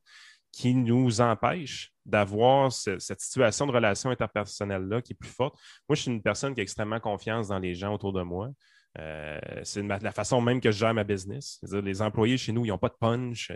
[0.58, 5.56] qui nous empêche d'avoir cette situation de relation interpersonnelle-là qui est plus forte.
[5.88, 8.50] Moi, je suis une personne qui a extrêmement confiance dans les gens autour de moi.
[8.98, 11.60] Euh, c'est la façon même que je gère ma business.
[11.72, 13.52] les employés chez nous, ils n'ont pas de punch.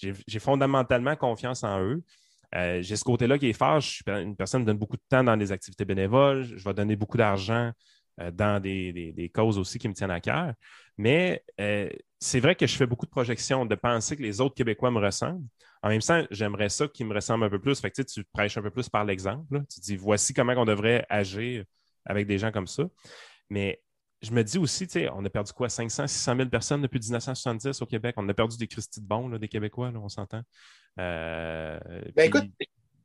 [0.00, 2.02] J'ai fondamentalement confiance en eux.
[2.54, 3.80] Euh, j'ai ce côté-là qui est fort.
[3.80, 6.44] Je suis une personne qui donne beaucoup de temps dans des activités bénévoles.
[6.44, 7.72] Je vais donner beaucoup d'argent
[8.22, 10.54] euh, dans des, causes aussi qui me tiennent à cœur.
[10.96, 11.44] Mais
[12.18, 15.00] c'est vrai que je fais beaucoup de projections, de penser que les autres Québécois me
[15.00, 15.44] ressemblent.
[15.86, 17.78] En même temps, j'aimerais ça qu'ils me ressemblent un peu plus.
[17.78, 19.62] Fait que, tu prêches un peu plus par l'exemple.
[19.72, 21.64] Tu dis voici comment on devrait agir
[22.04, 22.82] avec des gens comme ça.
[23.50, 23.80] Mais
[24.20, 27.86] je me dis aussi, on a perdu quoi, 500, 600 000 personnes depuis 1970 au
[27.86, 28.16] Québec.
[28.18, 30.42] On a perdu des Christy de bons, des Québécois, on s'entend.
[30.98, 31.78] Euh,
[32.16, 32.50] ben écoute,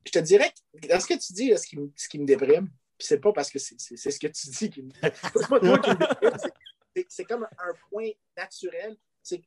[0.04, 0.52] je te dirais,
[0.90, 1.68] dans ce que tu dis, ce,
[2.08, 2.68] qui, me déprime,
[2.98, 5.68] puis c'est pas parce que c'est ce que tu dis qui me, c'est pas qui
[5.68, 8.98] me déprime, c'est comme un point naturel.
[9.22, 9.44] C'est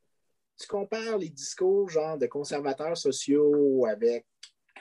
[0.58, 4.26] tu compares les discours genre de conservateurs sociaux avec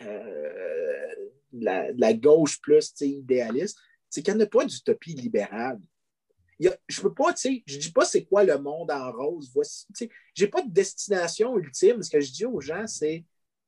[0.02, 1.16] euh,
[1.52, 3.78] la, gauche plus idéaliste,
[4.10, 5.80] c'est qu'il n'y en a pas d'utopie libérale.
[6.60, 9.50] Je ne peux pas, tu je dis pas c'est quoi le monde en rose.
[9.54, 12.02] Voici, tu j'ai pas de destination ultime.
[12.02, 13.26] Ce que je dis aux gens, c'est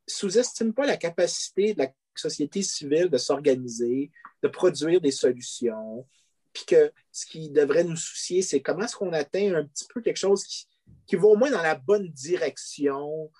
[0.07, 4.11] sous-estime pas la capacité de la société civile de s'organiser,
[4.44, 6.07] de produire des solutions,
[6.53, 10.02] puis que ce qui devrait nous soucier, c'est comment est-ce qu'on atteint un petit peu
[10.02, 10.68] quelque chose qui,
[11.06, 13.32] qui va au moins dans la bonne direction.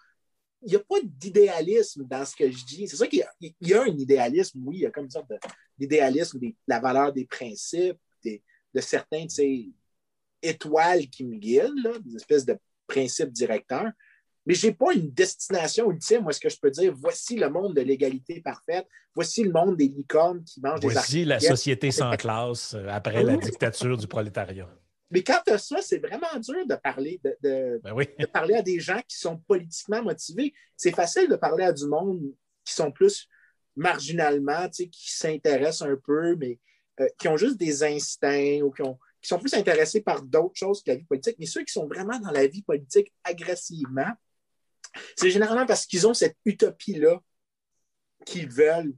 [0.62, 2.88] Il n'y a pas d'idéalisme dans ce que je dis.
[2.88, 3.24] C'est ça qu'il
[3.62, 5.32] y, a un idéalisme, oui, il y a comme une sorte
[5.78, 9.26] d'idéalisme, de, la valeur des principes, de certains
[10.42, 12.58] étoiles qui me guident, des espèces de
[12.88, 13.92] principes directeurs.
[14.46, 17.50] Mais je n'ai pas une destination ultime où est-ce que je peux dire voici le
[17.50, 21.40] monde de l'égalité parfaite, voici le monde des licornes qui mangent des des Voici la
[21.40, 24.70] société sans classe après la dictature du prolétariat.
[25.12, 28.62] Mais quand tu as ça, c'est vraiment dur de parler, de, ben de, parler à
[28.62, 30.54] des gens qui sont politiquement motivés.
[30.76, 32.22] C'est facile de parler à du monde
[32.64, 33.28] qui sont plus
[33.76, 36.60] marginalement, qui s'intéressent un peu, mais
[37.00, 40.56] euh, qui ont juste des instincts ou qui, ont, qui sont plus intéressés par d'autres
[40.56, 41.36] choses que la vie politique.
[41.40, 44.12] Mais ceux qui sont vraiment dans la vie politique agressivement,
[45.16, 47.22] c'est généralement parce qu'ils ont cette utopie-là
[48.26, 48.96] qu'ils veulent.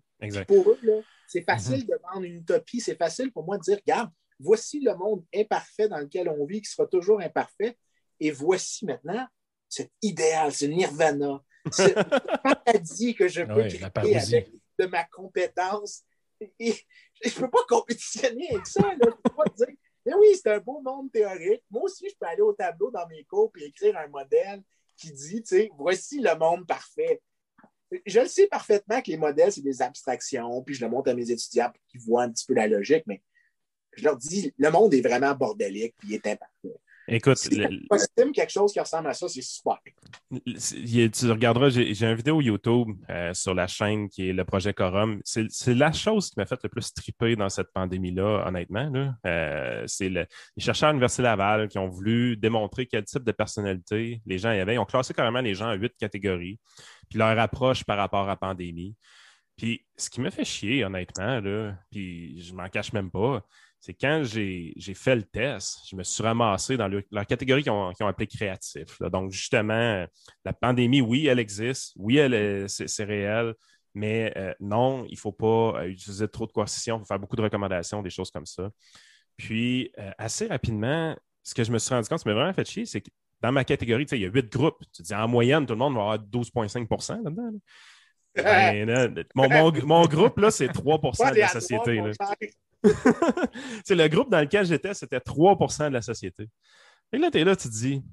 [0.47, 1.88] Pour eux, c'est facile mm-hmm.
[1.88, 2.79] de vendre une utopie.
[2.79, 6.61] C'est facile pour moi de dire, regarde, voici le monde imparfait dans lequel on vit,
[6.61, 7.77] qui sera toujours imparfait,
[8.19, 9.27] et voici maintenant
[9.69, 11.95] cet idéal, ce nirvana, cette
[12.43, 16.03] paradis que je peux créer avec de ma compétence.
[16.59, 16.73] Et
[17.23, 18.81] je ne peux pas compétitionner avec ça.
[19.01, 21.64] Je ne peux pas dire, mais oui, c'est un beau monde théorique.
[21.69, 24.61] Moi aussi, je peux aller au tableau dans mes cours et écrire un modèle
[24.95, 27.22] qui dit, tu sais, voici le monde parfait.
[28.05, 31.14] Je le sais parfaitement que les modèles, c'est des abstractions, puis je le montre à
[31.14, 33.22] mes étudiants pour qu'ils voient un petit peu la logique, mais
[33.98, 36.80] je leur dis, le monde est vraiment bordélique, puis il est imparfait.
[37.10, 37.49] Écoute, si
[38.34, 39.78] quelque chose qui ressemble à ça, c'est super.
[40.30, 45.22] Tu regarderas, j'ai une vidéo YouTube euh, sur la chaîne qui est le projet Corum.
[45.24, 49.14] C'est la chose qui m'a fait le plus triper dans cette pandémie-là, honnêtement.
[49.26, 54.22] Euh, c'est les chercheurs à l'Université Laval qui ont voulu démontrer quel type de personnalité
[54.26, 54.74] les gens y avaient.
[54.76, 56.60] Ils ont classé carrément les gens en huit catégories,
[57.10, 58.98] puis leur approche par rapport à la pandémie.
[59.56, 63.44] Puis ce qui me fait chier, honnêtement, là, puis je m'en cache même pas,
[63.79, 67.91] c'est quand j'ai fait le test, je me suis ramassé dans la catégorie qu'ils ont,
[68.01, 68.99] appelé créatif.
[69.01, 70.05] Donc, justement,
[70.43, 72.19] la pandémie, oui, elle existe, oui,
[72.67, 73.53] c'est réel,
[73.93, 77.19] mais euh, non, il ne faut pas euh, utiliser trop de coercition, il faut faire
[77.19, 78.69] beaucoup de recommandations, des choses comme ça.
[79.37, 82.69] Puis, euh, assez rapidement, ce que je me suis rendu compte, ça m'a vraiment fait
[82.69, 83.09] chier, c'est que
[83.41, 84.83] dans ma catégorie, il y a huit groupes.
[84.93, 87.51] Tu dis en moyenne, tout le monde va avoir 12,5 là-dedans.
[88.37, 91.99] Ben, mon, groupe, là, c'est 3% de la société.
[93.85, 96.47] c'est le groupe dans lequel j'étais, c'était 3% de la société.
[97.11, 98.03] Et là, tu es là, tu te dis,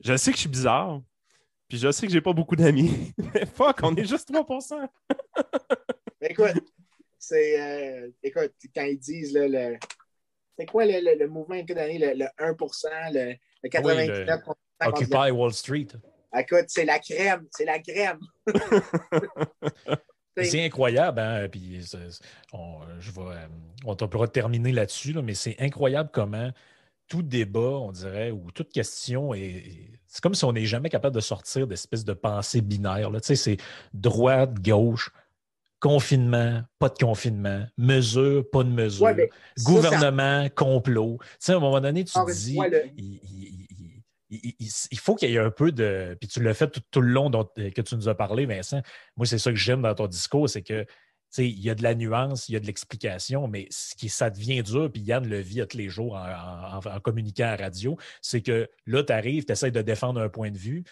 [0.00, 1.00] je sais que je suis bizarre,
[1.68, 4.88] puis je sais que j'ai pas beaucoup d'amis, mais fuck, on est juste 3%
[6.20, 6.62] Écoute,
[7.18, 7.60] c'est.
[7.60, 9.76] Euh, écoute, quand ils disent le.
[10.58, 14.54] C'est quoi le, le, mouvement le, le 1% le, le 97 oui,
[14.86, 15.88] Occupy Wall Street.
[16.36, 18.20] Écoute, c'est la crème, c'est la crème.
[20.36, 21.48] c'est incroyable, hein?
[21.50, 21.80] Puis
[22.52, 23.46] on, je vais, euh,
[23.84, 26.50] on pourra terminer là-dessus, mais c'est incroyable comment
[27.08, 29.64] tout débat, on dirait, ou toute question est.
[30.06, 33.10] C'est comme si on n'est jamais capable de sortir d'espèce de pensée binaire.
[33.12, 33.56] Tu sais, c'est
[33.92, 35.10] droite, gauche,
[35.80, 39.14] confinement, pas de confinement, mesure, pas de mesure,
[39.64, 41.18] gouvernement, complot.
[41.20, 42.56] Tu sais, à un moment donné, tu te dis,
[42.96, 43.41] il,
[44.96, 46.16] faut qu'il y ait un peu de.
[46.20, 48.82] Puis tu l'as fait tout, le long euh, que tu nous as parlé, Vincent.
[49.16, 50.86] Moi, c'est ça que j'aime dans ton discours, c'est que
[51.38, 54.28] il y a de la nuance, il y a de l'explication, mais ce qui, ça
[54.28, 58.68] devient dur, puis Yann le vit tous les jours en, communiquant à radio, c'est que
[58.86, 60.84] là, tu arrives, tu essaies de défendre un point de vue,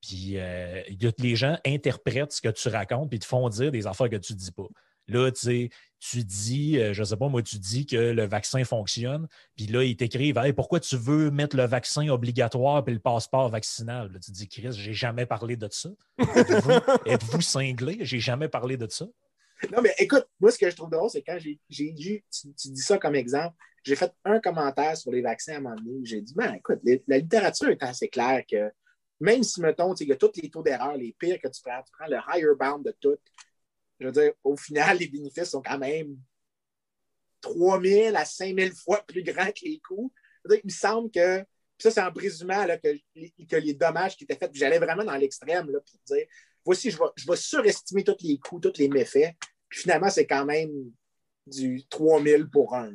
[0.00, 0.82] puis euh,
[1.18, 4.32] les gens interprètent ce que tu racontes, puis te font dire des affaires que tu
[4.32, 4.66] ne dis pas.
[5.08, 5.70] Là, tu sais,
[6.00, 9.26] tu dis, euh, je ne sais pas, moi, tu dis que le vaccin fonctionne,
[9.56, 14.18] puis là, ils t'écrivent pourquoi tu veux mettre le vaccin obligatoire puis le passeport vaccinal?
[14.22, 15.88] tu dis, Chris, j'ai jamais parlé de ça.
[17.06, 17.98] Êtes-vous cinglé?
[18.00, 19.06] J'ai jamais parlé de ça.
[19.72, 22.82] Non, mais écoute, moi, ce que je trouve drôle, c'est quand j'ai dit, tu, dis
[22.82, 26.00] ça comme exemple, j'ai fait un commentaire sur les vaccins à un moment donné.
[26.04, 28.70] J'ai dit, ben, écoute, la littérature est assez claire que
[29.20, 31.82] même si, mettons, il y a tous les taux d'erreur, les pires que tu prends,
[31.82, 33.16] tu prends le higher bound de tout,
[34.00, 36.16] je veux dire, au final, les bénéfices sont quand même
[37.40, 40.12] 3000 à 5000 fois plus grands que les coûts.
[40.48, 41.44] il me semble que,
[41.78, 42.96] ça, c'est en présumant que,
[43.48, 46.26] que, les dommages qui étaient faits, j'allais vraiment dans l'extrême pour dire,
[46.64, 49.34] voici, je vais, je surestimer tous les coûts, tous les méfaits.
[49.68, 50.70] Puis finalement, c'est quand même
[51.46, 52.92] du 3000 pour un.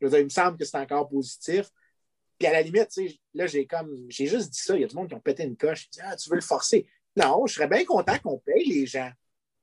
[0.00, 1.70] Je veux dire, il me semble que c'est encore positif.
[2.38, 2.88] Puis à la limite,
[3.32, 4.76] là, j'ai comme j'ai juste dit ça.
[4.76, 5.88] Il y a du monde qui ont pété une coche.
[5.90, 6.86] Dit, ah, tu veux le forcer.
[7.16, 9.10] Non, je serais bien content qu'on paye les gens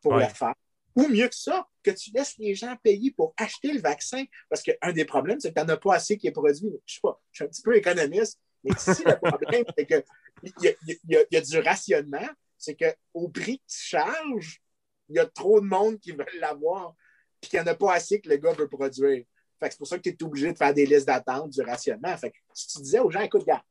[0.04, 0.54] pour le faire.
[0.96, 4.24] Ou mieux que ça, que tu laisses les gens payer pour acheter le vaccin.
[4.48, 6.70] Parce qu'un des problèmes, c'est que tu n'en as pas assez qui est produit.
[6.86, 10.04] Je sais pas, je suis un petit peu économiste, mais si le problème, c'est qu'il
[10.62, 14.62] y, y, a du rationnement, c'est qu'au prix que tu charges,
[15.10, 16.96] il y a trop de monde qui veulent l'avoir,
[17.42, 19.26] puis qu'il n'y en a pas assez que le gars veut produire.
[19.62, 22.16] c'est pour ça que tu es obligé de faire des listes d'attente, du rationnement.
[22.18, 23.64] Fait si tu disais aux gens, écoute, gars,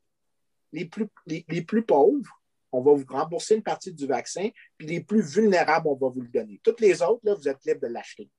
[0.73, 2.42] les plus, les plus pauvres,
[2.73, 6.23] on va vous rembourser une partie du vaccin, puis les plus vulnérables, on va vous
[6.23, 6.61] le donner.
[6.65, 8.31] Toutes les autres, là, vous êtes libres de l'acheter.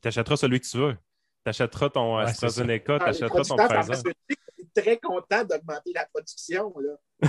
[0.00, 0.96] tu achèteras celui que tu veux.
[1.44, 4.02] Tu achèteras ton ouais, AstraZeneca, tu achèteras ton Pfizer.
[4.28, 6.72] Je suis très content d'augmenter la production.
[6.78, 7.28] Là.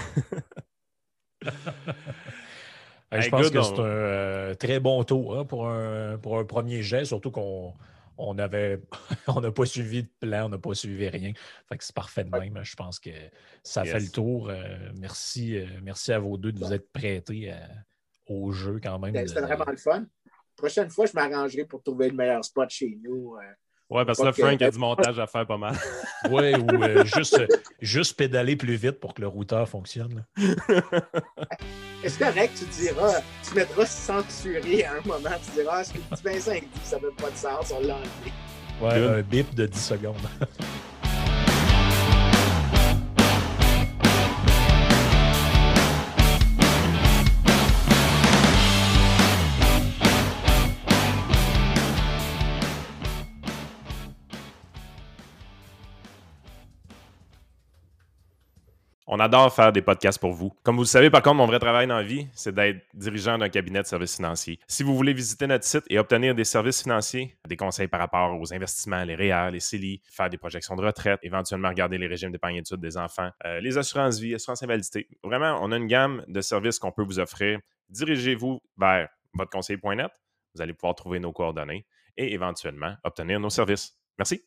[3.21, 6.83] je pense que c'est un euh, très bon taux hein, pour, un, pour un premier
[6.83, 7.73] jet, surtout qu'on
[8.17, 8.81] on avait
[9.27, 11.33] on n'a pas suivi de plan, on n'a pas suivi rien.
[11.67, 12.59] Fait que c'est parfait de même.
[12.63, 13.09] Je pense que
[13.63, 14.49] ça fait le tour.
[14.49, 17.57] Euh, merci, euh, merci à vous deux de vous être prêtés euh,
[18.27, 19.15] au jeu quand même.
[19.27, 20.05] C'était vraiment le fun.
[20.55, 23.35] Prochaine fois, je m'arrangerai pour trouver le meilleur spot chez nous.
[23.93, 25.75] Ouais, parce que là, Frank a du montage à faire pas mal.
[26.31, 27.45] Oui, ou juste,
[27.81, 30.25] juste pédaler plus vite pour que le routeur fonctionne.
[32.03, 36.23] Est-ce correct, tu diras, tu mettras censuré à un moment, tu diras, ce que tu
[36.23, 38.31] Vincent dit, ça n'a pas de sens, on l'a enlevé.
[38.81, 40.15] Ouais, un bip de 10 secondes.
[59.15, 60.51] On adore faire des podcasts pour vous.
[60.63, 63.37] Comme vous le savez, par contre, mon vrai travail dans la vie, c'est d'être dirigeant
[63.37, 64.57] d'un cabinet de services financiers.
[64.67, 68.35] Si vous voulez visiter notre site et obtenir des services financiers, des conseils par rapport
[68.41, 72.31] aux investissements, les REER, les CELI, faire des projections de retraite, éventuellement regarder les régimes
[72.31, 76.25] d'épargne études des enfants, euh, les assurances vie, assurances invalidité, vraiment, on a une gamme
[76.27, 77.59] de services qu'on peut vous offrir.
[77.89, 80.09] Dirigez-vous vers votre conseiller.net.
[80.55, 81.85] Vous allez pouvoir trouver nos coordonnées
[82.17, 83.95] et éventuellement obtenir nos services.
[84.17, 84.41] Merci.